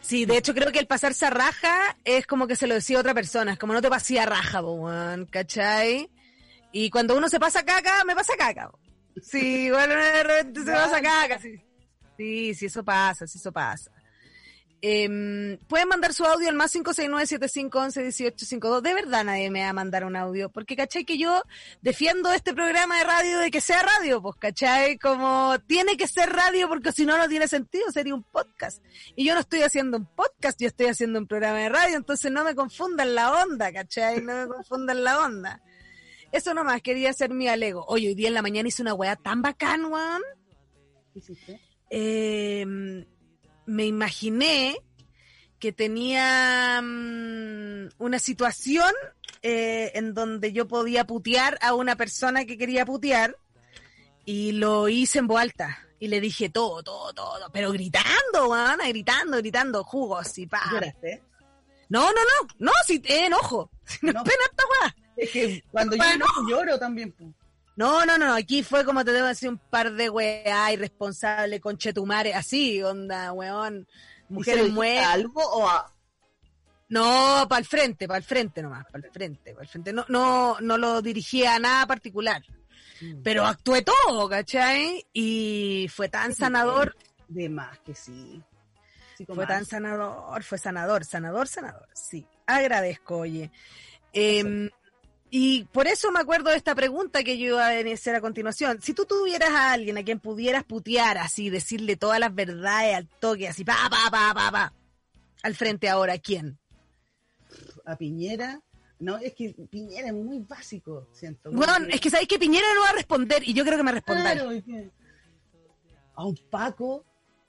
Sí, 0.00 0.24
de 0.24 0.36
hecho 0.36 0.54
creo 0.54 0.70
que 0.70 0.78
el 0.78 0.86
pasarse 0.86 1.26
a 1.26 1.30
raja 1.30 1.96
es 2.04 2.26
como 2.26 2.46
que 2.46 2.56
se 2.56 2.66
lo 2.66 2.74
decía 2.74 2.96
a 2.96 3.00
otra 3.00 3.12
persona, 3.12 3.52
es 3.52 3.58
como 3.58 3.72
no 3.72 3.82
te 3.82 3.90
pasé 3.90 4.20
a 4.20 4.26
raja, 4.26 4.62
po, 4.62 4.88
¿cachai? 5.30 6.08
Y 6.72 6.90
cuando 6.90 7.16
uno 7.16 7.28
se 7.28 7.40
pasa 7.40 7.60
a 7.60 7.64
caca, 7.64 8.04
me 8.04 8.14
pasa 8.14 8.34
a 8.34 8.36
caca. 8.36 8.70
po. 8.70 8.78
Sí, 9.22 9.70
bueno, 9.70 9.94
de 9.94 10.22
repente 10.22 10.64
se 10.64 10.72
pasa 10.72 10.96
a 10.98 11.02
caca, 11.02 11.38
sí. 11.40 11.56
Sí, 12.16 12.54
sí, 12.54 12.66
eso 12.66 12.84
pasa, 12.84 13.26
sí, 13.26 13.38
eso 13.38 13.50
pasa. 13.52 13.90
Em, 14.86 15.56
pueden 15.66 15.88
mandar 15.88 16.12
su 16.12 16.26
audio 16.26 16.50
al 16.50 16.56
más 16.56 16.74
569-7511-1852. 16.74 18.82
De 18.82 18.92
verdad 18.92 19.24
nadie 19.24 19.50
me 19.50 19.62
va 19.62 19.70
a 19.70 19.72
mandar 19.72 20.04
un 20.04 20.14
audio, 20.14 20.50
porque 20.50 20.76
cachai 20.76 21.06
que 21.06 21.16
yo 21.16 21.42
defiendo 21.80 22.30
este 22.34 22.52
programa 22.52 22.98
de 22.98 23.04
radio 23.04 23.38
de 23.38 23.50
que 23.50 23.62
sea 23.62 23.80
radio, 23.80 24.20
pues 24.20 24.36
cachai, 24.36 24.98
como 24.98 25.58
tiene 25.66 25.96
que 25.96 26.06
ser 26.06 26.28
radio 26.28 26.68
porque 26.68 26.92
si 26.92 27.06
no 27.06 27.16
no 27.16 27.26
tiene 27.30 27.48
sentido, 27.48 27.90
sería 27.92 28.14
un 28.14 28.24
podcast. 28.24 28.84
Y 29.16 29.24
yo 29.24 29.32
no 29.32 29.40
estoy 29.40 29.62
haciendo 29.62 29.96
un 29.96 30.04
podcast, 30.04 30.60
yo 30.60 30.66
estoy 30.66 30.88
haciendo 30.88 31.18
un 31.18 31.26
programa 31.26 31.60
de 31.60 31.70
radio, 31.70 31.96
entonces 31.96 32.30
no 32.30 32.44
me 32.44 32.54
confundan 32.54 33.14
la 33.14 33.42
onda, 33.42 33.72
cachai, 33.72 34.20
no 34.20 34.34
me 34.34 34.46
confundan 34.48 35.02
la 35.02 35.18
onda. 35.18 35.62
Eso 36.30 36.52
nomás, 36.52 36.82
quería 36.82 37.08
hacer 37.08 37.30
mi 37.30 37.48
alego. 37.48 37.86
Oye, 37.88 38.08
hoy 38.08 38.14
día 38.14 38.28
en 38.28 38.34
la 38.34 38.42
mañana 38.42 38.68
hice 38.68 38.82
una 38.82 38.92
weá 38.92 39.16
tan 39.16 39.40
bacán, 39.40 39.86
weón 39.86 40.20
¿Qué 41.14 41.20
hiciste? 41.20 41.58
eh, 41.88 43.06
me 43.66 43.86
imaginé 43.86 44.76
que 45.58 45.72
tenía 45.72 46.80
mm, 46.82 47.88
una 47.98 48.18
situación 48.18 48.92
eh, 49.42 49.92
en 49.94 50.14
donde 50.14 50.52
yo 50.52 50.68
podía 50.68 51.06
putear 51.06 51.58
a 51.62 51.74
una 51.74 51.96
persona 51.96 52.44
que 52.44 52.58
quería 52.58 52.84
putear 52.84 53.36
y 54.24 54.52
lo 54.52 54.88
hice 54.88 55.18
en 55.18 55.26
voz 55.26 55.40
alta 55.40 55.78
y 55.98 56.08
le 56.08 56.20
dije 56.20 56.48
todo, 56.48 56.82
todo, 56.82 57.12
todo, 57.12 57.50
pero 57.52 57.72
gritando, 57.72 58.48
weón, 58.48 58.78
gritando, 58.88 59.38
gritando, 59.38 59.84
jugos 59.84 60.36
y 60.38 60.46
pa. 60.46 60.62
¿Lloraste? 60.70 61.22
No, 61.88 62.00
no, 62.00 62.12
no, 62.12 62.48
no, 62.58 62.72
si 62.86 62.98
te 62.98 63.26
enojo, 63.26 63.70
si 63.84 63.98
no, 64.06 64.12
No. 64.12 64.24
pena 64.24 64.36
esta. 64.50 64.96
Es 65.16 65.30
que 65.30 65.64
cuando 65.70 65.96
yo 65.96 66.04
enojo, 66.04 66.48
lloro 66.48 66.78
también. 66.78 67.14
No, 67.76 68.06
no, 68.06 68.18
no, 68.18 68.32
aquí 68.34 68.62
fue 68.62 68.84
como 68.84 69.04
te 69.04 69.12
debo 69.12 69.26
decir 69.26 69.48
un 69.48 69.58
par 69.58 69.92
de 69.92 70.08
weá 70.08 70.72
irresponsable, 70.72 71.60
conchetumare, 71.60 72.32
así, 72.34 72.82
onda, 72.82 73.32
weón. 73.32 73.86
¿Y 74.30 74.44
se 74.44 74.56
lo 74.56 74.62
Mujeres 74.64 74.72
muertas. 74.72 75.06
algo 75.14 75.42
o 75.42 75.68
a- 75.68 75.90
No, 76.88 77.46
para 77.48 77.58
el 77.58 77.64
frente, 77.66 78.06
para 78.06 78.18
el 78.18 78.24
frente 78.24 78.62
nomás, 78.62 78.84
para 78.86 79.04
el 79.06 79.12
frente, 79.12 79.52
para 79.52 79.62
el 79.64 79.68
frente. 79.68 79.92
No, 79.92 80.04
no, 80.08 80.56
no 80.60 80.78
lo 80.78 81.02
dirigía 81.02 81.56
a 81.56 81.58
nada 81.58 81.86
particular, 81.86 82.42
pero 83.24 83.44
actué 83.44 83.82
todo, 83.82 84.28
¿cachai? 84.28 85.04
Y 85.12 85.88
fue 85.92 86.08
tan 86.08 86.34
sanador, 86.34 86.96
De 87.26 87.48
más 87.48 87.78
que 87.80 87.94
sí. 87.94 88.40
Sí, 89.16 89.24
fue 89.26 89.46
tan 89.46 89.64
sanador, 89.64 90.42
fue 90.44 90.58
sanador, 90.58 91.04
sanador, 91.04 91.48
sanador, 91.48 91.88
sí. 91.94 92.26
Agradezco, 92.46 93.18
oye. 93.18 93.50
Em, 94.12 94.68
y 95.36 95.64
por 95.64 95.88
eso 95.88 96.12
me 96.12 96.20
acuerdo 96.20 96.50
de 96.50 96.56
esta 96.56 96.76
pregunta 96.76 97.24
que 97.24 97.36
yo 97.36 97.46
iba 97.46 97.66
a 97.66 97.92
hacer 97.92 98.14
a 98.14 98.20
continuación. 98.20 98.80
Si 98.80 98.94
tú 98.94 99.04
tuvieras 99.04 99.50
a 99.50 99.72
alguien 99.72 99.98
a 99.98 100.04
quien 100.04 100.20
pudieras 100.20 100.62
putear 100.62 101.18
así, 101.18 101.50
decirle 101.50 101.96
todas 101.96 102.20
las 102.20 102.32
verdades 102.32 102.94
al 102.94 103.08
toque, 103.08 103.48
así, 103.48 103.64
pa, 103.64 103.74
pa, 103.90 104.12
pa, 104.12 104.32
pa, 104.32 104.52
pa, 104.52 104.72
al 105.42 105.56
frente 105.56 105.88
ahora, 105.88 106.18
¿quién? 106.18 106.56
a 107.84 107.96
Piñera. 107.96 108.62
No, 109.00 109.16
es 109.18 109.34
que 109.34 109.50
Piñera 109.68 110.06
es 110.06 110.14
muy 110.14 110.38
básico, 110.38 111.08
siento. 111.10 111.50
Bueno, 111.50 111.74
es 111.90 112.00
que 112.00 112.10
sabéis 112.10 112.28
que 112.28 112.38
Piñera 112.38 112.68
no 112.72 112.82
va 112.82 112.90
a 112.90 112.94
responder 112.94 113.42
y 113.44 113.54
yo 113.54 113.64
creo 113.64 113.76
que 113.76 113.82
me 113.82 113.90
responderá. 113.90 114.34
Claro, 114.34 114.50
a 116.14 116.26
un 116.26 116.38
Paco, 116.48 117.04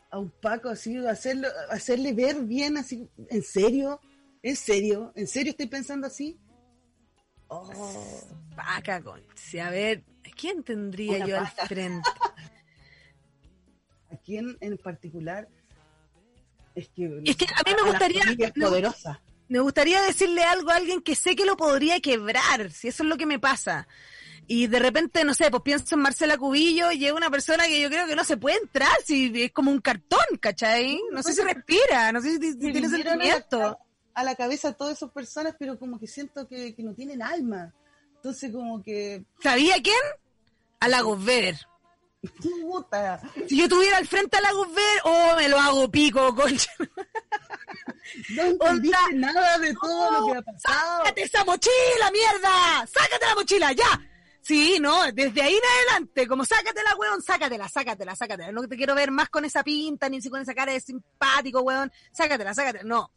a 0.10 0.18
un 0.18 0.32
Paco 0.32 0.70
así, 0.70 0.98
hacerlo, 1.06 1.50
hacerle 1.70 2.14
ver 2.14 2.42
bien 2.46 2.78
así, 2.78 3.08
¿en 3.30 3.44
serio? 3.44 4.02
¿En 4.42 4.56
serio? 4.56 5.14
¿En 5.16 5.28
serio 5.28 5.52
estoy 5.52 5.68
pensando 5.68 6.08
así? 6.08 6.40
Oh, 7.48 8.22
Vaca, 8.56 9.02
conche. 9.02 9.62
A 9.62 9.70
ver, 9.70 10.04
¿quién 10.38 10.64
tendría 10.64 11.18
Una 11.18 11.26
yo 11.28 11.38
al 11.40 11.48
frente? 11.68 12.10
¿A 14.12 14.18
quién 14.18 14.58
en 14.62 14.78
particular? 14.78 15.48
Es 16.74 16.90
que, 16.90 17.22
Es 17.26 17.36
que 17.38 17.46
a 17.46 17.62
mí 17.66 17.72
me 17.82 17.90
gustaría- 17.90 18.24
familias 18.24 18.52
me- 18.56 19.60
gustaría 19.60 20.02
decirle 20.02 20.44
algo 20.44 20.72
a 20.72 20.76
alguien 20.76 21.02
que 21.02 21.16
sé 21.16 21.36
que 21.36 21.46
lo 21.46 21.56
podría 21.56 22.00
quebrar, 22.02 22.72
si 22.72 22.88
eso 22.88 23.04
es 23.04 23.10
lo 23.10 23.18
que 23.18 23.26
me 23.26 23.40
pasa. 23.40 23.88
Y 24.48 24.68
de 24.68 24.80
repente, 24.80 25.24
no 25.24 25.34
sé, 25.34 25.50
pues 25.50 25.64
pienso 25.64 25.96
en 25.96 26.02
Marcela 26.02 26.38
Cubillo 26.38 26.92
y 26.92 27.06
es 27.06 27.12
una 27.12 27.30
persona 27.32 27.66
que 27.68 27.82
yo 27.82 27.90
creo 27.90 28.06
que 28.08 28.16
no 28.16 28.24
se 28.24 28.38
puede 28.38 28.58
entrar, 28.58 28.92
si 29.04 29.32
es 29.44 29.52
como 29.52 29.72
un 29.72 29.80
cartón, 29.82 30.20
¿cachai? 30.40 31.00
No 31.12 31.24
sé 31.24 31.34
si 31.34 31.42
respira, 31.42 32.12
no 32.12 32.22
sé 32.22 32.38
si, 32.40 32.52
si 32.52 32.58
tiene 32.58 32.82
vinieron 32.88 33.20
a 34.16 34.24
la, 34.24 34.32
sentimiento. 34.32 34.32
a 34.32 34.36
cabeza 34.36 34.74
todas 34.74 34.98
esas 34.98 35.12
personas, 35.12 35.56
pero 35.60 35.78
como 35.78 36.00
que 36.00 36.08
siento 36.08 36.48
que, 36.48 36.74
que 36.74 36.84
no 36.84 36.94
tienen 36.96 37.22
alma. 37.22 37.74
Entonces 38.16 38.52
como 38.52 38.82
que, 38.82 39.24
¿Sabía 39.44 39.76
quién? 39.84 39.96
A 40.80 40.88
Lagos 40.88 41.24
Ver. 41.24 41.56
puta, 42.42 43.22
Si 43.48 43.58
yo 43.58 43.70
tuviera 43.70 43.98
al 43.98 44.08
frente 44.08 44.38
a 44.38 44.42
Lagos 44.42 44.74
Ver, 44.74 45.00
oh, 45.04 45.36
me 45.38 45.48
lo 45.48 45.60
hago 45.60 45.92
pico, 45.92 46.34
concha. 46.36 46.72
no 48.36 48.42
entendiste 48.44 48.98
Onda. 48.98 49.32
nada 49.34 49.60
de 49.60 49.74
todo 49.76 50.12
lo 50.12 50.26
que 50.34 50.38
ha 50.40 50.42
pasado. 50.42 51.04
¡Sácate 51.04 51.22
esa 51.22 51.44
mochila, 51.46 52.12
mierda! 52.12 52.88
¡Sácate 52.88 53.26
la 53.28 53.36
mochila, 53.36 53.72
ya! 53.74 54.02
Sí, 54.42 54.78
no, 54.80 55.12
desde 55.12 55.42
ahí 55.42 55.56
en 55.56 55.90
adelante, 55.92 56.28
como 56.28 56.46
sácatela, 56.46 56.96
weón, 56.98 57.22
sácatela, 57.22 57.68
sácatela, 57.68 58.16
sácatela. 58.16 58.52
No 58.52 58.68
te 58.68 58.76
quiero 58.78 58.94
ver 58.94 59.10
más 59.10 59.30
con 59.30 59.44
esa 59.44 59.64
pinta, 59.64 60.08
ni 60.08 60.22
si 60.22 60.30
con 60.30 60.40
esa 60.42 60.54
cara 60.54 60.72
de 60.72 60.80
simpático, 60.80 61.62
weón. 61.62 61.92
Sácatela, 62.12 62.54
sácatela. 62.54 62.84
No. 62.84 63.12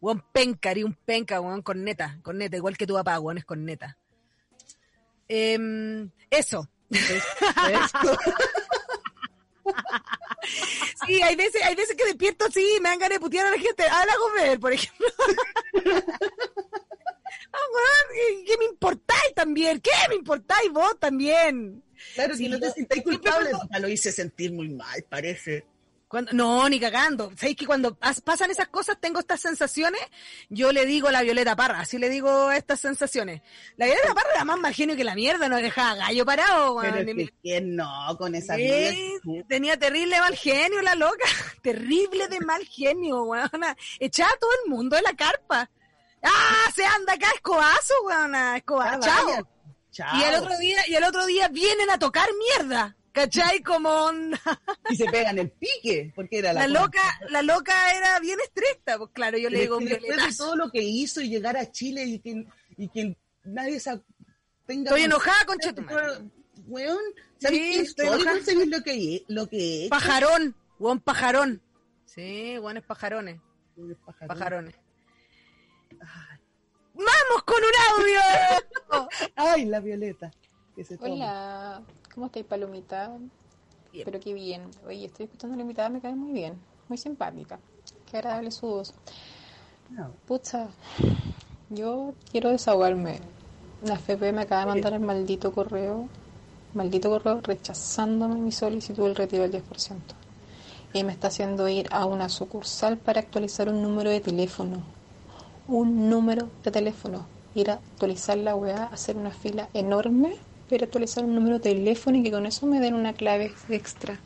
Weón 0.00 0.24
penca, 0.32 0.70
haría 0.70 0.86
un 0.86 0.94
penca, 0.94 1.40
weón, 1.40 1.62
con 1.62 1.84
neta, 1.84 2.18
con 2.22 2.38
neta, 2.38 2.56
igual 2.56 2.76
que 2.76 2.86
tu 2.86 2.94
papá, 2.94 3.18
weón, 3.20 3.38
es 3.38 3.44
con 3.44 3.64
neta. 3.64 3.96
Em, 5.28 6.10
eso. 6.30 6.68
Sí, 11.06 11.22
hay 11.22 11.36
veces, 11.36 11.62
hay 11.62 11.74
veces 11.74 11.96
que 11.96 12.04
despierto 12.04 12.46
así 12.46 12.76
y 12.76 12.80
me 12.80 12.88
dan 12.88 12.98
ganas 12.98 13.16
de 13.16 13.20
putear 13.20 13.46
a 13.46 13.50
la 13.50 13.58
gente. 13.58 13.84
A 13.84 14.06
la 14.06 14.14
comer, 14.16 14.60
por 14.60 14.72
ejemplo. 14.72 15.06
Ah, 17.52 17.58
weón, 17.74 18.44
¿qué 18.44 18.56
me 18.58 18.64
importáis 18.66 19.34
también? 19.34 19.80
¿Qué 19.80 19.90
me 20.08 20.14
importáis 20.14 20.70
vos 20.72 20.96
también? 21.00 21.82
Claro 22.14 22.36
Sí, 22.36 22.44
que 22.44 22.48
no 22.50 22.60
te 22.60 22.70
sintáis 22.70 23.02
culpable. 23.02 23.50
Lo 23.80 23.88
hice 23.88 24.12
sentir 24.12 24.52
muy 24.52 24.68
mal, 24.68 25.04
parece. 25.08 25.64
Cuando, 26.10 26.32
no, 26.32 26.68
ni 26.68 26.80
cagando. 26.80 27.30
¿Sabéis 27.36 27.56
que 27.56 27.66
cuando 27.66 27.96
pas- 27.96 28.20
pasan 28.20 28.50
esas 28.50 28.66
cosas 28.66 28.98
tengo 29.00 29.20
estas 29.20 29.40
sensaciones? 29.40 30.00
Yo 30.48 30.72
le 30.72 30.84
digo 30.84 31.06
a 31.06 31.12
la 31.12 31.22
Violeta 31.22 31.54
Parra, 31.54 31.78
así 31.78 31.98
le 31.98 32.08
digo 32.08 32.50
estas 32.50 32.80
sensaciones. 32.80 33.42
La 33.76 33.86
Violeta 33.86 34.12
Parra 34.12 34.30
era 34.34 34.44
más 34.44 34.58
mal 34.58 34.74
genio 34.74 34.96
que 34.96 35.04
la 35.04 35.14
mierda, 35.14 35.48
no 35.48 35.54
dejaba 35.58 35.94
gallo 35.94 36.26
parado. 36.26 36.78
Pero 36.80 36.96
es 36.98 37.06
que 37.14 37.34
¿quién 37.40 37.76
no 37.76 38.16
con 38.18 38.34
esa 38.34 38.56
Sí, 38.56 39.20
tenía 39.48 39.78
terrible 39.78 40.18
mal 40.18 40.34
genio 40.34 40.82
la 40.82 40.96
loca, 40.96 41.28
terrible 41.62 42.26
de 42.26 42.40
mal 42.40 42.66
genio, 42.66 43.22
weona. 43.22 43.76
Echaba 44.00 44.32
a 44.32 44.36
todo 44.38 44.50
el 44.64 44.70
mundo 44.70 44.96
de 44.96 45.02
la 45.02 45.14
carpa. 45.14 45.70
¡Ah! 46.24 46.70
Se 46.74 46.84
anda 46.84 47.12
acá, 47.12 47.28
escobazo, 47.36 47.94
weona, 48.04 48.56
escobazo. 48.56 48.98
Ah, 49.00 49.06
Chao. 49.06 49.26
vaya. 49.26 49.42
Chao. 49.92 50.18
Y 50.18 50.22
el 50.24 50.34
otro 50.34 50.58
día, 50.58 50.80
y 50.88 50.94
el 50.96 51.04
otro 51.04 51.24
día 51.26 51.46
vienen 51.46 51.88
a 51.88 52.00
tocar 52.00 52.28
mierda. 52.58 52.96
¿Cachai? 53.12 53.62
Como 53.62 53.88
onda. 53.88 54.40
Y 54.88 54.96
se 54.96 55.04
pegan 55.06 55.38
el 55.38 55.50
pique, 55.50 56.12
porque 56.14 56.38
era 56.38 56.52
la, 56.52 56.66
La 56.68 56.80
loca, 56.80 57.02
la 57.28 57.42
loca 57.42 57.72
era 57.96 58.18
bien 58.20 58.38
estricta, 58.40 58.98
pues 58.98 59.10
claro, 59.12 59.36
yo 59.38 59.50
le 59.50 59.60
digo 59.60 59.80
es 59.80 59.88
después 59.88 60.16
de 60.28 60.36
todo 60.36 60.56
lo 60.56 60.70
que 60.70 60.82
hizo 60.82 61.20
y 61.20 61.28
llegar 61.28 61.56
a 61.56 61.70
Chile 61.70 62.04
y 62.04 62.18
que, 62.20 62.46
y 62.76 62.88
que 62.88 63.16
nadie 63.44 63.80
se 63.80 64.00
tenga... 64.66 64.90
Estoy 64.90 65.02
enojada 65.02 65.44
con 65.46 65.58
Chetumal. 65.58 66.30
Weón, 66.66 66.98
¿sabes 67.38 67.58
Sí, 67.58 67.68
quién 67.72 67.84
estoy 67.84 68.06
enojada. 68.06 68.34
¿No 68.36 68.44
sabes 68.44 68.68
lo 68.68 68.82
que, 68.82 69.24
lo 69.28 69.46
que 69.48 69.56
he 69.56 69.80
hecho? 69.86 69.90
Pajarón, 69.90 70.56
buen 70.78 71.00
pajarón. 71.00 71.62
Sí, 72.04 72.58
buenos 72.58 72.84
pajarones, 72.84 73.40
Pajarón. 74.06 74.28
pajarones. 74.28 74.74
Ay, 76.00 76.38
¡Vamos 76.94 77.42
con 77.44 77.56
un 77.58 78.00
audio! 78.00 79.08
Ay, 79.36 79.64
la 79.66 79.80
violeta. 79.80 80.30
Que 80.76 80.84
se 80.84 80.96
toma. 80.96 81.82
¿Cómo 82.14 82.26
estáis, 82.26 82.46
Palomita? 82.46 83.16
Bien. 83.92 84.04
Pero 84.04 84.20
qué 84.20 84.34
bien. 84.34 84.62
Oye, 84.86 85.06
estoy 85.06 85.24
escuchando 85.24 85.54
a 85.54 85.56
la 85.56 85.62
invitada, 85.62 85.88
me 85.88 86.00
cae 86.00 86.14
muy 86.14 86.32
bien. 86.32 86.54
Muy 86.88 86.98
simpática. 86.98 87.58
Qué 88.10 88.18
agradable 88.18 88.50
su 88.50 88.66
voz. 88.66 88.94
No. 89.90 90.10
Pucha, 90.26 90.68
yo 91.68 92.14
quiero 92.30 92.50
desahogarme. 92.50 93.20
La 93.82 93.94
FP 93.94 94.32
me 94.32 94.42
acaba 94.42 94.62
de 94.62 94.66
mandar 94.66 94.92
el 94.92 95.00
maldito 95.00 95.52
correo, 95.52 96.08
maldito 96.74 97.08
correo 97.08 97.40
rechazándome 97.40 98.36
mi 98.36 98.52
solicitud 98.52 99.04
del 99.04 99.16
retiro 99.16 99.48
del 99.48 99.62
10%. 99.62 99.96
Y 100.92 101.04
me 101.04 101.12
está 101.12 101.28
haciendo 101.28 101.68
ir 101.68 101.88
a 101.90 102.04
una 102.06 102.28
sucursal 102.28 102.98
para 102.98 103.20
actualizar 103.20 103.68
un 103.68 103.82
número 103.82 104.10
de 104.10 104.20
teléfono. 104.20 104.82
Un 105.66 106.10
número 106.10 106.48
de 106.62 106.70
teléfono. 106.70 107.26
Ir 107.54 107.70
a 107.70 107.74
actualizar 107.74 108.36
la 108.38 108.54
weá, 108.54 108.84
hacer 108.84 109.16
una 109.16 109.30
fila 109.30 109.68
enorme 109.72 110.36
para 110.70 110.84
actualizar 110.84 111.24
un 111.24 111.34
número 111.34 111.58
de 111.58 111.74
teléfono 111.74 112.18
y 112.18 112.22
que 112.22 112.30
con 112.30 112.46
eso 112.46 112.66
me 112.66 112.80
den 112.80 112.94
una 112.94 113.12
clave 113.12 113.52
extra. 113.68 114.18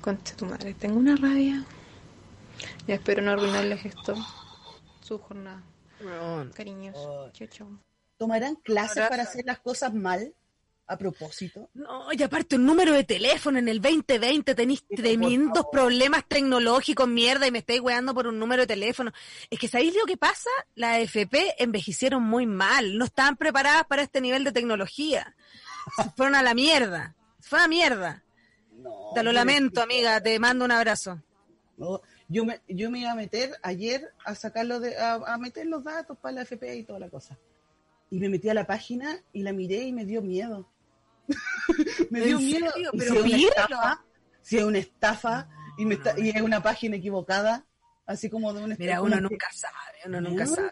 Concha 0.00 0.34
tu 0.34 0.46
madre, 0.46 0.74
tengo 0.74 0.98
una 0.98 1.16
rabia. 1.16 1.64
Ya 2.86 2.94
espero 2.94 3.22
no 3.22 3.32
arruinarles 3.32 3.84
esto. 3.84 4.14
Su 5.02 5.18
jornada. 5.18 5.62
Cariños. 6.54 6.96
Chau, 7.32 7.46
chau. 7.48 7.68
¿Tomarán 8.16 8.56
clases 8.56 9.08
para 9.08 9.24
hacer 9.24 9.44
las 9.44 9.58
cosas 9.58 9.92
mal? 9.92 10.34
A 10.92 10.98
propósito. 10.98 11.70
No, 11.72 12.12
y 12.12 12.22
aparte 12.22 12.56
un 12.56 12.66
número 12.66 12.92
de 12.92 13.02
teléfono 13.04 13.58
en 13.58 13.66
el 13.66 13.80
2020 13.80 14.54
tenéis 14.54 14.84
tremendos 14.94 15.64
problemas 15.72 16.28
tecnológicos, 16.28 17.08
mierda, 17.08 17.46
y 17.46 17.50
me 17.50 17.60
estáis 17.60 17.80
weando 17.80 18.12
por 18.12 18.26
un 18.26 18.38
número 18.38 18.64
de 18.64 18.66
teléfono. 18.66 19.10
Es 19.48 19.58
que 19.58 19.68
¿sabéis 19.68 19.94
lo 19.96 20.04
que 20.04 20.18
pasa? 20.18 20.50
Las 20.74 20.98
FP 20.98 21.54
envejecieron 21.62 22.22
muy 22.22 22.44
mal, 22.44 22.98
no 22.98 23.06
estaban 23.06 23.38
preparadas 23.38 23.86
para 23.86 24.02
este 24.02 24.20
nivel 24.20 24.44
de 24.44 24.52
tecnología. 24.52 25.34
Se 25.96 26.10
fueron 26.10 26.34
a 26.34 26.42
la 26.42 26.52
mierda, 26.52 27.16
se 27.40 27.48
fue 27.48 27.58
a 27.60 27.62
la 27.62 27.68
mierda. 27.68 28.22
No, 28.72 29.12
Te 29.14 29.22
lo 29.22 29.32
lamento, 29.32 29.80
amiga, 29.80 30.20
te 30.20 30.38
mando 30.38 30.66
un 30.66 30.72
abrazo. 30.72 31.22
No, 31.78 32.02
yo 32.28 32.44
me, 32.44 32.60
yo 32.68 32.90
me 32.90 32.98
iba 32.98 33.12
a 33.12 33.14
meter 33.14 33.52
ayer 33.62 34.12
a 34.26 34.34
sacarlo 34.34 34.78
de, 34.78 34.98
a, 34.98 35.14
a 35.14 35.38
meter 35.38 35.66
los 35.66 35.84
datos 35.84 36.18
para 36.18 36.34
la 36.34 36.42
FP 36.42 36.76
y 36.76 36.84
toda 36.84 36.98
la 36.98 37.08
cosa. 37.08 37.38
Y 38.10 38.18
me 38.18 38.28
metí 38.28 38.50
a 38.50 38.54
la 38.54 38.66
página 38.66 39.18
y 39.32 39.42
la 39.42 39.54
miré 39.54 39.84
y 39.84 39.92
me 39.92 40.04
dio 40.04 40.20
miedo. 40.20 40.68
me 42.10 42.20
dio 42.22 42.38
¿En 42.38 42.44
miedo. 42.44 42.70
serio? 42.72 42.90
Pero 42.96 43.22
si 43.24 43.32
es 43.32 43.48
estafa, 43.48 44.04
si 44.40 44.58
es 44.58 44.64
una 44.64 44.78
estafa 44.78 45.48
y, 45.78 45.84
me 45.86 45.94
está, 45.94 46.18
y 46.18 46.30
es 46.30 46.42
una 46.42 46.62
página 46.62 46.96
equivocada, 46.96 47.66
así 48.06 48.28
como 48.30 48.52
de 48.52 48.64
una 48.64 48.76
Mira, 48.78 49.00
uno 49.02 49.20
nunca 49.20 49.48
sabe, 49.52 49.98
uno 50.06 50.20
nunca 50.20 50.44
¿No? 50.44 50.54
sabe. 50.54 50.70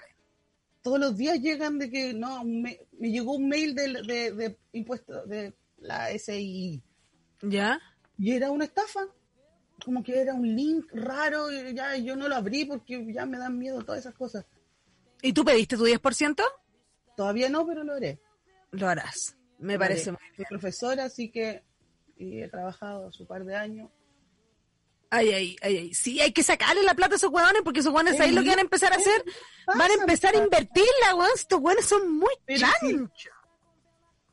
Todos 0.83 0.99
los 0.99 1.17
días 1.17 1.39
llegan 1.41 1.79
de 1.79 1.91
que 1.91 2.15
no, 2.15 2.43
me, 2.45 2.81
me 2.99 3.11
llegó 3.11 3.35
un 3.35 3.49
mail 3.49 3.75
de, 3.75 4.03
de, 4.03 4.33
de 4.33 4.59
impuestos 4.73 5.29
de 5.29 5.55
la 5.79 6.09
SI 6.19 6.83
¿Ya? 7.43 7.79
y 8.19 8.33
era 8.33 8.51
una 8.51 8.65
estafa. 8.65 9.01
Como 9.85 10.03
que 10.03 10.21
era 10.21 10.35
un 10.35 10.55
link 10.55 10.87
raro 10.93 11.51
y 11.51 11.75
ya 11.75 11.97
yo 11.97 12.15
no 12.15 12.29
lo 12.29 12.37
abrí 12.37 12.67
porque 12.67 13.03
ya 13.15 13.25
me 13.25 13.39
dan 13.39 13.59
miedo 13.59 13.83
todas 13.83 14.01
esas 14.01 14.15
cosas. 14.15 14.45
¿Y 15.23 15.33
tú 15.33 15.43
pediste 15.45 15.77
tu 15.77 15.85
10%? 15.87 16.43
Todavía 17.17 17.49
no, 17.49 17.67
pero 17.67 17.83
lo 17.83 17.95
haré. 17.95 18.21
Lo 18.73 18.89
harás. 18.89 19.37
Me 19.61 19.79
parece 19.79 20.11
muy 20.11 20.21
Soy 20.37 20.45
profesora, 20.47 21.05
así 21.05 21.31
que 21.31 21.63
y 22.17 22.43
he 22.43 22.49
trabajado 22.49 23.11
su 23.13 23.27
par 23.27 23.45
de 23.45 23.57
años. 23.57 23.91
Ay, 25.09 25.31
ay, 25.31 25.57
ay, 25.63 25.77
ay. 25.79 25.95
Sí, 25.95 26.21
hay 26.21 26.33
que 26.33 26.43
sacarle 26.43 26.83
la 26.83 26.95
plata 26.95 27.15
a 27.15 27.17
esos 27.17 27.33
hueones 27.33 27.63
porque 27.65 27.81
esos 27.81 27.93
hueones, 27.93 28.17
¿sabéis 28.17 28.35
lo 28.35 28.43
que 28.43 28.51
van 28.51 28.59
a 28.59 28.63
empezar 28.63 28.93
a 28.93 28.97
hacer? 28.97 29.25
Van 29.67 29.91
a 29.91 29.95
empezar 29.95 30.35
a 30.35 30.39
invertirla, 30.39 31.15
weón. 31.17 31.31
Estos 31.35 31.61
hueones 31.61 31.87
son 31.87 32.13
muy 32.13 32.33
chanchos. 32.47 33.11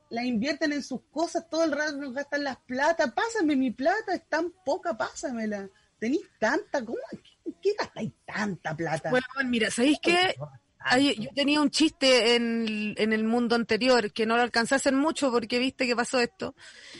La 0.09 0.23
invierten 0.23 0.71
en 0.71 0.83
sus 0.83 1.01
cosas, 1.11 1.49
todo 1.49 1.63
el 1.63 1.71
rato 1.71 1.97
nos 1.97 2.13
gastan 2.13 2.43
las 2.43 2.57
plata. 2.57 3.13
Pásame 3.13 3.55
mi 3.55 3.71
plata, 3.71 4.13
es 4.13 4.27
tan 4.29 4.51
poca, 4.63 4.95
pásamela. 4.97 5.67
Tenéis 5.99 6.29
tanta, 6.39 6.85
¿cómo? 6.85 6.99
¿Qué, 7.11 7.51
qué 7.61 7.73
gastáis 7.77 8.13
tanta 8.25 8.75
plata? 8.75 9.09
Bueno, 9.09 9.25
mira, 9.45 9.71
¿sabéis 9.71 9.97
qué? 10.01 10.35
Ay, 10.79 11.15
yo 11.19 11.29
tenía 11.35 11.59
un 11.61 11.69
chiste 11.69 12.35
en, 12.35 12.93
en 12.97 13.11
el 13.13 13.23
mundo 13.23 13.55
anterior 13.55 14.11
que 14.13 14.25
no 14.25 14.35
lo 14.37 14.41
alcancé 14.43 14.75
a 14.75 14.77
hacer 14.77 14.93
mucho 14.93 15.31
porque 15.31 15.59
viste 15.59 15.85
que 15.85 15.95
pasó 15.95 16.19
esto. 16.19 16.55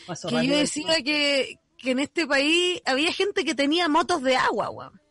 Pasó 0.06 0.28
Que 0.30 0.46
yo 0.48 0.58
decía 0.58 1.02
que, 1.04 1.60
que 1.78 1.92
en 1.92 2.00
este 2.00 2.28
país 2.28 2.82
había 2.86 3.13
gente 3.13 3.46
que 3.46 3.56
tenía 3.56 3.88
motos 3.88 4.22
de 4.24 4.36
agua, 4.36 4.70
weón. 4.72 5.02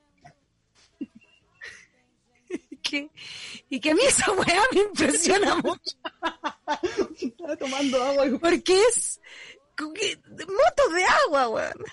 Que- 2.83 3.11
y 3.69 3.81
que 3.81 3.91
a 3.91 3.95
mí 3.95 4.01
esa 4.07 4.31
weá 4.33 4.63
me 4.73 4.81
impresiona 4.83 5.57
mucho. 5.65 5.97
Estaba 7.21 7.57
tomando 7.57 8.01
agua 8.03 8.27
Porque 8.41 8.81
es 8.89 9.21
motos 10.47 10.95
de 10.95 11.05
agua, 11.27 11.49
weón. 11.49 11.85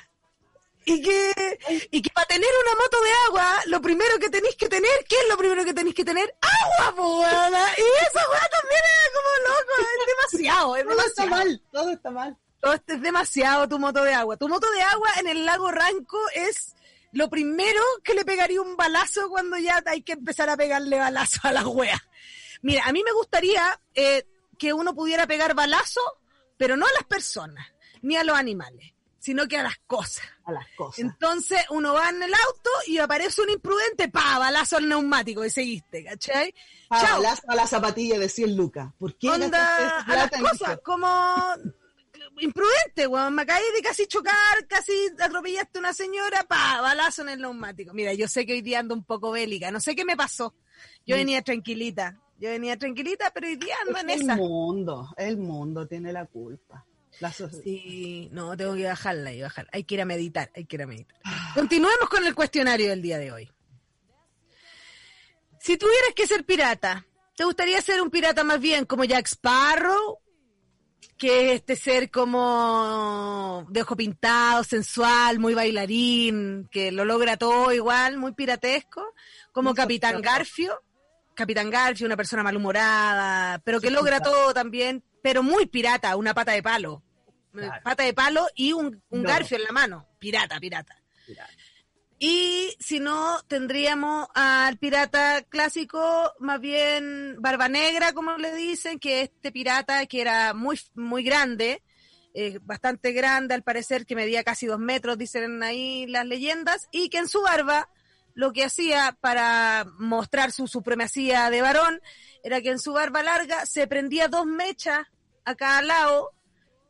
Y 0.86 1.02
que, 1.02 1.60
y 1.92 2.02
que 2.02 2.10
para 2.10 2.28
tener 2.28 2.50
una 2.62 2.76
moto 2.76 3.02
de 3.02 3.12
agua, 3.28 3.62
lo 3.68 3.82
primero 3.82 4.20
que 4.20 4.30
tenéis 4.30 4.56
que 4.56 4.68
tener, 4.68 4.92
¿qué 5.08 5.16
es 5.16 5.30
lo 5.30 5.38
primero 5.38 5.64
que 5.64 5.74
tenéis 5.74 5.96
que 5.96 6.04
tener? 6.04 6.36
Agua, 6.42 6.94
weón. 6.96 7.54
Y 7.78 8.06
esa 8.06 8.30
weá 8.30 8.50
también 8.50 8.82
es 8.84 9.12
como 9.14 9.30
loco, 9.48 9.74
es 9.80 10.08
demasiado, 10.18 10.76
es 10.76 10.84
todo 10.84 11.06
está 11.06 11.26
mal, 11.26 11.62
todo 11.72 11.90
está 11.90 12.12
mal. 12.12 12.38
Todo 12.60 12.74
es 12.74 13.02
demasiado 13.02 13.68
tu 13.68 13.78
moto 13.78 14.04
de 14.04 14.14
agua. 14.14 14.38
Tu 14.38 14.48
moto 14.48 14.72
de 14.72 14.82
agua 14.82 15.10
en 15.20 15.28
el 15.28 15.46
lago 15.46 15.70
Ranco 15.70 16.18
es 16.34 16.76
lo 17.12 17.30
primero 17.30 17.82
que 18.04 18.14
le 18.14 18.26
pegaría 18.26 18.62
un 18.62 18.78
balazo 18.78 19.30
cuando 19.30 19.58
ya 19.58 19.84
hay 19.86 20.02
que 20.02 20.14
empezar 20.14 20.50
a 20.50 20.56
pegarle 20.58 20.98
balazo 20.98 21.42
a 21.44 21.52
la 21.52 21.68
wea. 21.68 22.02
Mira, 22.62 22.86
a 22.86 22.94
mí 22.94 23.04
me 23.04 23.12
gustaría 23.12 23.80
eh, 23.94 24.26
que 24.58 24.74
uno 24.74 24.96
pudiera 24.96 25.28
pegar 25.28 25.54
balazo, 25.54 26.02
pero 26.58 26.78
no 26.78 26.86
a 26.86 26.94
las 26.94 27.04
personas, 27.04 27.68
ni 28.02 28.16
a 28.16 28.24
los 28.24 28.38
animales, 28.38 28.93
sino 29.24 29.48
que 29.48 29.58
a 29.58 29.64
las 29.64 29.78
cosas. 29.88 30.26
A 30.44 30.52
las 30.52 30.68
cosas. 30.76 31.00
Entonces 31.00 31.62
uno 31.70 31.94
va 31.94 32.10
en 32.10 32.22
el 32.22 32.34
auto 32.34 32.70
y 32.88 32.98
aparece 32.98 33.42
un 33.42 33.50
imprudente, 33.52 34.10
pa, 34.10 34.38
balazo 34.38 34.76
al 34.76 34.90
neumático 34.90 35.46
y 35.46 35.50
seguiste, 35.50 36.04
¿cachai? 36.04 36.54
a, 36.90 37.02
Chao. 37.02 37.22
la, 37.22 37.38
a 37.48 37.56
la 37.56 37.66
zapatilla 37.66 38.20
de 38.20 38.28
100 38.28 38.58
lucas. 38.58 38.92
¿Por 39.00 39.18
qué 39.18 39.30
onda 39.30 40.00
a 40.02 40.16
las 40.16 40.30
cosas, 40.30 40.80
como 40.84 41.08
imprudente, 42.40 43.08
weón. 43.08 43.34
Me 43.36 43.46
caí 43.46 43.64
de 43.76 43.82
casi 43.82 44.08
chocar, 44.08 44.68
casi 44.68 44.92
atropellaste 45.20 45.78
a 45.78 45.80
una 45.80 45.94
señora, 45.94 46.44
pa, 46.44 46.82
balazo 46.82 47.22
en 47.22 47.30
el 47.30 47.42
neumático. 47.42 47.94
Mira, 47.94 48.14
yo 48.14 48.28
sé 48.28 48.46
que 48.46 48.54
hoy 48.54 48.62
día 48.62 48.80
ando 48.80 48.94
un 48.94 49.06
poco 49.06 49.32
bélica, 49.32 49.72
no 49.72 49.80
sé 49.80 49.96
qué 49.96 50.04
me 50.04 50.18
pasó. 50.18 50.54
Yo 51.06 51.16
Mm. 51.16 51.20
venía 51.20 51.42
tranquilita, 51.42 52.20
yo 52.40 52.50
venía 52.50 52.78
tranquilita, 52.78 53.32
pero 53.34 53.48
hoy 53.48 53.56
día 53.56 53.76
ando 53.88 54.00
en 54.00 54.10
el 54.10 54.22
esa. 54.24 54.36
mundo, 54.36 55.14
el 55.18 55.38
mundo 55.38 55.88
tiene 55.88 56.12
la 56.12 56.26
culpa. 56.26 56.86
Sí, 57.64 58.30
no, 58.32 58.56
tengo 58.58 58.76
que 58.76 58.86
bajarla 58.86 59.32
y 59.32 59.42
bajarla. 59.42 59.70
Hay 59.74 59.84
que 59.84 59.96
ir 59.96 60.02
a 60.02 60.06
meditar, 60.06 60.52
hay 60.56 60.66
que 60.66 60.76
ir 60.76 60.84
a 60.84 60.88
meditar. 60.88 61.18
Continuemos 61.54 62.10
con 62.10 62.26
el 62.26 62.36
cuestionario 62.36 62.90
del 62.90 63.02
día 63.02 63.18
de 63.18 63.32
hoy. 63.32 63.52
Si 65.60 65.78
tuvieras 65.78 66.14
que 66.16 66.28
ser 66.28 66.46
pirata, 66.46 67.06
¿te 67.36 67.46
gustaría 67.46 67.82
ser 67.82 68.02
un 68.02 68.10
pirata 68.10 68.44
más 68.44 68.60
bien 68.60 68.86
como 68.86 69.06
Jack 69.06 69.28
Sparrow? 69.28 70.20
Que 71.18 71.54
este 71.54 71.76
ser 71.76 72.12
como 72.12 73.66
de 73.70 73.82
ojo 73.82 73.96
pintado, 73.96 74.64
sensual, 74.64 75.40
muy 75.40 75.54
bailarín, 75.54 76.68
que 76.70 76.92
lo 76.92 77.06
logra 77.06 77.38
todo 77.38 77.72
igual, 77.72 78.18
muy 78.18 78.34
piratesco, 78.34 79.14
como 79.54 79.70
Muy 79.70 79.78
Capitán. 79.78 80.22
Garfio. 80.22 80.82
Capitán 81.34 81.70
Garfio, 81.70 82.06
una 82.06 82.18
persona 82.18 82.44
malhumorada, 82.44 83.60
pero 83.60 83.80
que 83.82 83.90
logra 83.90 84.20
todo 84.20 84.54
también, 84.54 85.04
pero 85.24 85.42
muy 85.42 85.66
pirata, 85.66 86.16
una 86.18 86.36
pata 86.36 86.52
de 86.52 86.62
palo. 86.62 87.02
Claro. 87.52 87.82
Pata 87.84 88.04
de 88.04 88.14
palo 88.14 88.46
y 88.56 88.74
un, 88.74 89.02
un 89.10 89.24
No. 89.24 89.30
garfio 89.30 89.58
en 89.58 89.64
la 89.64 89.72
mano. 89.72 90.08
Pirata, 90.20 90.60
pirata. 90.60 90.96
Y 92.20 92.76
si 92.80 93.00
no, 93.00 93.42
tendríamos 93.48 94.28
al 94.34 94.78
pirata 94.78 95.42
clásico, 95.44 96.34
más 96.40 96.60
bien 96.60 97.36
Barba 97.40 97.68
Negra, 97.70 98.14
como 98.14 98.38
le 98.38 98.54
dicen, 98.56 99.00
que 99.00 99.22
este 99.24 99.52
pirata 99.52 100.06
que 100.06 100.22
era 100.22 100.54
muy, 100.54 100.80
muy 100.96 101.24
grande, 101.24 101.82
eh, 102.34 102.60
bastante 102.62 103.12
grande 103.12 103.54
al 103.54 103.64
parecer, 103.64 104.06
que 104.06 104.16
medía 104.16 104.44
casi 104.44 104.66
dos 104.68 104.80
metros, 104.80 105.18
dicen 105.18 105.64
ahí 105.64 106.06
las 106.08 106.26
leyendas, 106.26 106.88
y 106.92 107.10
que 107.10 107.18
en 107.20 107.28
su 107.30 107.42
barba 107.42 107.90
lo 108.36 108.52
que 108.54 108.64
hacía 108.66 109.18
para 109.22 109.86
mostrar 110.00 110.52
su 110.52 110.68
supremacía 110.68 111.50
de 111.50 111.62
varón 111.62 112.02
era 112.42 112.62
que 112.62 112.70
en 112.72 112.80
su 112.80 112.94
barba 112.94 113.22
larga 113.22 113.66
se 113.66 113.86
prendía 113.86 114.28
dos 114.28 114.46
mechas 114.46 115.06
a 115.46 115.56
cada 115.56 115.82
lado 115.82 116.32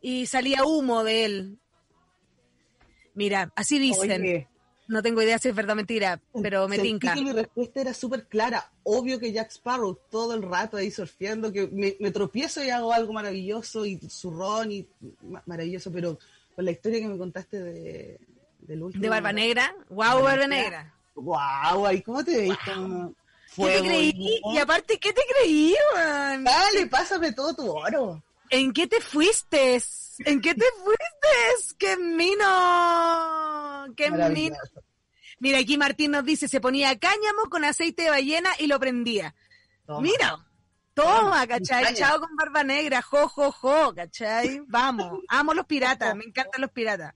y 0.01 0.25
salía 0.27 0.63
humo 0.65 1.03
de 1.03 1.25
él. 1.25 1.59
Mira, 3.15 3.51
así 3.55 3.79
dicen. 3.79 4.21
Oye, 4.21 4.47
No 4.87 5.01
tengo 5.01 5.21
idea 5.21 5.37
si 5.39 5.47
es 5.49 5.55
verdad 5.55 5.73
o 5.73 5.75
mentira, 5.77 6.19
pero 6.41 6.67
me 6.67 6.75
sentí 6.75 6.89
tinca. 6.91 7.13
que 7.13 7.21
mi 7.21 7.31
respuesta 7.31 7.81
era 7.81 7.93
súper 7.93 8.27
clara. 8.27 8.69
Obvio 8.83 9.19
que 9.19 9.31
Jack 9.31 9.49
Sparrow 9.51 9.97
todo 10.09 10.33
el 10.33 10.41
rato 10.43 10.77
ahí 10.77 10.91
surfeando, 10.91 11.51
que 11.53 11.67
me, 11.67 11.95
me 11.99 12.11
tropiezo 12.11 12.63
y 12.63 12.69
hago 12.69 12.91
algo 12.91 13.13
maravilloso 13.13 13.85
y 13.85 13.97
zurrón 14.09 14.71
y 14.71 14.87
ma- 15.21 15.41
maravilloso, 15.45 15.91
pero 15.91 16.19
con 16.55 16.65
la 16.65 16.71
historia 16.71 16.99
que 16.99 17.07
me 17.07 17.17
contaste 17.17 17.59
de, 17.61 18.19
del 18.59 18.83
último. 18.83 19.01
De 19.01 19.09
Barba 19.09 19.31
Negra. 19.31 19.73
Wow, 19.89 20.21
Barba 20.23 20.47
Negra. 20.47 20.47
Negra. 20.47 20.93
Wow, 21.15 21.91
¿y 21.91 22.01
cómo 22.01 22.23
te 22.23 22.35
veis 22.37 22.57
con 22.65 23.15
¿Qué 23.55 23.63
te 23.65 23.81
creí? 23.87 24.41
Y 24.53 24.57
aparte, 24.57 24.97
¿qué 24.99 25.13
te 25.13 25.21
creí, 25.39 25.75
man? 25.95 26.43
Dale, 26.43 26.87
pásame 26.87 27.31
todo 27.33 27.53
tu 27.55 27.71
oro. 27.71 28.21
¿En 28.53 28.71
qué 28.71 28.85
te 28.85 29.01
fuiste? 29.01 29.81
¿En 30.19 30.39
qué 30.39 30.53
te 30.53 30.65
fuiste? 30.83 31.75
¡Qué 31.79 31.97
mino! 31.97 33.85
¡Qué 33.97 34.11
mino! 34.11 34.55
Mira, 35.39 35.57
aquí 35.57 35.75
Martín 35.75 36.11
nos 36.11 36.23
dice, 36.23 36.47
se 36.47 36.61
ponía 36.61 36.99
cáñamo 36.99 37.49
con 37.49 37.65
aceite 37.65 38.03
de 38.03 38.09
ballena 38.11 38.51
y 38.59 38.67
lo 38.67 38.79
prendía. 38.79 39.33
Toma. 39.87 40.01
Mira, 40.01 40.45
toma, 40.93 41.47
¿cachai? 41.47 41.95
Chao 41.95 42.19
con 42.19 42.35
barba 42.35 42.63
negra, 42.63 43.01
jo, 43.01 43.27
jo, 43.27 43.51
jo, 43.51 43.95
¿cachai? 43.95 44.61
Vamos, 44.67 45.21
amo 45.29 45.55
los 45.55 45.65
piratas, 45.65 46.15
me 46.15 46.25
encantan 46.25 46.61
los 46.61 46.69
piratas. 46.69 47.15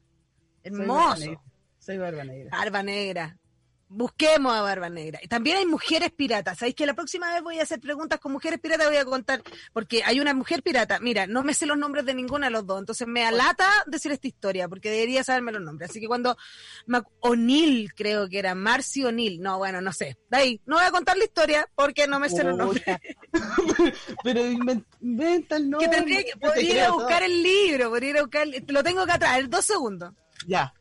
Hermoso. 0.64 1.40
Soy 1.78 2.00
Barba 2.00 2.24
Negra. 2.24 2.50
Barba 2.50 2.84
negra. 2.84 3.38
Busquemos 3.90 4.54
a 4.54 4.62
Barba 4.62 4.90
Negra. 4.90 5.18
Y 5.24 5.30
también 5.30 5.56
hay 5.58 5.66
mujeres 5.66 6.12
piratas. 6.12 6.58
¿Sabéis 6.58 6.76
que 6.76 6.86
la 6.86 6.94
próxima 6.94 7.32
vez 7.34 7.42
voy 7.42 7.58
a 7.60 7.64
hacer 7.64 7.80
preguntas 7.80 8.20
con 8.20 8.34
mujeres 8.34 8.60
piratas? 8.60 8.88
Voy 8.88 8.98
a 8.98 9.06
contar, 9.06 9.42
porque 9.72 10.04
hay 10.04 10.20
una 10.20 10.34
mujer 10.34 10.62
pirata. 10.62 11.00
Mira, 11.00 11.26
no 11.26 11.42
me 11.42 11.54
sé 11.54 11.66
los 11.66 11.78
nombres 11.78 12.06
de 12.06 12.14
ninguna 12.14 12.48
de 12.48 12.52
los 12.52 12.66
dos, 12.68 12.80
entonces 12.80 13.08
me 13.08 13.24
alata 13.26 13.70
decir 13.86 14.12
esta 14.12 14.28
historia, 14.28 14.68
porque 14.68 14.92
debería 14.92 15.24
saberme 15.24 15.54
los 15.54 15.62
nombres. 15.62 15.90
Así 15.90 16.02
que 16.02 16.08
cuando 16.08 16.36
O'Neill, 17.22 17.94
creo 17.94 18.28
que 18.28 18.40
era 18.40 18.56
Marcy 18.56 19.06
O'Neill. 19.06 19.40
No, 19.42 19.58
bueno, 19.58 19.80
no 19.80 19.94
sé. 19.94 20.18
De 20.30 20.38
ahí, 20.38 20.62
no 20.66 20.76
voy 20.76 20.86
a 20.86 20.92
contar 20.92 21.16
la 21.18 21.24
historia 21.24 21.66
porque 21.74 22.08
no 22.08 22.20
me 22.20 22.30
sé 22.30 22.44
los 22.44 22.58
nombres. 22.58 22.84
Pero 24.24 24.42
inven- 24.42 24.86
inventa 25.00 25.56
el 25.56 25.64
Que 25.64 25.70
nombre. 25.70 25.88
tendría 25.90 26.24
que 26.24 26.32
yo 26.32 26.40
te 26.40 26.48
podría 26.48 26.74
ir 26.74 26.82
a 26.82 26.92
buscar 26.92 27.24
el 27.24 27.42
libro, 27.42 27.90
podría 27.90 28.10
ir 28.10 28.18
a 28.18 28.22
buscar, 28.22 28.44
el- 28.44 28.66
lo 28.68 28.84
tengo 28.84 29.06
que 29.06 29.12
atrás, 29.14 29.50
dos 29.50 29.64
segundos. 29.64 30.14
Ya. 30.46 30.74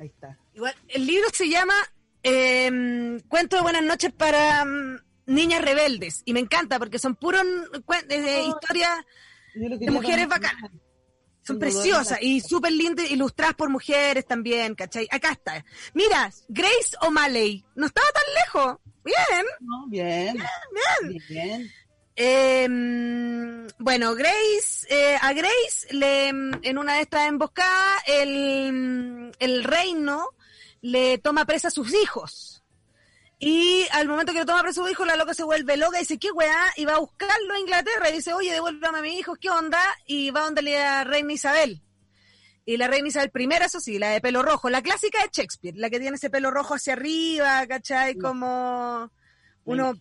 Ahí 0.00 0.06
está. 0.08 0.36
Igual, 0.54 0.74
el 0.88 1.06
libro 1.06 1.28
se 1.32 1.48
llama 1.48 1.74
eh, 2.22 3.20
Cuento 3.28 3.56
de 3.56 3.62
Buenas 3.62 3.84
noches 3.84 4.12
para 4.12 4.64
mm, 4.64 4.98
Niñas 5.26 5.62
Rebeldes. 5.62 6.22
Y 6.24 6.32
me 6.32 6.40
encanta 6.40 6.78
porque 6.78 6.98
son 6.98 7.14
puros 7.16 7.42
cuen- 7.86 8.06
eh, 8.10 8.20
de 8.20 8.36
Oh, 8.40 8.48
historias, 8.48 8.98
de 9.54 9.90
mujeres 9.90 10.26
bacanas. 10.26 10.70
son 11.42 11.58
preciosas 11.58 12.18
y 12.22 12.40
súper 12.40 12.72
lindas, 12.72 13.10
ilustradas 13.10 13.54
por 13.54 13.68
mujeres 13.68 14.26
también, 14.26 14.74
¿cachai? 14.74 15.06
Acá 15.10 15.32
está. 15.32 15.64
Mira, 15.94 16.30
Grace 16.48 16.96
O'Malley. 17.02 17.64
No 17.74 17.86
estaba 17.86 18.06
tan 18.12 18.34
lejos. 18.44 18.78
Bien, 19.04 19.46
No, 19.60 19.86
bien. 19.88 20.34
bien. 20.34 21.22
Bien. 21.28 21.70
Eh, 22.22 22.68
mm, 22.68 23.68
bueno, 23.78 24.14
Grace, 24.14 24.86
eh, 24.90 25.16
a 25.22 25.32
Grace, 25.32 25.88
le, 25.90 26.28
en 26.28 26.76
una 26.76 26.96
de 26.96 27.00
estas 27.00 27.26
emboscadas, 27.26 28.02
el, 28.06 29.32
el 29.38 29.64
reino 29.64 30.28
le 30.82 31.16
toma 31.16 31.46
presa 31.46 31.68
a 31.68 31.70
sus 31.70 31.94
hijos. 31.94 32.62
Y 33.38 33.86
al 33.92 34.06
momento 34.06 34.34
que 34.34 34.40
le 34.40 34.44
toma 34.44 34.60
presa 34.60 34.82
a 34.82 34.84
sus 34.84 34.92
hijos, 34.92 35.06
la 35.06 35.16
loca 35.16 35.32
se 35.32 35.44
vuelve 35.44 35.78
loca 35.78 35.96
y 35.96 36.00
dice, 36.00 36.18
¿qué 36.18 36.30
weá? 36.30 36.66
Y 36.76 36.84
va 36.84 36.96
a 36.96 36.98
buscarlo 36.98 37.54
a 37.54 37.58
Inglaterra 37.58 38.10
y 38.10 38.16
dice, 38.16 38.34
oye, 38.34 38.52
devuélvame 38.52 38.98
a 38.98 39.02
mis 39.02 39.18
hijos, 39.18 39.38
¿qué 39.40 39.48
onda? 39.48 39.80
Y 40.06 40.30
va 40.30 40.42
donde 40.42 40.60
la 40.60 41.04
reina 41.04 41.32
Isabel. 41.32 41.80
Y 42.66 42.76
la 42.76 42.86
reina 42.86 43.08
Isabel 43.08 43.30
primera, 43.30 43.64
eso 43.64 43.80
sí, 43.80 43.98
la 43.98 44.10
de 44.10 44.20
pelo 44.20 44.42
rojo, 44.42 44.68
la 44.68 44.82
clásica 44.82 45.22
de 45.22 45.30
Shakespeare, 45.32 45.78
la 45.78 45.88
que 45.88 45.98
tiene 45.98 46.16
ese 46.16 46.28
pelo 46.28 46.50
rojo 46.50 46.74
hacia 46.74 46.92
arriba, 46.92 47.66
¿cachai? 47.66 48.18
Como 48.18 49.10
uno 49.64 49.94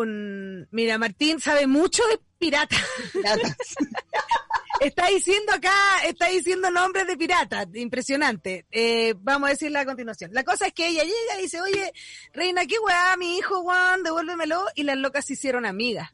un 0.00 0.68
mira 0.70 0.98
Martín 0.98 1.40
sabe 1.40 1.66
mucho 1.66 2.02
de 2.08 2.20
piratas 2.38 2.82
Piratas. 3.12 3.56
está 4.80 5.08
diciendo 5.08 5.52
acá 5.52 5.74
está 6.06 6.28
diciendo 6.28 6.70
nombres 6.70 7.06
de 7.06 7.16
piratas 7.16 7.66
impresionante 7.74 8.66
Eh, 8.70 9.14
vamos 9.18 9.48
a 9.48 9.52
decirla 9.52 9.80
a 9.80 9.84
continuación 9.86 10.32
la 10.32 10.44
cosa 10.44 10.66
es 10.66 10.72
que 10.72 10.88
ella 10.88 11.02
llega 11.02 11.38
y 11.38 11.42
dice 11.42 11.60
oye 11.60 11.92
reina 12.32 12.66
qué 12.66 12.78
weá 12.78 13.16
mi 13.16 13.38
hijo 13.38 13.62
Juan 13.62 14.02
devuélvemelo 14.02 14.66
y 14.74 14.84
las 14.84 14.96
locas 14.96 15.26
se 15.26 15.34
hicieron 15.34 15.66
amigas 15.66 16.10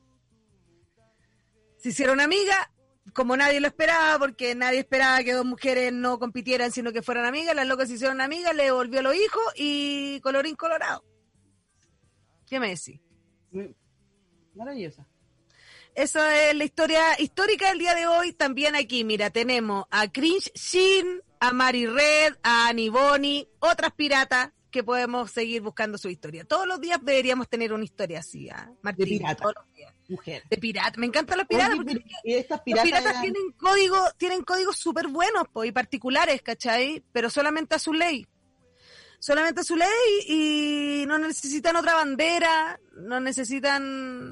se 1.76 1.90
hicieron 1.90 2.20
amigas 2.20 2.68
como 3.12 3.36
nadie 3.36 3.60
lo 3.60 3.68
esperaba, 3.68 4.18
porque 4.18 4.54
nadie 4.54 4.80
esperaba 4.80 5.22
que 5.22 5.32
dos 5.32 5.44
mujeres 5.44 5.92
no 5.92 6.18
compitieran, 6.18 6.72
sino 6.72 6.92
que 6.92 7.02
fueran 7.02 7.26
amigas, 7.26 7.54
las 7.54 7.66
locas 7.66 7.88
se 7.88 7.94
hicieron 7.94 8.20
amigas, 8.20 8.54
le 8.54 8.64
devolvió 8.64 9.02
los 9.02 9.14
hijos 9.14 9.42
y 9.56 10.20
colorín 10.20 10.56
colorado. 10.56 11.04
¿Qué 12.46 12.58
me 12.60 12.70
decís? 12.70 13.00
Maravillosa. 14.54 15.06
Esa 15.94 16.50
es 16.50 16.56
la 16.56 16.64
historia 16.64 17.02
histórica 17.20 17.68
del 17.68 17.78
día 17.78 17.94
de 17.94 18.06
hoy. 18.06 18.32
También 18.32 18.74
aquí, 18.74 19.04
mira, 19.04 19.30
tenemos 19.30 19.84
a 19.90 20.10
Cringe 20.10 20.50
Shin, 20.54 21.20
a 21.40 21.52
Mari 21.52 21.86
Red, 21.86 22.34
a 22.42 22.68
Annie 22.68 22.90
Bonnie, 22.90 23.48
otras 23.60 23.92
piratas 23.92 24.50
que 24.72 24.82
podemos 24.82 25.30
seguir 25.30 25.62
buscando 25.62 25.96
su 25.98 26.08
historia. 26.08 26.44
Todos 26.44 26.66
los 26.66 26.80
días 26.80 26.98
deberíamos 27.00 27.48
tener 27.48 27.72
una 27.72 27.84
historia 27.84 28.18
así, 28.18 28.50
¿ah? 28.50 28.72
Martín, 28.82 29.04
De 29.04 29.10
pirata. 29.18 29.42
todos 29.42 29.54
los 29.56 29.72
días. 29.72 29.94
Mujer. 30.08 30.42
De 30.50 30.56
pirata. 30.58 30.98
Me 30.98 31.06
encantan 31.06 31.38
los 31.38 31.46
piratas 31.46 31.76
porque 31.76 32.04
y 32.24 32.34
estas 32.34 32.58
los 32.58 32.64
piratas, 32.64 32.84
piratas 32.84 33.10
eran- 33.12 33.22
tienen 33.22 33.52
código, 33.52 33.96
tienen 34.18 34.42
códigos 34.42 34.76
súper 34.76 35.06
buenos 35.06 35.44
po, 35.52 35.64
y 35.64 35.70
particulares, 35.70 36.42
¿cachai? 36.42 37.04
Pero 37.12 37.30
solamente 37.30 37.76
a 37.76 37.78
su 37.78 37.92
ley. 37.92 38.26
Solamente 39.24 39.64
su 39.64 39.74
ley 39.74 39.88
y 40.28 41.04
no 41.06 41.16
necesitan 41.16 41.74
otra 41.76 41.94
bandera, 41.94 42.78
no 42.92 43.20
necesitan 43.20 43.82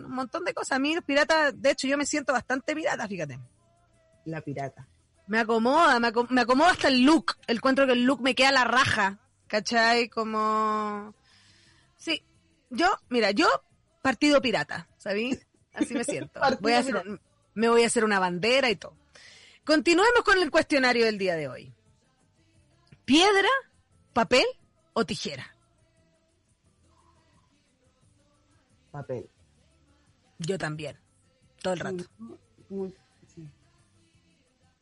un 0.05 0.11
montón 0.11 0.44
de 0.44 0.52
cosas. 0.52 0.72
A 0.72 0.78
mí 0.78 0.94
los 0.94 1.02
piratas, 1.02 1.55
de 1.59 1.70
hecho, 1.70 1.87
yo 1.87 1.96
me 1.96 2.05
siento 2.05 2.35
bastante 2.35 2.74
pirata, 2.74 3.09
fíjate. 3.09 3.40
la 4.26 4.42
pirata. 4.42 4.87
Me 5.28 5.38
acomoda, 5.38 5.98
me, 5.98 6.09
acom- 6.09 6.28
me 6.28 6.42
acomoda 6.42 6.72
hasta 6.72 6.88
el 6.88 7.05
look. 7.05 7.38
El 7.46 7.57
encuentro 7.57 7.87
que 7.87 7.94
el 7.94 8.05
look 8.05 8.20
me 8.20 8.35
queda 8.35 8.50
a 8.50 8.52
la 8.52 8.64
raja, 8.64 9.18
¿cachai? 9.46 10.11
Como... 10.11 11.14
Sí, 11.96 12.22
yo, 12.68 12.94
mira, 13.09 13.31
yo 13.31 13.48
partido 14.02 14.42
pirata, 14.42 14.90
¿sabí? 14.98 15.40
Así 15.72 15.94
me 15.94 16.05
siento. 16.05 16.38
Voy 16.61 16.74
a 16.74 16.81
hacer, 16.81 17.02
me 17.55 17.70
voy 17.70 17.85
a 17.85 17.87
hacer 17.87 18.05
una 18.05 18.18
bandera 18.18 18.68
y 18.68 18.76
todo. 18.76 18.94
Continuemos 19.64 20.22
con 20.22 20.37
el 20.38 20.50
cuestionario 20.50 21.07
del 21.07 21.16
día 21.16 21.35
de 21.37 21.48
hoy. 21.48 21.72
¿Piedra, 23.07 23.48
papel 24.12 24.44
o 24.92 25.05
tijera? 25.05 25.57
Papel. 28.90 29.28
Yo 30.38 30.59
también, 30.59 30.98
todo 31.62 31.74
el 31.74 31.81
rato. 31.81 32.05
Muy- 32.68 32.94
sí. 33.35 33.48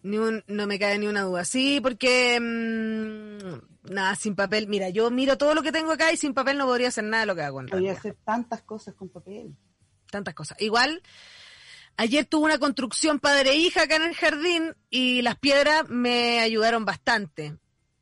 Ni 0.03 0.19
un, 0.19 0.43
no 0.49 0.67
me 0.67 0.79
cae 0.79 0.99
ni 0.99 1.07
una 1.07 1.23
duda. 1.23 1.45
Sí, 1.45 1.81
porque 1.81 2.41
mm, 2.41 3.93
nada, 3.93 4.15
sin 4.17 4.35
papel. 4.35 4.67
Mira, 4.67 4.89
yo 4.89 5.11
miro 5.11 5.39
todo 5.39 5.55
lo 5.55 5.63
que 5.63 5.71
tengo 5.73 5.93
acá 5.93 6.13
y 6.13 6.17
sin 6.17 6.35
papel 6.35 6.59
no 6.59 6.67
podría 6.67 6.89
hacer 6.89 7.05
nada 7.05 7.23
de 7.23 7.27
lo 7.27 7.35
que 7.37 7.43
hago 7.43 7.61
en 7.61 7.69
realidad. 7.69 7.97
hacer 7.99 8.17
tantas 8.25 8.63
cosas 8.63 8.95
con 8.95 9.09
papel. 9.11 9.55
Tantas 10.11 10.35
cosas. 10.35 10.61
Igual, 10.61 11.03
ayer 11.97 12.25
tuve 12.25 12.47
una 12.47 12.59
construcción 12.59 13.21
padre-hija 13.21 13.83
acá 13.83 13.97
en 13.97 14.03
el 14.03 14.15
jardín 14.17 14.75
y 14.89 15.23
las 15.23 15.39
piedras 15.39 15.89
me 15.89 16.41
ayudaron 16.41 16.85
bastante. 16.85 17.59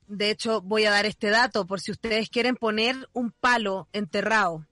De 0.09 0.31
hecho, 0.31 0.63
voy 0.63 0.87
a 0.87 0.91
dar 0.91 1.07
este 1.07 1.29
dato 1.29 1.67
por 1.67 1.81
si 1.81 1.93
ustedes 1.93 2.31
quieren 2.31 2.57
poner 2.57 3.09
un 3.13 3.31
palo 3.31 3.89
enterrado. 3.93 4.67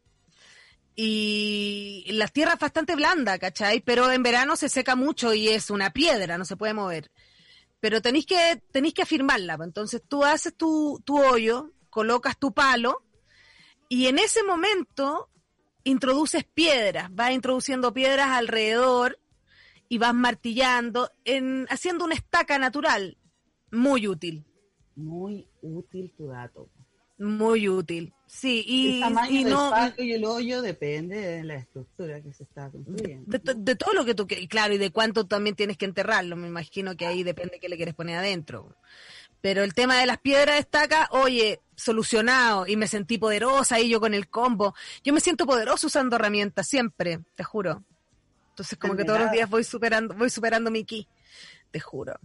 Y 0.94 2.06
la 2.08 2.26
tierra 2.28 2.54
es 2.54 2.58
bastante 2.58 2.96
blanda, 2.96 3.38
¿cachai? 3.38 3.80
Pero 3.82 4.10
en 4.10 4.22
verano 4.22 4.56
se 4.56 4.70
seca 4.70 4.96
mucho 4.96 5.34
y 5.34 5.48
es 5.48 5.68
una 5.68 5.90
piedra, 5.90 6.38
no 6.38 6.46
se 6.46 6.56
puede 6.56 6.72
mover. 6.72 7.10
Pero 7.80 8.00
tenéis 8.00 8.24
que, 8.24 8.62
tenéis 8.72 8.94
que 8.94 9.02
afirmarla. 9.02 9.58
pues. 9.58 9.66
Entonces 9.66 10.02
tú 10.08 10.24
haces 10.24 10.56
tu, 10.56 11.02
tu 11.04 11.22
hoyo, 11.22 11.72
colocas 11.90 12.38
tu 12.38 12.54
palo 12.54 13.04
y 13.90 14.06
en 14.06 14.18
ese 14.18 14.42
momento 14.42 15.28
introduces 15.84 16.44
piedras, 16.44 17.14
vas 17.14 17.32
introduciendo 17.32 17.92
piedras 17.92 18.28
alrededor 18.28 19.20
y 19.88 19.98
vas 19.98 20.14
martillando, 20.14 21.10
en, 21.24 21.66
haciendo 21.68 22.06
una 22.06 22.14
estaca 22.14 22.58
natural. 22.58 23.18
Muy 23.70 24.08
útil, 24.08 24.45
Muy 24.96 25.46
útil 25.62 26.12
tu 26.16 26.28
dato. 26.28 26.68
muy 27.18 27.68
útil. 27.68 28.12
Sí, 28.26 28.64
y, 28.66 28.94
el 28.94 29.00
tamaño 29.00 29.30
y 29.30 29.44
del 29.44 29.52
no... 29.52 29.70
palo 29.70 29.94
y 29.98 30.12
el 30.12 30.24
hoyo 30.24 30.62
depende 30.62 31.16
de 31.16 31.44
la 31.44 31.54
estructura 31.54 32.20
que 32.20 32.32
se 32.32 32.42
está 32.42 32.70
construyendo. 32.70 33.24
De, 33.38 33.54
de 33.54 33.76
todo 33.76 33.92
lo 33.94 34.04
que 34.04 34.14
tú 34.14 34.26
claro, 34.48 34.74
y 34.74 34.78
de 34.78 34.90
cuánto 34.90 35.26
también 35.26 35.54
tienes 35.54 35.76
que 35.76 35.84
enterrarlo, 35.84 36.34
me 36.36 36.48
imagino 36.48 36.96
que 36.96 37.06
ahí 37.06 37.22
depende 37.22 37.60
qué 37.60 37.68
le 37.68 37.76
quieres 37.76 37.94
poner 37.94 38.18
adentro. 38.18 38.76
Pero 39.40 39.62
el 39.62 39.74
tema 39.74 40.00
de 40.00 40.06
las 40.06 40.18
piedras 40.18 40.56
de 40.56 40.60
estaca, 40.60 41.08
oye, 41.12 41.60
solucionado, 41.76 42.66
y 42.66 42.76
me 42.76 42.88
sentí 42.88 43.18
poderosa 43.18 43.76
ahí 43.76 43.88
yo 43.88 44.00
con 44.00 44.12
el 44.12 44.28
combo. 44.28 44.74
Yo 45.04 45.12
me 45.12 45.20
siento 45.20 45.46
poderoso 45.46 45.86
usando 45.86 46.16
herramientas, 46.16 46.66
siempre, 46.66 47.20
te 47.36 47.44
juro. 47.44 47.84
Entonces 48.50 48.78
como 48.78 48.96
que 48.96 49.04
todos 49.04 49.20
los 49.20 49.30
días 49.30 49.48
voy 49.48 49.64
superando, 49.64 50.14
voy 50.14 50.30
superando 50.30 50.70
mi 50.70 50.84
ki, 50.84 51.06
te 51.70 51.78
juro. 51.78 52.18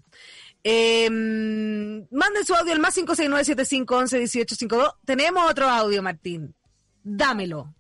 Eh, 0.64 1.10
manden 1.10 2.46
su 2.46 2.54
audio 2.54 2.74
al 2.74 2.80
más 2.80 2.96
569-7511-1852. 2.98 4.96
Tenemos 5.06 5.50
otro 5.50 5.68
audio, 5.68 6.04
Martín. 6.04 6.56
Dámelo. 7.04 7.74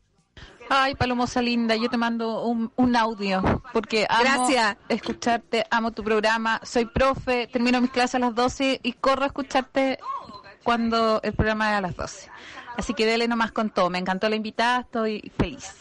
Ay, 0.70 0.96
Palomosa 0.96 1.42
linda, 1.42 1.76
yo 1.76 1.90
te 1.90 1.98
mando 1.98 2.46
un, 2.46 2.72
un 2.78 2.96
audio 2.96 3.62
porque 3.74 4.08
amo 4.10 4.24
Gracias. 4.24 4.78
escucharte, 4.88 5.66
amo 5.70 5.92
tu 5.92 6.02
programa, 6.02 6.62
soy 6.64 6.86
profe, 6.86 7.48
termino 7.48 7.82
mis 7.82 7.92
clases 7.92 8.16
a 8.16 8.20
las 8.20 8.34
12 8.34 8.80
y 8.82 8.94
corro 8.94 9.24
a 9.24 9.28
escucharte 9.28 10.00
cuando 10.64 11.20
el 11.24 11.34
programa 11.34 11.72
es 11.72 11.78
a 11.78 11.82
las 11.82 11.98
12. 11.98 12.30
Así 12.78 12.94
que 12.94 13.06
dele 13.06 13.28
nomás 13.28 13.52
con 13.52 13.70
todo. 13.70 13.90
Me 13.90 13.98
encantó 14.00 14.30
la 14.30 14.38
invitada, 14.38 14.80
estoy 14.82 15.30
feliz. 15.38 15.76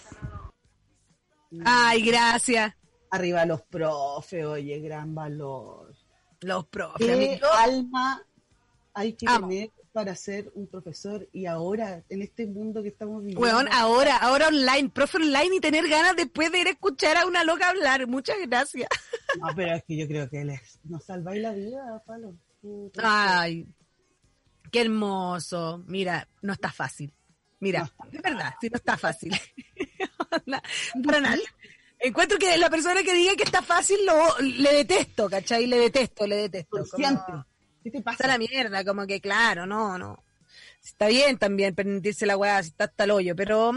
Ay, 1.64 2.02
gracias. 2.02 2.74
Arriba 3.12 3.46
los 3.46 3.62
profes, 3.62 4.44
oye, 4.44 4.80
gran 4.80 5.14
valor. 5.14 5.94
Los 6.40 6.66
profes. 6.66 7.06
¿Qué 7.06 7.38
yo- 7.40 7.52
alma 7.52 8.22
hay 8.94 9.12
que 9.14 9.26
Amo. 9.28 9.48
tener 9.48 9.70
para 9.92 10.14
ser 10.14 10.50
un 10.54 10.68
profesor 10.68 11.28
y 11.32 11.46
ahora, 11.46 12.02
en 12.08 12.22
este 12.22 12.46
mundo 12.46 12.82
que 12.82 12.88
estamos 12.90 13.20
viviendo? 13.22 13.40
Weón, 13.40 13.68
ahora, 13.72 14.16
ahora 14.16 14.48
online, 14.48 14.88
profe 14.90 15.16
online 15.18 15.56
y 15.56 15.60
tener 15.60 15.88
ganas 15.88 16.14
después 16.16 16.50
de 16.52 16.60
ir 16.60 16.66
a 16.68 16.70
escuchar 16.70 17.16
a 17.16 17.26
una 17.26 17.42
loca 17.44 17.68
hablar. 17.68 18.06
Muchas 18.06 18.36
gracias. 18.46 18.88
No, 19.40 19.46
pero 19.54 19.74
es 19.76 19.84
que 19.84 19.96
yo 19.96 20.08
creo 20.08 20.28
que 20.28 20.44
les, 20.44 20.80
nos 20.84 21.04
salváis 21.04 21.40
la 21.40 21.52
vida, 21.52 22.02
Palo. 22.04 22.34
Ay, 23.00 23.64
qué 24.72 24.80
hermoso. 24.82 25.84
Mira, 25.86 26.28
no 26.42 26.52
está 26.52 26.72
fácil. 26.72 27.14
Mira, 27.60 27.80
No 27.80 27.84
está 27.86 28.04
de 28.10 28.18
verdad, 28.20 28.54
sí, 28.60 28.68
no 28.70 28.76
está 28.76 28.96
fácil. 28.96 29.32
Para 31.04 31.20
nada. 31.20 31.38
Encuentro 32.00 32.38
que 32.38 32.56
la 32.56 32.70
persona 32.70 33.02
que 33.02 33.12
diga 33.14 33.34
que 33.36 33.42
está 33.42 33.62
fácil 33.62 33.98
lo, 34.06 34.38
le 34.40 34.72
detesto, 34.74 35.28
¿cachai? 35.28 35.66
Le 35.66 35.78
detesto, 35.78 36.26
le 36.26 36.36
detesto. 36.36 36.84
Como- 36.90 37.44
¿Qué 37.82 37.90
te 37.90 37.98
Está 37.98 38.10
pasa? 38.12 38.26
la 38.26 38.38
mierda, 38.38 38.84
como 38.84 39.06
que 39.06 39.20
claro, 39.20 39.66
no, 39.66 39.96
no. 39.98 40.22
Está 40.84 41.08
bien 41.08 41.38
también 41.38 41.74
permitirse 41.74 42.26
la 42.26 42.36
weá, 42.36 42.62
si 42.62 42.70
está 42.70 42.84
hasta 42.84 43.04
el 43.04 43.10
hoyo, 43.10 43.34
pero 43.36 43.72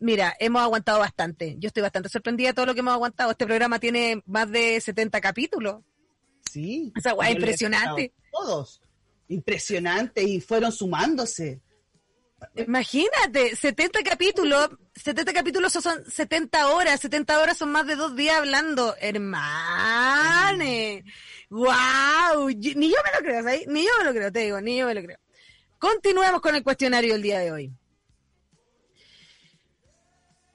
mira, 0.00 0.34
hemos 0.38 0.62
aguantado 0.62 0.98
bastante. 1.00 1.56
Yo 1.58 1.68
estoy 1.68 1.82
bastante 1.82 2.08
sorprendida 2.08 2.48
de 2.48 2.54
todo 2.54 2.66
lo 2.66 2.74
que 2.74 2.80
hemos 2.80 2.94
aguantado. 2.94 3.30
Este 3.32 3.46
programa 3.46 3.78
tiene 3.78 4.22
más 4.26 4.50
de 4.50 4.80
70 4.80 5.20
capítulos. 5.20 5.82
Sí. 6.50 6.92
Esa 6.96 7.14
weá 7.14 7.30
impresionante. 7.30 8.12
Todos. 8.32 8.80
Impresionante 9.28 10.22
y 10.22 10.40
fueron 10.40 10.70
sumándose. 10.72 11.60
Imagínate, 12.56 13.56
70 13.56 14.02
capítulos, 14.02 14.70
70 14.94 15.32
capítulos 15.32 15.72
son 15.72 16.04
70 16.10 16.68
horas, 16.68 17.00
70 17.00 17.40
horas 17.40 17.56
son 17.56 17.70
más 17.70 17.86
de 17.86 17.96
dos 17.96 18.14
días 18.14 18.36
hablando. 18.36 18.94
Hermane, 19.00 21.04
wow, 21.50 22.48
ni 22.48 22.90
yo 22.90 22.96
me 23.04 23.18
lo 23.18 23.24
creo, 23.24 23.42
¿sabes? 23.42 23.66
Ni 23.66 23.84
yo 23.84 23.90
me 23.98 24.04
lo 24.04 24.12
creo, 24.12 24.32
te 24.32 24.40
digo, 24.40 24.60
ni 24.60 24.78
yo 24.78 24.86
me 24.86 24.94
lo 24.94 25.02
creo. 25.02 25.18
Continuemos 25.78 26.40
con 26.40 26.54
el 26.54 26.62
cuestionario 26.62 27.12
del 27.12 27.22
día 27.22 27.40
de 27.40 27.52
hoy. 27.52 27.72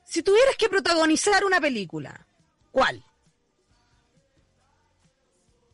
Si 0.05 0.23
tuvieras 0.23 0.55
que 0.57 0.69
protagonizar 0.69 1.45
una 1.45 1.61
película, 1.61 2.25
¿cuál? 2.71 3.03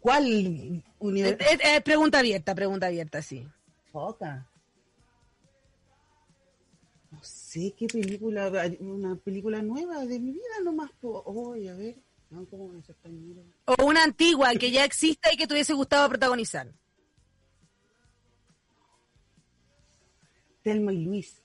¿Cuál 0.02 0.28
eh, 0.28 0.84
eh, 1.64 1.82
pregunta 1.82 2.20
abierta, 2.20 2.54
pregunta 2.54 2.88
abierta, 2.88 3.22
sí. 3.22 3.48
Foca. 3.92 4.46
Sé 7.56 7.74
qué 7.78 7.88
película, 7.88 8.52
una 8.80 9.16
película 9.16 9.62
nueva 9.62 10.06
de 10.06 10.20
mi 10.20 10.32
vida 10.34 10.60
nomás. 10.64 10.92
Oye, 11.02 11.70
a 11.70 11.76
ver. 11.76 11.96
No, 12.30 12.46
¿cómo? 12.48 12.72
O 13.66 13.86
una 13.86 14.04
antigua 14.04 14.54
que 14.56 14.72
ya 14.72 14.84
exista 14.84 15.32
y 15.32 15.38
que 15.38 15.48
te 15.48 15.54
hubiese 15.54 15.74
gustado 15.74 16.10
protagonizar. 16.10 16.74
Telma 20.64 20.92
y 20.92 21.06
Luis. 21.06 21.42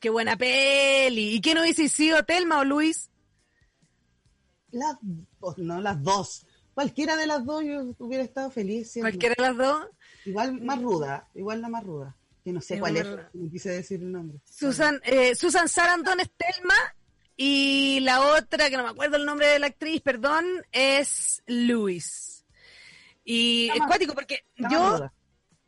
Qué 0.00 0.08
buena 0.08 0.36
peli. 0.36 1.34
¿Y 1.34 1.40
quién 1.40 1.58
hubiese 1.58 1.88
sido 1.88 2.22
Telma 2.24 2.60
o 2.60 2.64
Luis? 2.64 3.10
Las 4.70 4.96
dos, 5.02 5.58
no, 5.58 5.80
las 5.80 6.02
dos. 6.02 6.46
Cualquiera 6.72 7.16
de 7.16 7.26
las 7.26 7.44
dos 7.44 7.62
yo 7.64 7.94
hubiera 7.98 8.24
estado 8.24 8.50
feliz. 8.50 8.90
siendo. 8.90 9.10
Cualquiera 9.10 9.34
de 9.36 9.42
las 9.42 9.56
dos. 9.56 9.86
Igual 10.24 10.60
más 10.62 10.80
ruda, 10.80 11.28
igual 11.34 11.60
la 11.60 11.68
más 11.68 11.84
ruda. 11.84 12.16
Que 12.44 12.52
no 12.52 12.60
sé 12.60 12.78
cuál 12.78 12.96
es, 12.98 13.06
no 13.32 13.50
quise 13.50 13.70
decir 13.70 14.00
el 14.00 14.12
nombre. 14.12 14.38
Susan, 14.44 15.00
eh, 15.04 15.34
Susan 15.34 15.66
Sarandon 15.68 16.20
es 16.20 16.30
Telma 16.36 16.74
y 17.36 18.00
la 18.00 18.20
otra, 18.20 18.68
que 18.68 18.76
no 18.76 18.82
me 18.84 18.90
acuerdo 18.90 19.16
el 19.16 19.24
nombre 19.24 19.46
de 19.46 19.58
la 19.58 19.68
actriz, 19.68 20.02
perdón, 20.02 20.44
es 20.70 21.42
Luis. 21.46 22.44
Y 23.24 23.68
La 23.68 23.74
es 23.76 23.80
cuático 23.86 24.12
porque 24.14 24.44
La 24.56 24.68
yo, 24.70 25.10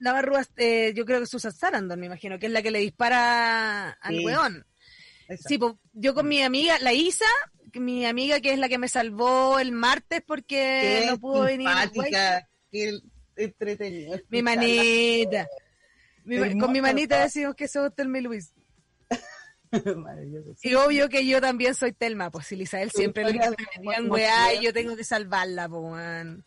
la 0.01 0.13
más 0.13 0.23
ruda, 0.23 0.47
eh, 0.57 0.93
yo 0.95 1.07
creo 1.07 1.19
que 1.21 1.25
es 1.25 1.31
Susan 1.31 1.53
Sarandon, 1.53 1.99
me 1.99 2.07
imagino, 2.07 2.39
que 2.39 2.47
es 2.47 2.53
la 2.53 2.61
que 2.63 2.71
le 2.71 2.81
dispara 2.81 3.91
al 3.93 4.19
Sí. 4.19 4.25
weón. 4.27 4.67
Esa. 5.29 5.49
Sí, 5.49 5.57
pues 5.59 5.75
yo 5.95 6.15
con 6.15 6.29
mi 6.29 6.43
amiga, 6.43 6.79
la 6.81 6.93
Isa, 6.93 7.25
mi 7.73 8.05
amiga 8.05 8.39
que 8.41 8.53
es 8.53 8.59
la 8.59 8.69
que 8.69 8.79
me 8.79 8.89
salvó 8.89 9.59
el 9.59 9.73
martes 9.73 10.23
porque 10.27 11.01
Qué 11.05 11.07
no 11.11 11.19
pudo 11.19 11.43
venir. 11.45 11.69
simpática, 11.69 12.49
qué 12.71 13.01
entretenido. 13.35 14.21
Mi 14.29 14.43
manita. 14.43 15.49
Mi 16.27 16.59
con 16.59 16.73
mi 16.73 16.81
manita 16.81 17.23
decimos 17.23 17.55
que 17.55 17.69
somos 17.69 17.95
Telma 17.95 18.19
y 18.19 18.23
Luis. 18.23 18.53
Y 20.63 20.75
obvio 20.75 21.09
que 21.09 21.27
yo 21.27 21.41
también 21.41 21.75
soy 21.75 21.93
Telma, 21.93 22.31
pues 22.31 22.47
si 22.47 22.57
Lisael 22.57 22.91
siempre 22.91 23.25
le 23.25 23.31
historia 23.31 23.51
me 23.51 23.57
de 23.57 23.89
metían 23.89 24.07
mo- 24.09 24.15
weá 24.15 24.55
y 24.55 24.65
yo 24.65 24.73
tengo 24.73 24.97
que 24.97 25.05
salvarla, 25.05 25.69
pues 25.69 25.83
weón. 25.83 26.45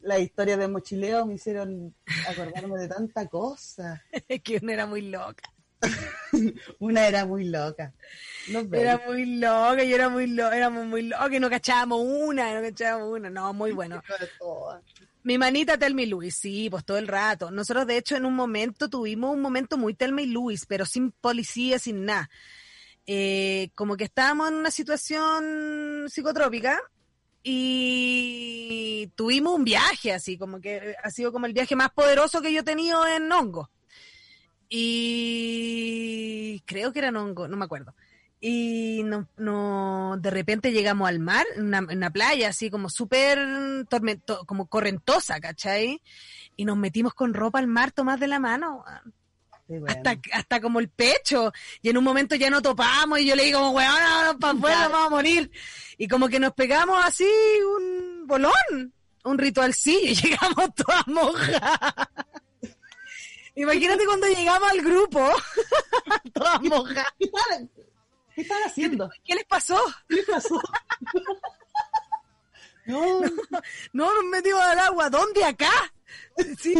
Las 0.00 0.20
historias 0.20 0.58
de 0.58 0.68
mochileo 0.68 1.26
me 1.26 1.34
hicieron 1.34 1.94
acordarme 2.26 2.78
de 2.78 2.88
tanta 2.88 3.26
cosa. 3.26 4.02
Es 4.28 4.40
que 4.42 4.58
una 4.62 4.72
era 4.72 4.86
muy 4.86 5.02
loca. 5.02 5.42
Una 6.78 7.06
era 7.08 7.24
muy 7.24 7.44
loca. 7.44 7.92
Era 8.72 9.00
muy 9.06 9.24
loca, 9.36 9.82
yo 9.82 9.94
era 9.94 10.08
muy 10.10 10.26
loca, 10.26 10.54
éramos 10.56 10.84
muy 10.86 11.02
locas 11.02 11.32
y 11.32 11.40
no 11.40 11.48
cachábamos 11.48 12.00
una, 12.02 12.54
no 12.54 12.60
cachábamos 12.60 13.08
una. 13.18 13.30
No, 13.30 13.52
muy 13.54 13.72
bueno. 13.72 14.02
Mi 15.22 15.36
manita 15.36 15.76
Telma 15.76 16.02
y 16.02 16.06
Luis, 16.06 16.36
sí, 16.36 16.68
pues 16.70 16.84
todo 16.84 16.96
el 16.96 17.06
rato. 17.06 17.50
Nosotros, 17.50 17.86
de 17.86 17.98
hecho, 17.98 18.16
en 18.16 18.24
un 18.24 18.34
momento 18.34 18.88
tuvimos 18.88 19.34
un 19.34 19.42
momento 19.42 19.76
muy 19.76 19.94
Telma 19.94 20.22
y 20.22 20.26
Luis, 20.26 20.64
pero 20.66 20.86
sin 20.86 21.12
policía, 21.12 21.78
sin 21.78 22.06
nada. 22.06 22.30
Eh, 23.06 23.70
como 23.74 23.96
que 23.96 24.04
estábamos 24.04 24.48
en 24.48 24.54
una 24.54 24.70
situación 24.70 26.06
psicotrópica 26.08 26.80
y 27.42 29.10
tuvimos 29.14 29.54
un 29.54 29.64
viaje 29.64 30.12
así, 30.12 30.38
como 30.38 30.60
que 30.60 30.94
ha 31.02 31.10
sido 31.10 31.32
como 31.32 31.46
el 31.46 31.52
viaje 31.52 31.76
más 31.76 31.90
poderoso 31.90 32.40
que 32.40 32.52
yo 32.52 32.60
he 32.60 32.64
tenido 32.64 33.06
en 33.06 33.30
hongo. 33.30 33.70
Y 34.68 36.62
creo 36.64 36.92
que 36.92 37.00
era 37.00 37.08
en 37.08 37.16
hongo, 37.16 37.48
no 37.48 37.56
me 37.56 37.64
acuerdo. 37.64 37.94
Y 38.42 39.02
no, 39.04 39.28
no, 39.36 40.16
de 40.18 40.30
repente 40.30 40.72
llegamos 40.72 41.06
al 41.06 41.18
mar, 41.18 41.44
en 41.56 41.74
una, 41.74 42.10
playa 42.10 42.48
así 42.48 42.70
como 42.70 42.88
súper 42.88 43.38
tormento, 43.86 44.44
como 44.46 44.66
correntosa, 44.66 45.38
¿cachai? 45.40 46.00
Y 46.56 46.64
nos 46.64 46.78
metimos 46.78 47.12
con 47.12 47.34
ropa 47.34 47.58
al 47.58 47.66
mar 47.66 47.92
tomadas 47.92 48.20
de 48.20 48.28
la 48.28 48.38
mano. 48.38 48.82
Sí, 49.68 49.78
bueno. 49.78 49.86
hasta, 49.88 50.18
hasta 50.32 50.60
como 50.60 50.80
el 50.80 50.88
pecho. 50.88 51.52
Y 51.82 51.90
en 51.90 51.98
un 51.98 52.04
momento 52.04 52.34
ya 52.34 52.48
no 52.48 52.62
topamos 52.62 53.20
y 53.20 53.26
yo 53.26 53.36
le 53.36 53.44
digo, 53.44 53.58
como, 53.60 53.72
weón, 53.72 53.92
no, 54.24 54.38
para 54.38 54.52
afuera 54.54 54.76
Claro. 54.76 54.92
vamos 54.92 55.06
a 55.06 55.10
morir. 55.10 55.50
Y 55.98 56.08
como 56.08 56.28
que 56.28 56.40
nos 56.40 56.54
pegamos 56.54 56.98
así 57.04 57.28
un 57.76 58.26
bolón, 58.26 58.94
un 59.24 59.38
ritualcillo 59.38 60.12
y 60.12 60.14
llegamos 60.14 60.74
todas 60.74 61.06
mojadas. 61.08 62.08
Imagínate 63.54 64.06
cuando 64.06 64.26
llegamos 64.28 64.70
al 64.70 64.80
grupo, 64.80 65.28
todas 66.32 66.62
mojadas. 66.62 67.12
¿Qué 68.34 68.42
están, 68.42 68.58
¿Qué 68.58 68.64
están 68.64 68.70
haciendo? 68.70 69.10
¿Qué 69.24 69.34
les 69.34 69.44
pasó? 69.44 69.80
¿Qué 70.08 70.22
pasó? 70.30 70.60
No, 72.86 73.20
No, 73.92 74.14
nos 74.14 74.24
metimos 74.24 74.60
al 74.62 74.78
agua. 74.78 75.10
¿Dónde? 75.10 75.44
¿Acá? 75.44 75.70
Sí, 76.58 76.74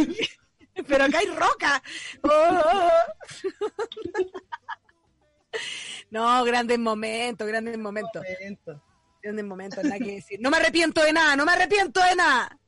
pero 0.87 1.05
acá 1.05 1.19
hay 1.19 1.27
roca. 1.27 1.81
Oh. 2.23 2.61
No, 6.09 6.43
grandes 6.43 6.77
momentos, 6.77 7.47
grandes 7.47 7.77
momentos. 7.77 8.21
momento. 8.21 8.83
Grandes 9.21 9.45
momentos, 9.45 9.83
nada 9.83 9.97
que 9.97 10.15
decir. 10.15 10.39
No 10.41 10.49
me 10.49 10.57
arrepiento 10.57 11.01
de 11.03 11.13
nada, 11.13 11.35
no 11.37 11.45
me 11.45 11.53
arrepiento 11.53 12.01
de 12.03 12.15
nada. 12.15 12.59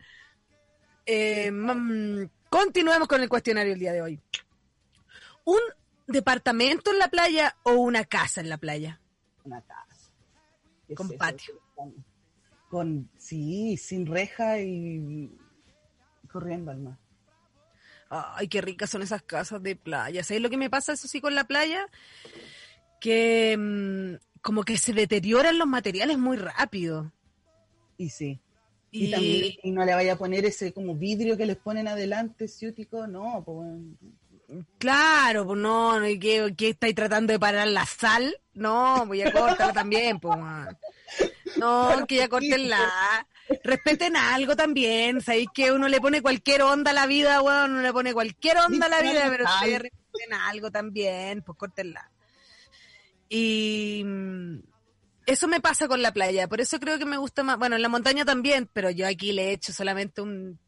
Eh, 1.05 1.51
mm, 1.51 2.23
continuemos 2.49 3.07
con 3.07 3.21
el 3.21 3.27
cuestionario 3.27 3.73
el 3.73 3.79
día 3.79 3.91
de 3.91 4.01
hoy. 4.01 4.21
¿Un 5.45 5.59
departamento 6.07 6.91
en 6.91 6.99
la 6.99 7.07
playa 7.09 7.55
o 7.63 7.73
una 7.73 8.05
casa 8.05 8.41
en 8.41 8.49
la 8.49 8.57
playa? 8.57 9.01
Una 9.43 9.61
casa. 9.61 10.11
¿Qué 10.87 10.95
Con 10.95 11.11
es 11.11 11.17
patio. 11.17 11.59
Con, 11.75 12.05
con- 12.69 13.09
sí, 13.17 13.77
sin 13.77 14.05
reja 14.05 14.59
y 14.59 15.31
corriendo 16.31 16.71
al 16.71 16.79
mar. 16.79 16.97
Ay, 18.09 18.47
qué 18.47 18.61
ricas 18.61 18.89
son 18.89 19.01
esas 19.01 19.23
casas 19.23 19.61
de 19.63 19.75
playa. 19.75 20.23
¿Sabes 20.23 20.41
lo 20.41 20.49
que 20.49 20.57
me 20.57 20.69
pasa 20.69 20.93
eso 20.93 21.07
sí 21.07 21.19
con 21.19 21.33
la 21.33 21.45
playa? 21.45 21.87
Que 22.99 23.57
mm, 23.57 24.15
como 24.41 24.63
que 24.63 24.77
se 24.77 24.93
deterioran 24.93 25.57
los 25.57 25.67
materiales 25.67 26.17
muy 26.19 26.37
rápido. 26.37 27.11
Y 27.97 28.09
sí. 28.09 28.39
Y, 28.91 29.05
Y, 29.05 29.11
también 29.11 29.53
y 29.63 29.71
no 29.71 29.83
le 29.83 29.95
vaya 29.95 30.13
a 30.13 30.17
poner 30.17 30.45
ese 30.45 30.71
como 30.73 30.95
vidrio 30.95 31.35
que 31.37 31.47
les 31.47 31.57
ponen 31.57 31.87
adelante, 31.87 32.47
ciútico, 32.47 33.07
no, 33.07 33.41
pues. 33.43 33.81
Claro, 34.77 35.45
pues 35.45 35.59
no, 35.59 35.99
no, 35.99 36.07
¿y 36.07 36.19
qué, 36.19 36.53
qué 36.57 36.69
estáis 36.69 36.95
tratando 36.95 37.33
de 37.33 37.39
parar 37.39 37.67
la 37.67 37.85
sal? 37.85 38.37
No, 38.53 39.05
voy 39.05 39.21
a 39.21 39.31
cortarla 39.31 39.73
también, 39.73 40.19
pues. 40.19 40.37
man. 40.37 40.77
No, 41.57 42.05
que 42.07 42.17
ya 42.17 42.27
cortenla. 42.27 42.79
respeten 43.63 44.15
algo 44.15 44.55
también. 44.55 45.21
Sabéis 45.21 45.47
que 45.53 45.71
uno 45.71 45.87
le 45.87 46.01
pone 46.01 46.21
cualquier 46.21 46.63
onda 46.63 46.91
a 46.91 46.93
la 46.93 47.07
vida, 47.07 47.41
weón, 47.41 47.71
uno 47.71 47.81
le 47.81 47.93
pone 47.93 48.13
cualquier 48.13 48.57
onda 48.57 48.87
a 48.87 48.89
la 48.89 49.01
vida, 49.01 49.25
pero 49.29 49.45
ustedes 49.45 49.81
respeten 49.81 50.33
algo 50.33 50.71
también, 50.71 51.41
pues 51.41 51.57
córtenla. 51.57 52.11
Y 53.29 54.03
mm, 54.05 54.59
eso 55.25 55.47
me 55.47 55.61
pasa 55.61 55.87
con 55.87 56.01
la 56.01 56.13
playa, 56.13 56.47
por 56.47 56.61
eso 56.61 56.79
creo 56.79 56.99
que 56.99 57.05
me 57.05 57.17
gusta 57.17 57.43
más, 57.43 57.57
bueno, 57.57 57.75
en 57.75 57.81
la 57.81 57.89
montaña 57.89 58.25
también, 58.25 58.69
pero 58.71 58.89
yo 58.91 59.07
aquí 59.07 59.31
le 59.31 59.49
he 59.49 59.53
hecho 59.53 59.73
solamente 59.73 60.21
un 60.21 60.59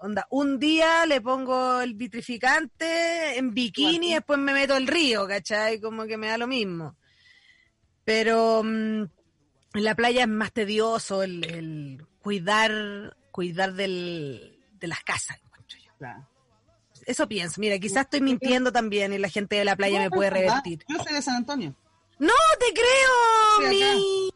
onda, 0.00 0.26
un 0.30 0.58
día 0.58 1.06
le 1.06 1.20
pongo 1.20 1.80
el 1.80 1.94
vitrificante 1.94 3.38
en 3.38 3.52
bikini 3.52 4.10
y 4.10 4.14
después 4.14 4.38
me 4.38 4.52
meto 4.52 4.74
al 4.74 4.86
río, 4.86 5.26
¿cachai? 5.26 5.80
Como 5.80 6.04
que 6.04 6.16
me 6.16 6.28
da 6.28 6.38
lo 6.38 6.46
mismo. 6.46 6.96
Pero 8.04 8.62
mm, 8.62 9.02
en 9.74 9.84
la 9.84 9.94
playa 9.94 10.22
es 10.22 10.28
más 10.28 10.52
tedioso 10.52 11.22
el, 11.22 11.44
el 11.44 12.06
cuidar, 12.20 13.16
cuidar 13.30 13.74
del, 13.74 14.64
de 14.72 14.86
las 14.86 15.02
casas, 15.02 15.38
encuentro 15.44 15.78
yo. 15.78 15.92
Claro. 15.98 16.28
Eso 17.04 17.28
pienso. 17.28 17.60
Mira, 17.60 17.78
quizás 17.78 18.04
estoy 18.04 18.20
mintiendo 18.20 18.72
también 18.72 19.12
y 19.12 19.18
la 19.18 19.28
gente 19.28 19.56
de 19.56 19.64
la 19.64 19.76
playa 19.76 20.00
me 20.00 20.10
puede 20.10 20.30
revertir. 20.30 20.84
Yo 20.88 21.02
soy 21.02 21.14
de 21.14 21.22
San 21.22 21.36
Antonio. 21.36 21.74
¡No 22.18 22.32
te 22.58 22.72
creo! 22.72 23.70
Sí, 23.70 24.30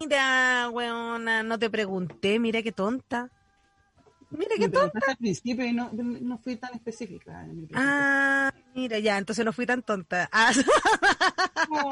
Mira, 0.00 0.68
weona, 0.70 1.42
no 1.42 1.58
te 1.58 1.70
pregunté, 1.70 2.38
mira 2.38 2.62
qué 2.62 2.72
tonta. 2.72 3.30
Mira 4.30 4.50
qué 4.56 4.68
tonta. 4.68 4.70
preguntaste 4.70 5.10
al 5.10 5.16
principio 5.16 5.64
y 5.66 5.72
no, 5.72 5.90
no 5.92 6.38
fui 6.38 6.56
tan 6.56 6.74
específica. 6.74 7.46
Ah, 7.74 8.52
mira, 8.74 8.98
ya, 8.98 9.18
entonces 9.18 9.44
no 9.44 9.52
fui 9.52 9.66
tan 9.66 9.82
tonta. 9.82 10.28
Ah, 10.32 10.52
No, 11.70 11.90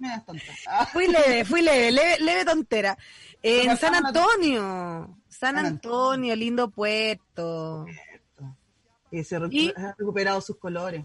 me 0.00 0.08
das 0.08 0.24
tonta. 0.26 0.42
Ah, 0.68 0.86
fui 0.92 1.06
leve, 1.08 1.44
fui 1.44 1.62
leve, 1.62 1.92
leve, 1.92 2.18
leve 2.20 2.44
tontera. 2.44 2.96
En 3.42 3.76
San 3.76 3.94
Antonio, 3.94 5.18
San 5.28 5.56
Antonio, 5.58 6.34
lindo 6.36 6.70
puerto. 6.70 7.86
que 9.10 9.22
se 9.24 9.36
ha 9.36 9.94
recuperado 9.96 10.40
sus 10.40 10.56
colores. 10.58 11.04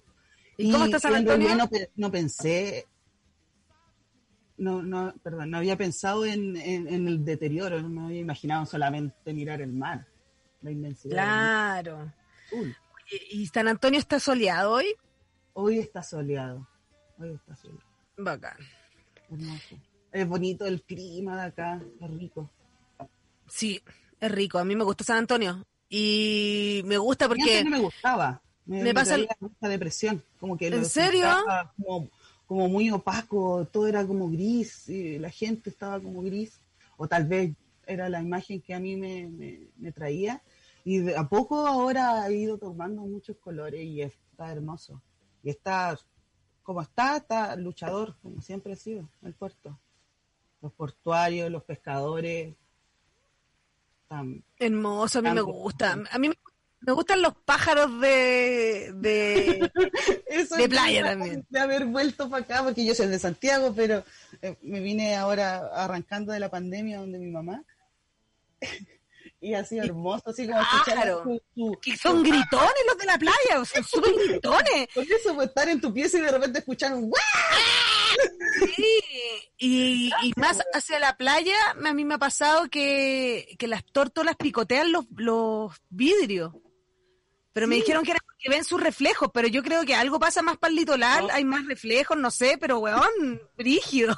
¿Y 0.58 0.72
cómo 0.72 0.86
está 0.86 1.00
San 1.00 1.16
Antonio? 1.16 1.56
No, 1.56 1.70
no 1.96 2.12
pensé, 2.12 2.86
no, 4.58 4.82
no, 4.82 5.14
perdón, 5.24 5.52
no 5.52 5.58
había 5.58 5.78
pensado 5.78 6.26
en, 6.26 6.58
en- 6.58 6.88
en 6.88 7.08
el 7.08 7.24
deterioro, 7.24 7.82
no 7.82 7.88
me 7.90 8.02
había 8.08 8.20
imaginado 8.20 8.66
solamente 8.66 9.34
mirar 9.34 9.62
el 9.62 9.72
mar, 9.72 10.06
la 10.62 10.72
inmensidad. 10.72 11.16
Claro. 11.16 12.14
azul. 12.46 12.76
¿Y, 13.32 13.48
San 13.48 13.68
Antonio 13.68 14.00
está 14.00 14.20
soleado 14.20 14.72
hoy? 14.72 14.96
Hoy 15.54 15.80
está 15.80 16.04
soleado, 16.04 16.68
hoy 17.18 17.34
está 17.34 17.56
soleado, 17.56 17.84
Bacán. 18.18 18.58
hermoso. 19.30 19.80
Es 20.12 20.28
bonito 20.28 20.66
el 20.66 20.82
clima 20.84 21.36
de 21.36 21.48
acá, 21.48 21.82
es 22.00 22.12
rico. 22.12 22.50
Sí, 23.48 23.82
es 24.20 24.32
rico. 24.32 24.60
A 24.60 24.64
mí 24.64 24.76
me 24.76 24.84
gusta 24.84 25.04
San 25.04 25.18
Antonio. 25.18 25.66
Y 25.90 26.82
me 26.86 26.98
gusta 26.98 27.28
porque... 27.28 27.42
antes 27.42 27.66
no 27.66 27.72
me 27.72 27.80
gustaba, 27.80 28.42
me, 28.66 28.78
me 28.78 28.84
me 28.84 28.94
pasa 28.94 29.18
mucha 29.40 29.68
depresión, 29.68 30.24
como 30.40 30.56
que 30.56 30.68
¿En 30.68 30.82
lo 30.82 30.86
serio? 30.86 31.28
Como, 31.78 32.10
como 32.46 32.70
muy 32.70 32.92
opaco, 32.92 33.68
todo 33.72 33.88
era 33.88 34.06
como 34.06 34.30
gris, 34.30 34.88
y 34.88 35.18
la 35.18 35.32
gente 35.32 35.72
estaba 35.72 36.00
como 36.00 36.22
gris, 36.22 36.60
o 36.98 37.08
tal 37.08 37.26
vez 37.26 37.52
era 37.90 38.08
la 38.08 38.22
imagen 38.22 38.62
que 38.62 38.74
a 38.74 38.80
mí 38.80 38.96
me, 38.96 39.28
me, 39.28 39.68
me 39.78 39.92
traía, 39.92 40.42
y 40.84 41.00
de 41.00 41.18
a 41.18 41.28
poco 41.28 41.68
ahora 41.68 42.24
ha 42.24 42.32
ido 42.32 42.58
tomando 42.58 43.02
muchos 43.02 43.38
colores 43.38 43.84
y 43.84 44.02
está 44.02 44.52
hermoso. 44.52 45.02
Y 45.44 45.50
está, 45.50 45.98
como 46.64 46.82
está, 46.82 47.18
está 47.18 47.56
luchador, 47.56 48.16
como 48.22 48.42
siempre 48.42 48.74
ha 48.74 48.76
sido, 48.76 49.10
el 49.24 49.34
puerto. 49.34 49.80
Los 50.62 50.74
portuarios, 50.74 51.50
los 51.50 51.64
pescadores, 51.64 52.56
están 54.04 54.44
Hermoso, 54.58 55.20
a 55.20 55.22
mí 55.22 55.32
me 55.32 55.42
gusta. 55.42 55.98
A 56.12 56.20
mí 56.20 56.30
me, 56.30 56.36
me 56.82 56.94
gustan 56.94 57.22
los 57.22 57.34
pájaros 57.46 58.00
de... 58.00 58.92
de... 58.96 59.72
Eso 60.28 60.56
De 60.56 60.64
es 60.64 60.70
playa 60.70 61.04
también. 61.04 61.46
De 61.50 61.60
haber 61.60 61.86
vuelto 61.86 62.30
para 62.30 62.44
acá, 62.44 62.64
porque 62.64 62.86
yo 62.86 62.96
soy 62.96 63.08
de 63.08 63.20
Santiago, 63.20 63.74
pero 63.76 64.04
eh, 64.42 64.58
me 64.62 64.80
vine 64.80 65.16
ahora 65.16 65.70
arrancando 65.74 66.32
de 66.32 66.40
la 66.40 66.50
pandemia 66.50 67.00
donde 67.00 67.20
mi 67.20 67.30
mamá. 67.32 67.64
y 69.42 69.54
sido 69.66 69.84
hermoso, 69.86 70.30
así 70.30 70.48
como 70.48 70.60
escuchar 70.62 70.96
Claro. 70.96 71.24
su- 71.24 71.42
su- 71.56 71.78
que 71.82 71.96
son 71.98 72.22
gritones 72.24 72.84
los 72.88 72.98
de 72.98 73.06
la 73.06 73.18
playa, 73.18 73.66
son 73.66 73.84
súper 73.84 74.14
gritones. 74.28 74.88
Por 74.94 75.04
eso, 75.04 75.36
pues, 75.36 75.48
estar 75.50 75.70
en 75.70 75.80
tu 75.82 75.94
pieza 75.94 76.18
y 76.18 76.22
de 76.22 76.32
repente 76.32 76.60
escuchar 76.60 76.94
un. 76.94 77.12
Sí, 78.76 79.00
y, 79.58 80.12
y 80.24 80.34
más 80.36 80.60
hacia 80.74 81.00
la 81.00 81.16
playa, 81.16 81.56
a 81.86 81.94
mí 81.94 82.04
me 82.06 82.16
ha 82.16 82.18
pasado 82.18 82.68
que, 82.70 83.56
que 83.58 83.68
las 83.68 83.86
tórtolas 83.86 84.36
picotean 84.36 84.92
los, 84.92 85.06
los 85.16 85.74
vidrios. 85.90 86.54
Pero 87.54 87.68
me 87.68 87.76
dijeron 87.76 88.04
que 88.04 88.12
era 88.12 88.20
porque 88.26 88.50
ven 88.50 88.64
sus 88.64 88.80
reflejos, 88.82 89.30
pero 89.34 89.48
yo 89.48 89.64
creo 89.64 89.84
que 89.86 89.96
algo 89.96 90.20
pasa 90.20 90.42
más 90.42 90.58
para 90.58 90.70
el 90.72 90.78
litoral, 90.78 91.28
No. 91.28 91.34
hay 91.34 91.44
más 91.44 91.66
reflejos, 91.66 92.18
no 92.18 92.32
sé, 92.32 92.58
pero 92.60 92.80
weón, 92.80 93.42
brígido. 93.58 94.16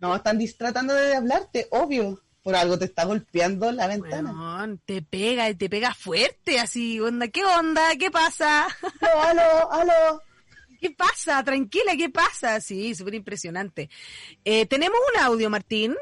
No, 0.00 0.14
están 0.14 0.38
tratando 0.58 0.94
de 0.94 1.14
hablarte, 1.16 1.66
obvio. 1.70 2.22
Por 2.46 2.54
algo 2.54 2.78
te 2.78 2.84
está 2.84 3.04
golpeando 3.04 3.72
la 3.72 3.88
ventana. 3.88 4.78
Te 4.84 5.02
pega 5.02 5.50
y 5.50 5.56
te 5.56 5.68
pega 5.68 5.92
fuerte, 5.92 6.60
así, 6.60 7.00
onda, 7.00 7.26
¿qué 7.26 7.44
onda? 7.44 7.82
¿Qué 7.98 8.08
pasa? 8.08 8.68
Aló, 9.00 9.20
aló, 9.20 9.72
aló. 9.72 10.22
¿Qué 10.80 10.92
pasa? 10.92 11.42
Tranquila, 11.42 11.96
¿qué 11.98 12.08
pasa? 12.08 12.60
Sí, 12.60 12.94
súper 12.94 13.16
impresionante. 13.16 13.90
Eh, 14.44 14.64
Tenemos 14.66 14.96
un 15.12 15.24
audio, 15.24 15.50
Martín. 15.50 15.96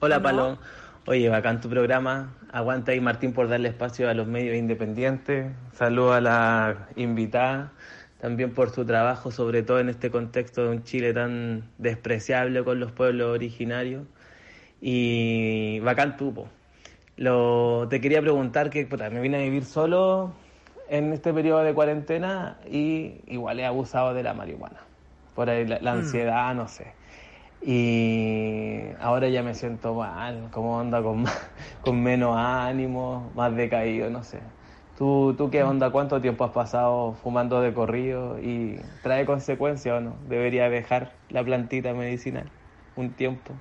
Hola. 0.00 0.20
Palo, 0.20 0.58
oye, 1.06 1.30
bacán 1.30 1.62
tu 1.62 1.70
programa. 1.70 2.36
Aguanta 2.52 2.92
ahí 2.92 3.00
Martín 3.00 3.32
por 3.32 3.48
darle 3.48 3.70
espacio 3.70 4.10
a 4.10 4.12
los 4.12 4.26
medios 4.26 4.54
independientes. 4.54 5.50
Saludo 5.72 6.12
a 6.12 6.20
la 6.20 6.88
invitada, 6.96 7.72
también 8.18 8.54
por 8.54 8.70
su 8.70 8.84
trabajo, 8.86 9.30
sobre 9.30 9.62
todo 9.62 9.80
en 9.80 9.88
este 9.88 10.10
contexto 10.10 10.64
de 10.64 10.70
un 10.70 10.82
Chile 10.84 11.14
tan 11.14 11.72
despreciable 11.78 12.64
con 12.64 12.80
los 12.80 12.92
pueblos 12.92 13.28
originarios. 13.34 14.06
Y 14.80 15.80
bacán 15.80 16.16
tu, 16.16 16.34
po. 16.34 16.48
Lo, 17.16 17.88
te 17.88 18.00
quería 18.00 18.20
preguntar 18.22 18.70
que 18.70 18.86
puta, 18.86 19.10
me 19.10 19.20
vine 19.20 19.38
a 19.38 19.40
vivir 19.40 19.64
solo 19.64 20.34
en 20.88 21.12
este 21.12 21.32
periodo 21.34 21.62
de 21.64 21.74
cuarentena 21.74 22.60
y 22.70 23.22
igual 23.26 23.60
he 23.60 23.66
abusado 23.66 24.14
de 24.14 24.22
la 24.22 24.34
marihuana. 24.34 24.80
Por 25.34 25.50
ahí 25.50 25.66
la, 25.66 25.80
la 25.80 25.92
ansiedad, 25.92 26.54
no 26.54 26.68
sé. 26.68 26.96
Y 27.60 28.90
ahora 29.00 29.28
ya 29.28 29.42
me 29.42 29.54
siento 29.54 29.94
mal, 29.94 30.50
como 30.52 30.78
onda 30.78 31.02
con, 31.02 31.22
más- 31.22 31.50
con 31.80 32.02
menos 32.02 32.36
ánimo, 32.36 33.32
más 33.34 33.54
decaído, 33.56 34.10
no 34.10 34.22
sé. 34.24 34.42
¿Tú, 34.98 35.32
¿Tú 35.38 35.48
qué 35.48 35.62
onda? 35.62 35.90
¿Cuánto 35.92 36.20
tiempo 36.20 36.42
has 36.44 36.50
pasado 36.50 37.16
fumando 37.22 37.60
de 37.60 37.72
corrido? 37.72 38.38
¿Y 38.40 38.80
trae 39.02 39.24
consecuencias 39.24 39.96
o 39.96 40.00
no? 40.00 40.18
¿Debería 40.28 40.68
dejar 40.68 41.14
la 41.30 41.44
plantita 41.44 41.94
medicinal 41.94 42.50
un 42.96 43.12
tiempo? 43.12 43.54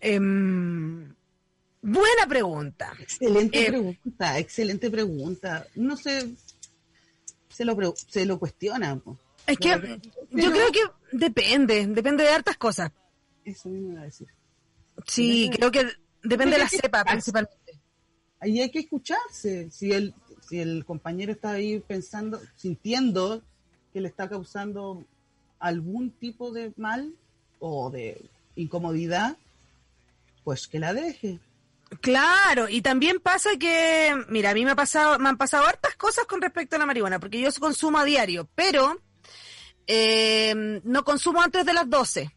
Em, 0.00 1.14
buena 1.82 2.26
pregunta. 2.28 2.92
Excelente 3.00 3.62
Eh, 3.62 3.68
pregunta, 3.68 4.38
excelente 4.38 4.90
pregunta. 4.90 5.66
No 5.74 5.96
sé, 5.96 6.34
se 7.48 7.64
lo, 7.64 7.74
pre- 7.74 7.92
se 7.96 8.26
lo 8.26 8.38
cuestiona. 8.38 8.96
po. 8.96 9.16
Es 9.46 9.56
que 9.58 9.76
Pero- 9.78 9.96
yo 10.32 10.50
creo 10.52 10.70
que 10.72 10.80
depende, 11.12 11.86
depende 11.86 12.24
de 12.24 12.30
hartas 12.30 12.56
cosas. 12.58 12.92
Eso 13.44 13.68
mismo 13.70 13.92
iba 13.92 14.02
a 14.02 14.04
decir. 14.04 14.28
Sí, 15.06 15.50
creo 15.50 15.70
que 15.70 15.86
depende 16.22 16.56
de 16.56 16.62
la 16.62 16.68
cepa 16.68 17.04
principalmente. 17.04 17.56
Ahí 18.40 18.60
hay 18.60 18.70
que 18.70 18.80
escucharse. 18.80 19.70
Si 19.70 19.92
el, 19.92 20.14
si 20.40 20.60
el 20.60 20.84
compañero 20.84 21.32
está 21.32 21.52
ahí 21.52 21.80
pensando, 21.80 22.40
sintiendo 22.56 23.42
que 23.92 24.00
le 24.00 24.08
está 24.08 24.28
causando 24.28 25.04
algún 25.58 26.10
tipo 26.10 26.50
de 26.52 26.72
mal 26.76 27.14
o 27.58 27.90
de 27.90 28.20
incomodidad, 28.56 29.36
pues 30.42 30.66
que 30.66 30.78
la 30.78 30.94
deje. 30.94 31.38
Claro, 32.00 32.68
y 32.68 32.82
también 32.82 33.18
pasa 33.20 33.50
que, 33.58 34.14
mira, 34.28 34.50
a 34.50 34.54
mí 34.54 34.64
me 34.64 34.70
ha 34.70 34.76
pasado, 34.76 35.18
me 35.18 35.28
han 35.28 35.36
pasado 35.36 35.66
hartas 35.66 35.96
cosas 35.96 36.24
con 36.24 36.40
respecto 36.40 36.76
a 36.76 36.78
la 36.78 36.86
marihuana, 36.86 37.18
porque 37.18 37.40
yo 37.40 37.50
consumo 37.58 37.98
a 37.98 38.04
diario, 38.04 38.48
pero 38.54 39.00
eh, 39.86 40.80
no 40.84 41.04
consumo 41.04 41.42
antes 41.42 41.66
de 41.66 41.72
las 41.72 41.90
12. 41.90 42.30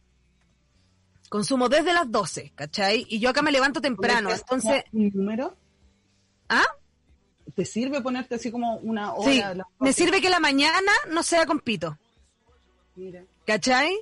Consumo 1.29 1.69
desde 1.69 1.93
las 1.93 2.11
12, 2.11 2.51
¿cachai? 2.55 3.05
Y 3.09 3.19
yo 3.19 3.29
acá 3.29 3.41
me 3.41 3.51
levanto 3.51 3.79
temprano, 3.79 4.31
entonces, 4.31 4.83
como 4.89 5.03
¿Un 5.05 5.11
número? 5.13 5.57
¿Ah? 6.59 6.65
¿Te 7.55 7.65
sirve 7.65 8.01
ponerte 8.01 8.35
así 8.35 8.51
como 8.51 8.77
una 8.77 9.13
hora? 9.13 9.31
Sí, 9.31 9.39
las 9.39 9.67
me 9.79 9.93
sirve 9.93 10.21
que 10.21 10.29
la 10.29 10.39
mañana 10.39 10.91
no 11.09 11.23
sea 11.23 11.45
con 11.45 11.59
pito. 11.59 11.97
Mira. 12.95 13.23
¿Cachai? 13.45 13.95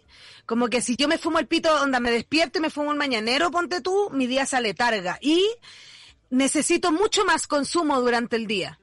Como 0.46 0.68
que 0.68 0.82
si 0.82 0.96
yo 0.96 1.08
me 1.08 1.18
fumo 1.18 1.40
el 1.40 1.48
pito, 1.48 1.74
onda, 1.82 2.00
me 2.00 2.12
despierto 2.12 2.60
y 2.60 2.62
me 2.62 2.70
fumo 2.70 2.92
un 2.92 2.98
mañanero, 2.98 3.52
ponte 3.52 3.82
tú, 3.82 4.10
mi 4.12 4.28
día 4.28 4.46
sale 4.46 4.74
targa. 4.74 5.18
Y 5.22 5.46
necesito 6.30 6.92
mucho 6.92 7.26
más 7.26 7.48
consumo 7.48 8.00
durante 8.00 8.36
el 8.36 8.48
día. 8.48 8.78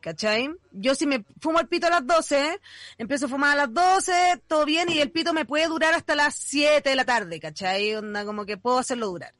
¿cachai? 0.00 0.50
Yo 0.72 0.94
si 0.94 1.06
me 1.06 1.24
fumo 1.40 1.60
el 1.60 1.68
pito 1.68 1.86
a 1.86 1.90
las 1.90 2.06
12, 2.06 2.60
empiezo 2.98 3.26
a 3.26 3.28
fumar 3.28 3.52
a 3.52 3.66
las 3.66 3.72
12, 3.72 4.42
todo 4.46 4.64
bien, 4.64 4.88
y 4.90 4.98
el 4.98 5.10
pito 5.10 5.32
me 5.32 5.44
puede 5.44 5.68
durar 5.68 5.94
hasta 5.94 6.14
las 6.14 6.34
7 6.34 6.88
de 6.88 6.96
la 6.96 7.04
tarde, 7.04 7.38
¿cachai? 7.38 7.94
Onda, 7.94 8.24
como 8.24 8.44
que 8.44 8.56
puedo 8.56 8.78
hacerlo 8.78 9.08
durar. 9.08 9.34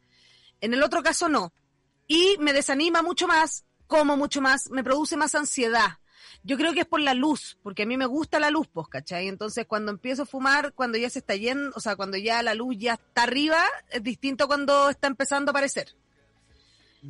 En 0.60 0.74
el 0.74 0.82
otro 0.82 1.02
caso 1.02 1.28
no. 1.28 1.52
Y 2.10 2.38
me 2.40 2.52
desanima 2.52 3.02
mucho 3.02 3.28
más, 3.28 3.64
como 3.86 4.16
mucho 4.16 4.40
más, 4.40 4.68
me 4.68 4.82
produce 4.82 5.16
más 5.16 5.36
ansiedad. 5.36 5.98
Yo 6.42 6.56
creo 6.56 6.72
que 6.72 6.80
es 6.80 6.86
por 6.86 7.00
la 7.00 7.14
luz, 7.14 7.56
porque 7.62 7.84
a 7.84 7.86
mí 7.86 7.96
me 7.96 8.06
gusta 8.06 8.40
la 8.40 8.50
luz, 8.50 8.66
pues, 8.66 8.88
¿cachai? 8.88 9.28
Entonces 9.28 9.64
cuando 9.64 9.92
empiezo 9.92 10.24
a 10.24 10.26
fumar, 10.26 10.72
cuando 10.72 10.98
ya 10.98 11.08
se 11.08 11.20
está 11.20 11.36
yendo, 11.36 11.70
o 11.76 11.78
sea, 11.78 11.94
cuando 11.94 12.16
ya 12.16 12.42
la 12.42 12.54
luz 12.54 12.74
ya 12.76 12.94
está 12.94 13.22
arriba, 13.22 13.62
es 13.92 14.02
distinto 14.02 14.48
cuando 14.48 14.90
está 14.90 15.06
empezando 15.06 15.50
a 15.50 15.52
aparecer. 15.52 15.94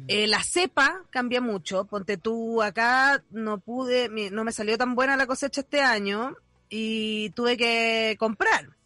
Eh, 0.06 0.26
la 0.26 0.42
cepa 0.42 1.06
cambia 1.08 1.40
mucho. 1.40 1.86
Ponte 1.86 2.18
tú 2.18 2.60
acá, 2.60 3.24
no 3.30 3.56
pude, 3.56 4.10
no 4.30 4.44
me 4.44 4.52
salió 4.52 4.76
tan 4.76 4.94
buena 4.94 5.16
la 5.16 5.26
cosecha 5.26 5.62
este 5.62 5.80
año 5.80 6.36
y 6.68 7.30
tuve 7.30 7.56
que 7.56 8.16
comprar. 8.18 8.76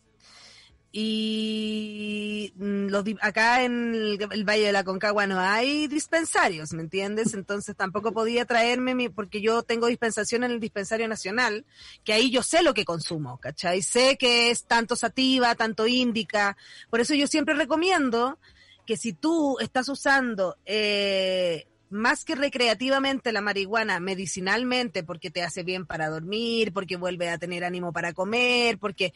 Y 0.96 2.52
mm, 2.54 2.86
los, 2.86 3.04
acá 3.20 3.64
en 3.64 3.96
el, 3.96 4.28
el 4.30 4.44
Valle 4.44 4.66
de 4.66 4.72
la 4.72 4.84
Concagua 4.84 5.26
no 5.26 5.40
hay 5.40 5.88
dispensarios, 5.88 6.72
¿me 6.72 6.82
entiendes? 6.82 7.34
Entonces 7.34 7.74
tampoco 7.74 8.12
podía 8.12 8.44
traerme 8.44 8.94
mi, 8.94 9.08
porque 9.08 9.40
yo 9.40 9.64
tengo 9.64 9.88
dispensación 9.88 10.44
en 10.44 10.52
el 10.52 10.60
dispensario 10.60 11.08
nacional, 11.08 11.66
que 12.04 12.12
ahí 12.12 12.30
yo 12.30 12.44
sé 12.44 12.62
lo 12.62 12.74
que 12.74 12.84
consumo, 12.84 13.38
¿cachai? 13.38 13.82
Sé 13.82 14.16
que 14.16 14.52
es 14.52 14.66
tanto 14.66 14.94
sativa, 14.94 15.56
tanto 15.56 15.88
índica. 15.88 16.56
Por 16.90 17.00
eso 17.00 17.12
yo 17.14 17.26
siempre 17.26 17.56
recomiendo 17.56 18.38
que 18.86 18.96
si 18.96 19.14
tú 19.14 19.58
estás 19.58 19.88
usando 19.88 20.58
eh, 20.64 21.66
más 21.90 22.24
que 22.24 22.34
recreativamente 22.34 23.32
la 23.32 23.40
marihuana, 23.40 24.00
medicinalmente, 24.00 25.04
porque 25.04 25.30
te 25.30 25.42
hace 25.42 25.62
bien 25.62 25.86
para 25.86 26.08
dormir, 26.08 26.72
porque 26.72 26.96
vuelve 26.96 27.28
a 27.30 27.38
tener 27.38 27.64
ánimo 27.64 27.92
para 27.92 28.12
comer, 28.12 28.78
porque 28.78 29.14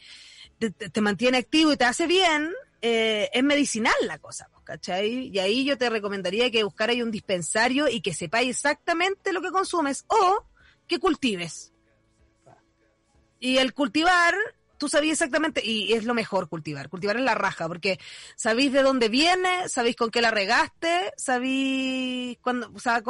te, 0.59 0.71
te- 0.71 1.01
mantiene 1.01 1.37
activo 1.37 1.71
y 1.73 1.77
te 1.77 1.85
hace 1.85 2.05
bien, 2.05 2.51
eh, 2.81 3.29
es 3.33 3.43
medicinal 3.43 3.93
la 4.05 4.19
cosa, 4.19 4.49
pues, 4.51 4.63
¿cachai? 4.63 5.29
Y 5.33 5.39
ahí 5.39 5.65
yo 5.65 5.77
te 5.77 5.89
recomendaría 5.89 6.51
que 6.51 6.63
buscaras 6.63 6.97
un 6.97 7.11
dispensario 7.11 7.87
y 7.87 8.01
que 8.01 8.13
sepáis 8.13 8.49
exactamente 8.49 9.33
lo 9.33 9.41
que 9.41 9.51
consumes 9.51 10.05
o 10.07 10.45
que 10.87 10.99
cultives. 10.99 11.73
Y 13.39 13.57
el 13.57 13.73
cultivar, 13.73 14.35
tú 14.77 14.89
sabías 14.89 15.13
exactamente, 15.13 15.65
y 15.65 15.93
es 15.93 16.03
lo 16.03 16.13
mejor 16.13 16.49
cultivar, 16.49 16.89
cultivar 16.89 17.15
es 17.17 17.23
la 17.23 17.35
raja, 17.35 17.67
porque 17.67 17.99
sabéis 18.35 18.73
de 18.73 18.83
dónde 18.83 19.07
viene, 19.07 19.69
sabéis 19.69 19.95
con 19.95 20.11
qué 20.11 20.21
la 20.21 20.31
regaste, 20.31 21.13
sabéis 21.15 22.37
cuando, 22.41 22.69
o 22.73 22.79
sea, 22.79 23.01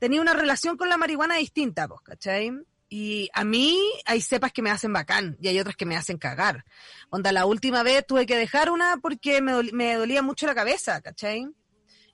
tenía 0.00 0.20
una 0.20 0.34
relación 0.34 0.76
con 0.76 0.88
la 0.88 0.96
marihuana 0.96 1.36
distinta, 1.36 1.86
pues, 1.86 2.00
¿cachai? 2.02 2.52
Y 2.88 3.28
a 3.34 3.42
mí 3.44 3.78
hay 4.04 4.20
cepas 4.20 4.52
que 4.52 4.62
me 4.62 4.70
hacen 4.70 4.92
bacán 4.92 5.36
y 5.40 5.48
hay 5.48 5.58
otras 5.58 5.74
que 5.76 5.86
me 5.86 5.96
hacen 5.96 6.18
cagar. 6.18 6.64
Onda, 7.10 7.32
la 7.32 7.44
última 7.46 7.82
vez 7.82 8.06
tuve 8.06 8.26
que 8.26 8.36
dejar 8.36 8.70
una 8.70 8.96
porque 9.02 9.40
me, 9.42 9.52
dol- 9.52 9.72
me 9.72 9.94
dolía 9.96 10.22
mucho 10.22 10.46
la 10.46 10.54
cabeza, 10.54 11.00
¿cachai? 11.00 11.48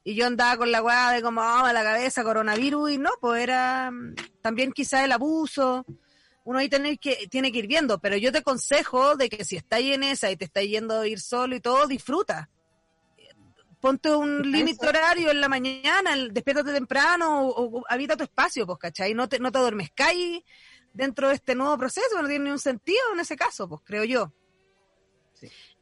Y 0.04 0.14
yo 0.14 0.26
andaba 0.26 0.56
con 0.56 0.72
la 0.72 0.82
weá 0.82 1.10
de 1.12 1.22
como, 1.22 1.42
ah, 1.42 1.72
la 1.72 1.82
cabeza, 1.82 2.24
coronavirus, 2.24 2.92
y 2.92 2.98
no, 2.98 3.10
pues 3.20 3.42
era 3.42 3.90
mm, 3.90 4.14
también 4.40 4.72
quizá 4.72 5.04
el 5.04 5.12
abuso. 5.12 5.84
Uno 6.44 6.58
ahí 6.58 6.68
tiene 6.68 6.98
que, 6.98 7.28
tiene 7.30 7.52
que 7.52 7.58
ir 7.60 7.66
viendo, 7.68 8.00
pero 8.00 8.16
yo 8.16 8.32
te 8.32 8.38
aconsejo 8.38 9.14
de 9.16 9.28
que 9.28 9.44
si 9.44 9.56
estás 9.56 9.80
en 9.80 10.02
esa 10.02 10.30
y 10.30 10.36
te 10.36 10.46
estás 10.46 10.64
yendo 10.64 11.00
a 11.00 11.06
ir 11.06 11.20
solo 11.20 11.54
y 11.54 11.60
todo, 11.60 11.86
disfruta. 11.86 12.48
Ponte 13.82 14.14
un 14.14 14.40
límite 14.52 14.86
horario 14.86 15.30
en 15.32 15.40
la 15.40 15.48
mañana, 15.48 16.14
despiértate 16.30 16.72
temprano 16.72 17.40
o, 17.48 17.80
o 17.80 17.84
habita 17.88 18.16
tu 18.16 18.22
espacio, 18.22 18.64
pues, 18.64 18.78
¿cachai? 18.78 19.12
No 19.12 19.28
te, 19.28 19.40
no 19.40 19.50
te 19.50 19.58
adormezcáis 19.58 20.42
dentro 20.94 21.28
de 21.28 21.34
este 21.34 21.56
nuevo 21.56 21.76
proceso, 21.76 22.22
no 22.22 22.28
tiene 22.28 22.44
ningún 22.44 22.60
sentido 22.60 23.00
en 23.12 23.18
ese 23.18 23.34
caso, 23.36 23.68
pues, 23.68 23.80
creo 23.84 24.04
yo. 24.04 24.32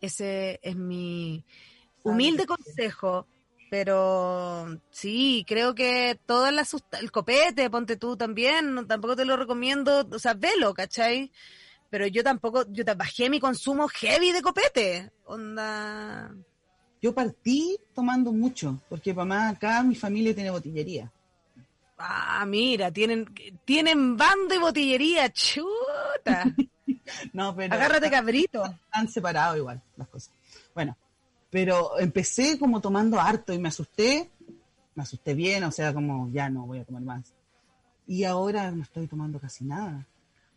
Ese 0.00 0.58
es 0.62 0.76
mi 0.76 1.44
humilde 2.02 2.46
consejo, 2.46 3.26
pero 3.70 4.80
sí, 4.90 5.44
creo 5.46 5.74
que 5.74 6.18
todas 6.24 6.54
las 6.54 6.74
el 6.98 7.12
copete, 7.12 7.68
ponte 7.68 7.96
tú 7.98 8.16
también, 8.16 8.74
no- 8.74 8.86
tampoco 8.86 9.14
te 9.14 9.26
lo 9.26 9.36
recomiendo, 9.36 10.08
o 10.10 10.18
sea, 10.18 10.32
velo, 10.32 10.72
¿cachai? 10.72 11.30
Pero 11.90 12.06
yo 12.06 12.24
tampoco, 12.24 12.64
yo 12.70 12.82
bajé 12.96 13.28
mi 13.28 13.40
consumo 13.40 13.88
heavy 13.88 14.32
de 14.32 14.40
copete, 14.42 15.12
onda... 15.26 16.34
Yo 17.02 17.14
partí 17.14 17.78
tomando 17.94 18.32
mucho, 18.32 18.80
porque 18.88 19.14
mamá 19.14 19.48
acá 19.48 19.82
mi 19.82 19.94
familia 19.94 20.34
tiene 20.34 20.50
botillería. 20.50 21.10
Ah, 21.96 22.44
mira, 22.46 22.90
tienen, 22.90 23.26
tienen 23.64 24.16
bando 24.16 24.54
y 24.54 24.58
botillería, 24.58 25.30
chuta. 25.32 26.44
No, 27.32 27.56
pero 27.56 27.74
Agárrate 27.74 28.08
cabrito. 28.08 28.62
han 28.92 29.08
separado 29.08 29.56
igual 29.56 29.82
las 29.96 30.06
cosas. 30.08 30.32
Bueno, 30.74 30.96
pero 31.50 31.98
empecé 31.98 32.56
como 32.56 32.80
tomando 32.80 33.18
harto 33.20 33.52
y 33.52 33.58
me 33.58 33.68
asusté, 33.68 34.30
me 34.94 35.02
asusté 35.02 35.34
bien, 35.34 35.64
o 35.64 35.72
sea, 35.72 35.92
como 35.92 36.30
ya 36.30 36.48
no 36.48 36.66
voy 36.66 36.78
a 36.78 36.84
tomar 36.84 37.02
más. 37.02 37.34
Y 38.06 38.22
ahora 38.24 38.70
no 38.70 38.82
estoy 38.84 39.08
tomando 39.08 39.40
casi 39.40 39.64
nada. 39.64 40.06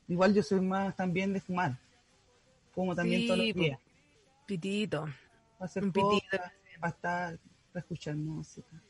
Igual 0.08 0.36
yo 0.36 0.44
soy 0.44 0.62
más 0.62 0.96
también 0.96 1.34
de 1.34 1.42
fumar. 1.42 1.76
Fumo 2.76 2.94
también 2.94 3.22
Sí, 3.22 3.28
todos 3.28 3.40
los 3.40 3.56
días. 3.56 3.80
Pitito. 4.46 5.08
Hacer 5.60 5.84
un 5.84 5.92
cosas, 5.92 6.22
para 6.80 6.94
estar, 6.94 7.40
para 7.72 7.82
escuchar 7.82 8.16
música, 8.16 8.84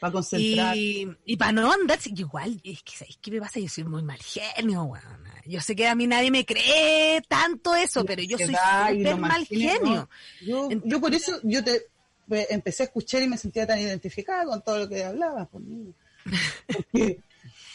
para 0.00 0.12
concentrar. 0.12 0.76
Y, 0.76 1.08
y 1.24 1.36
para 1.36 1.52
no 1.52 1.72
andar, 1.72 1.98
igual, 2.04 2.60
es 2.64 2.82
que 2.82 2.96
¿sabéis 2.96 3.18
qué 3.20 3.30
me 3.30 3.40
pasa? 3.40 3.60
Yo 3.60 3.68
soy 3.68 3.84
muy 3.84 4.02
mal 4.02 4.18
genio, 4.18 4.84
weón. 4.84 5.24
Yo 5.46 5.60
sé 5.60 5.76
que 5.76 5.86
a 5.86 5.94
mí 5.94 6.06
nadie 6.06 6.30
me 6.30 6.44
cree 6.44 7.22
tanto 7.28 7.74
eso, 7.74 8.04
pero 8.04 8.22
yo 8.22 8.38
soy 8.38 8.54
súper 8.54 9.16
mal 9.16 9.46
genio. 9.46 10.08
Yo, 10.40 11.00
por 11.00 11.14
eso 11.14 11.38
yo 11.42 11.62
te 11.62 11.86
pues, 12.26 12.46
empecé 12.50 12.84
a 12.84 12.86
escuchar 12.86 13.22
y 13.22 13.28
me 13.28 13.36
sentía 13.36 13.66
tan 13.66 13.78
identificada 13.78 14.44
con 14.44 14.62
todo 14.62 14.78
lo 14.78 14.88
que 14.88 15.04
hablabas 15.04 15.48
conmigo. 15.48 15.94
Porque 16.66 17.20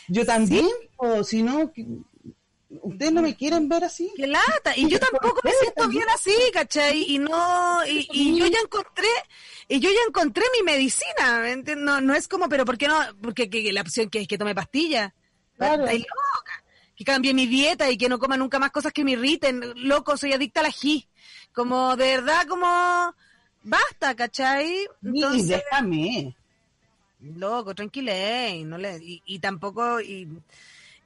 yo 0.08 0.26
también, 0.26 0.68
o 0.98 1.24
si 1.24 1.44
no, 1.44 1.72
ustedes 2.82 3.12
no 3.12 3.22
me 3.22 3.36
quieren 3.36 3.68
ver 3.70 3.84
así. 3.84 4.12
Qué 4.16 4.28
lata. 4.28 4.74
Y 4.76 4.88
yo 4.90 5.00
tampoco 5.12 5.40
me 5.44 5.52
siento 5.52 5.88
bien 5.88 6.06
así, 6.14 6.36
¿cachai? 6.54 7.04
Y 7.08 7.20
no, 7.20 7.86
y, 7.86 8.08
y 8.12 8.38
yo 8.40 8.48
ya 8.48 8.60
encontré, 8.60 9.08
y 9.68 9.80
yo 9.80 9.90
ya 9.90 10.00
encontré 10.08 10.44
mi 10.58 10.64
medicina, 10.64 11.40
¿me 11.42 11.52
entiendes? 11.52 11.86
No, 11.86 12.02
no 12.02 12.14
es 12.14 12.28
como, 12.28 12.48
pero 12.50 12.66
¿por 12.66 12.78
qué 12.78 12.88
no? 12.88 12.98
Porque 13.22 13.50
que, 13.50 13.64
que 13.64 13.74
la 13.74 13.82
opción 13.82 14.10
que 14.10 14.22
es 14.22 14.28
que 14.28 14.38
tome 14.38 14.56
pastillas. 14.56 15.12
Claro. 15.58 15.84
Loca. 15.86 16.64
Que 16.96 17.04
cambie 17.04 17.34
mi 17.34 17.46
dieta 17.46 17.90
y 17.92 17.98
que 17.98 18.08
no 18.08 18.20
coma 18.20 18.38
nunca 18.38 18.58
más 18.60 18.72
cosas 18.72 18.94
que 18.94 19.04
me 19.04 19.12
irriten. 19.12 19.62
Loco, 19.88 20.16
soy 20.18 20.34
adicta 20.34 20.62
a 20.62 20.64
la 20.64 20.70
ají. 20.70 21.08
Como, 21.54 21.96
de 21.98 22.18
verdad, 22.18 22.46
como, 22.48 23.14
basta, 23.64 24.16
¿cachai? 24.16 24.88
Y 25.02 25.08
Entonces, 25.24 25.48
déjame. 25.70 26.36
loco, 27.20 27.74
tranquila, 27.76 28.50
y 28.50 28.64
no 28.64 28.78
le, 28.78 28.98
y, 28.98 29.22
y 29.26 29.40
tampoco, 29.40 30.00
y, 30.02 30.28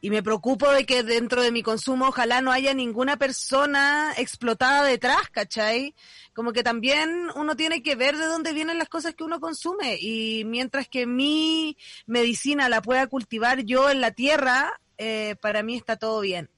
y 0.01 0.09
me 0.09 0.23
preocupo 0.23 0.69
de 0.71 0.85
que 0.85 1.03
dentro 1.03 1.41
de 1.41 1.51
mi 1.51 1.61
consumo 1.61 2.07
ojalá 2.07 2.41
no 2.41 2.51
haya 2.51 2.73
ninguna 2.73 3.17
persona 3.17 4.13
explotada 4.17 4.83
detrás, 4.83 5.29
¿cachai? 5.31 5.93
Como 6.33 6.53
que 6.53 6.63
también 6.63 7.27
uno 7.35 7.55
tiene 7.57 7.83
que 7.83 7.95
ver 7.95 8.15
de 8.17 8.25
dónde 8.25 8.53
vienen 8.53 8.77
las 8.77 8.87
cosas 8.87 9.13
que 9.13 9.25
uno 9.25 9.39
consume 9.41 9.97
y 9.99 10.43
mientras 10.45 10.87
que 10.87 11.05
mi 11.05 11.77
medicina 12.05 12.69
la 12.69 12.81
pueda 12.81 13.07
cultivar 13.07 13.63
yo 13.65 13.89
en 13.89 13.99
la 13.99 14.11
tierra, 14.11 14.79
eh, 14.97 15.35
para 15.41 15.63
mí 15.63 15.75
está 15.75 15.97
todo 15.97 16.21
bien. 16.21 16.49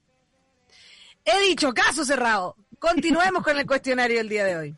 He 1.25 1.39
dicho, 1.47 1.73
caso 1.73 2.05
cerrado. 2.05 2.55
Continuemos 2.79 3.43
con 3.43 3.57
el 3.57 3.65
cuestionario 3.65 4.17
del 4.17 4.29
día 4.29 4.45
de 4.45 4.57
hoy. 4.57 4.75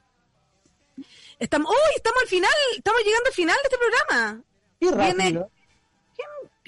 Estamos, 1.39 1.69
uy, 1.71 1.95
estamos 1.95 2.21
al 2.21 2.27
final, 2.29 2.51
estamos 2.77 3.01
llegando 3.03 3.27
al 3.27 3.33
final 3.33 3.55
de 3.55 3.63
este 3.63 3.77
programa. 3.77 4.43
Qué 4.79 4.91
Viene- 5.23 5.45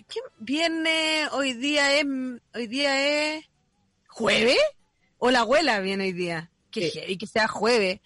¿Quién 0.08 0.24
viene 0.39 1.28
hoy 1.32 1.53
día 1.53 1.97
es 1.99 2.06
hoy 2.53 2.68
día 2.68 3.36
es 3.38 3.45
jueves 4.08 4.60
o 5.18 5.32
la 5.32 5.39
abuela 5.41 5.80
viene 5.80 6.06
hoy 6.06 6.14
día? 6.14 6.51
Que 6.72 6.89
Sí. 6.89 7.18
que 7.18 7.28
sea 7.28 7.47
jueves. 7.47 8.01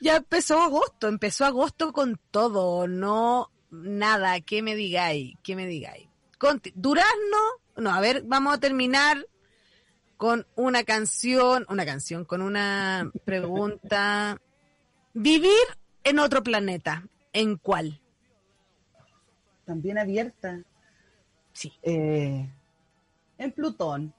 Ya 0.00 0.16
empezó 0.16 0.60
agosto, 0.62 1.08
empezó 1.08 1.44
agosto 1.44 1.92
con 1.92 2.18
todo, 2.30 2.86
no 2.88 3.50
nada, 3.70 4.40
que 4.40 4.62
me 4.62 4.74
digáis, 4.74 5.34
que 5.42 5.54
me 5.56 5.66
digáis. 5.66 6.08
Conti- 6.38 6.72
Durazno, 6.74 7.38
no, 7.76 7.90
a 7.92 8.00
ver, 8.00 8.22
vamos 8.24 8.54
a 8.54 8.58
terminar 8.60 9.26
con 10.16 10.46
una 10.56 10.84
canción, 10.84 11.64
una 11.68 11.84
canción, 11.86 12.24
con 12.24 12.42
una 12.42 13.10
pregunta. 13.24 14.38
Vivir 15.14 15.52
en 16.04 16.18
otro 16.18 16.42
planeta, 16.42 17.06
¿en 17.32 17.56
cuál? 17.56 18.00
También 19.66 19.98
abierta. 19.98 20.62
Sí. 21.60 21.70
Eh, 21.82 22.48
en 23.36 23.52
Plutón. 23.52 24.14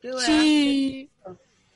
Qué. 0.00 0.10
Sí, 0.20 1.10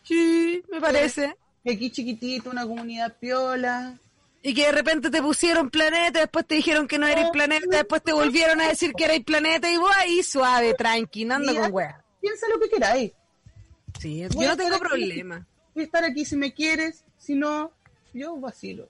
sí, 0.02 0.62
me 0.70 0.80
parece. 0.80 1.36
Que 1.62 1.72
aquí 1.74 1.90
chiquitito, 1.90 2.48
una 2.48 2.66
comunidad 2.66 3.14
piola. 3.18 3.98
Y 4.42 4.54
que 4.54 4.64
de 4.66 4.72
repente 4.72 5.10
te 5.10 5.20
pusieron 5.20 5.68
planeta, 5.68 6.20
después 6.20 6.46
te 6.46 6.54
dijeron 6.54 6.88
que 6.88 6.98
no 6.98 7.06
eres 7.06 7.28
planeta, 7.30 7.66
después 7.68 8.02
te 8.02 8.12
volvieron 8.14 8.60
a 8.62 8.68
decir 8.68 8.94
que 8.94 9.04
eres 9.04 9.22
planeta 9.22 9.70
y 9.70 9.76
vos 9.76 9.90
ahí 9.96 10.22
suave, 10.22 10.72
tranqui, 10.72 11.26
no 11.26 11.34
ando 11.34 11.50
Mira, 11.52 11.64
con 11.64 11.72
weas. 11.74 11.96
Piensa 12.22 12.46
lo 12.48 12.58
que 12.58 12.70
queráis. 12.70 13.12
Sí, 13.98 14.24
Voy 14.32 14.44
yo 14.44 14.50
no 14.52 14.56
tengo 14.56 14.76
aquí. 14.76 14.84
problema. 14.84 15.46
Voy 15.74 15.82
a 15.82 15.84
estar 15.84 16.04
aquí 16.04 16.24
si 16.24 16.36
me 16.36 16.54
quieres, 16.54 17.04
si 17.18 17.34
no, 17.34 17.72
yo 18.14 18.36
vacilo. 18.36 18.88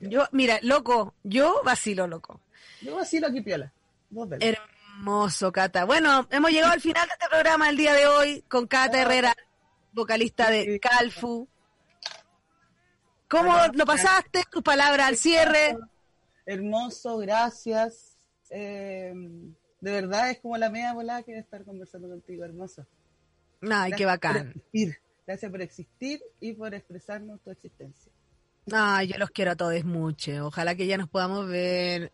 Yo, 0.00 0.26
mira, 0.32 0.58
loco, 0.62 1.14
yo 1.22 1.60
vacilo, 1.64 2.08
loco. 2.08 2.40
Yo 2.80 2.96
vacilo 2.96 3.28
aquí 3.28 3.42
piola. 3.42 3.72
Hermoso, 4.40 5.52
Cata. 5.52 5.84
Bueno, 5.84 6.26
hemos 6.30 6.50
llegado 6.50 6.72
al 6.72 6.80
final 6.80 7.06
de 7.06 7.12
este 7.12 7.28
programa 7.28 7.68
el 7.68 7.76
día 7.76 7.92
de 7.94 8.06
hoy 8.06 8.42
con 8.48 8.66
Cata 8.66 9.00
Herrera, 9.00 9.34
vocalista 9.92 10.50
de 10.50 10.80
Calfu. 10.80 11.48
¿Cómo 13.28 13.54
lo 13.72 13.84
pasaste? 13.84 14.44
Tus 14.50 14.62
palabras 14.62 15.08
al 15.08 15.16
cierre. 15.16 15.76
Hermoso, 16.44 17.18
gracias. 17.18 18.16
Eh, 18.50 19.12
de 19.80 19.92
verdad 19.92 20.30
es 20.30 20.38
como 20.40 20.56
la 20.56 20.70
media 20.70 20.92
volada 20.92 21.22
que 21.22 21.36
estar 21.36 21.64
conversando 21.64 22.08
contigo, 22.08 22.44
hermoso. 22.44 22.86
Ay, 23.68 23.92
qué 23.92 24.04
por 24.04 24.12
bacán. 24.12 24.62
Gracias 25.26 25.50
por 25.50 25.60
existir 25.60 26.20
y 26.40 26.52
por 26.52 26.72
expresarnos 26.72 27.40
tu 27.40 27.50
existencia. 27.50 28.12
Ay, 28.72 29.08
yo 29.08 29.18
los 29.18 29.30
quiero 29.30 29.52
a 29.52 29.56
todos 29.56 29.84
mucho. 29.84 30.46
Ojalá 30.46 30.74
que 30.74 30.86
ya 30.86 30.96
nos 30.96 31.08
podamos 31.08 31.48
ver. 31.48 32.12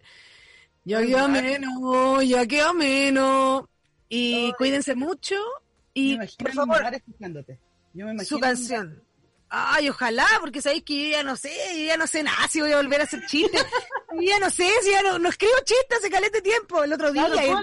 Yo 0.84 0.98
Ay, 0.98 1.06
que 1.08 1.14
vale. 1.14 1.42
menos, 1.42 2.28
ya 2.28 2.46
que 2.46 2.62
menos. 2.74 3.64
Y 4.08 4.52
cuídense 4.58 4.94
mucho. 4.94 5.36
Y 5.94 6.16
por 6.16 6.52
favor, 6.52 6.94
escuchándote. 6.94 7.58
Yo 7.94 8.06
me 8.06 8.12
imagino 8.12 8.24
su 8.24 8.40
canción. 8.40 9.02
Ay, 9.54 9.90
ojalá, 9.90 10.26
porque 10.40 10.62
sabéis 10.62 10.82
que 10.82 11.04
yo 11.04 11.10
ya 11.10 11.22
no 11.22 11.36
sé, 11.36 11.52
yo 11.76 11.84
ya 11.84 11.98
no 11.98 12.06
sé 12.06 12.22
nada 12.22 12.48
si 12.48 12.62
voy 12.62 12.72
a 12.72 12.78
volver 12.78 13.02
a 13.02 13.04
hacer 13.04 13.20
chistes. 13.26 13.62
Yo 14.14 14.20
ya 14.20 14.38
no 14.38 14.50
sé, 14.50 14.68
si 14.82 14.90
ya 14.90 15.02
no, 15.02 15.18
no 15.18 15.30
escribo 15.30 15.54
chistes 15.64 15.98
hace 15.98 16.10
calete 16.10 16.42
tiempo. 16.42 16.84
El 16.84 16.92
otro 16.92 17.12
día 17.12 17.26
Claro, 17.30 17.62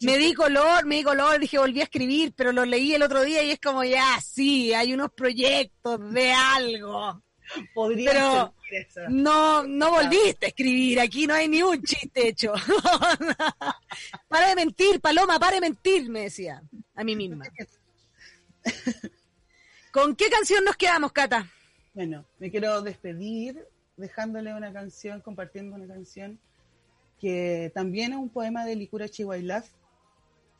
me 0.00 0.16
di 0.16 0.32
color, 0.32 0.86
me 0.86 0.96
di 0.96 1.02
color, 1.02 1.38
dije 1.38 1.58
volví 1.58 1.80
a 1.80 1.84
escribir, 1.84 2.32
pero 2.34 2.50
lo 2.50 2.64
leí 2.64 2.94
el 2.94 3.02
otro 3.02 3.22
día 3.22 3.42
y 3.42 3.50
es 3.50 3.60
como 3.60 3.84
ya, 3.84 4.18
sí, 4.22 4.72
hay 4.72 4.94
unos 4.94 5.10
proyectos 5.12 6.00
de 6.12 6.32
algo. 6.32 7.22
Podría 7.74 8.10
pero- 8.10 8.54
eso. 8.70 9.00
No, 9.10 9.64
no 9.64 9.90
volviste 9.90 10.46
a 10.46 10.48
escribir, 10.48 10.98
aquí 11.00 11.26
no 11.26 11.34
hay 11.34 11.46
ni 11.48 11.62
un 11.62 11.82
chiste 11.82 12.28
hecho. 12.28 12.54
para 14.28 14.48
de 14.48 14.54
mentir, 14.54 15.00
Paloma, 15.00 15.38
para 15.38 15.56
de 15.56 15.60
mentir, 15.60 16.08
me 16.08 16.22
decía 16.22 16.62
a 16.94 17.04
mí 17.04 17.14
misma. 17.14 17.44
¿Con 19.92 20.16
qué 20.16 20.30
canción 20.30 20.64
nos 20.64 20.76
quedamos, 20.76 21.12
Cata? 21.12 21.46
Bueno, 21.92 22.24
me 22.38 22.50
quiero 22.50 22.80
despedir 22.80 23.66
dejándole 23.98 24.54
una 24.54 24.72
canción, 24.72 25.20
compartiendo 25.20 25.76
una 25.76 25.86
canción 25.86 26.38
que 27.20 27.70
también 27.74 28.12
es 28.12 28.18
un 28.18 28.30
poema 28.30 28.64
de 28.64 28.74
Licura 28.74 29.08
Chihuahilaf, 29.08 29.68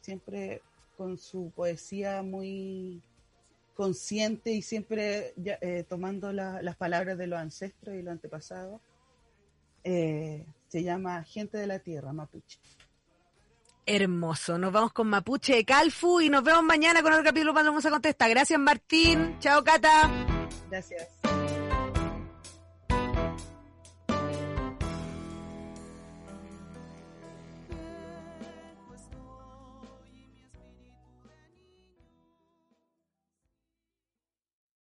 siempre 0.02 0.60
con 0.96 1.16
su 1.18 1.50
poesía 1.56 2.22
muy 2.22 3.00
consciente 3.74 4.52
y 4.52 4.62
siempre 4.62 5.32
ya, 5.36 5.58
eh, 5.60 5.84
tomando 5.88 6.32
la- 6.32 6.62
las 6.62 6.76
palabras 6.76 7.16
de 7.18 7.26
los 7.26 7.38
ancestros 7.38 7.94
y 7.96 8.02
los 8.02 8.12
antepasados. 8.12 8.80
Eh, 9.84 10.46
se 10.68 10.82
llama 10.82 11.22
Gente 11.24 11.58
de 11.58 11.66
la 11.66 11.78
Tierra, 11.80 12.12
Mapuche. 12.12 12.58
Hermoso. 13.84 14.58
Nos 14.58 14.72
vamos 14.72 14.92
con 14.92 15.08
Mapuche 15.08 15.56
de 15.56 15.64
Calfu 15.64 16.20
y 16.20 16.28
nos 16.28 16.44
vemos 16.44 16.62
mañana 16.62 17.02
con 17.02 17.12
otro 17.12 17.24
capítulo 17.24 17.52
para 17.52 17.66
Vamos 17.66 17.84
a 17.84 17.90
contestar. 17.90 18.30
Gracias, 18.30 18.58
Martín. 18.60 19.36
Chao, 19.40 19.64
Cata. 19.64 20.08
Gracias. 20.70 21.08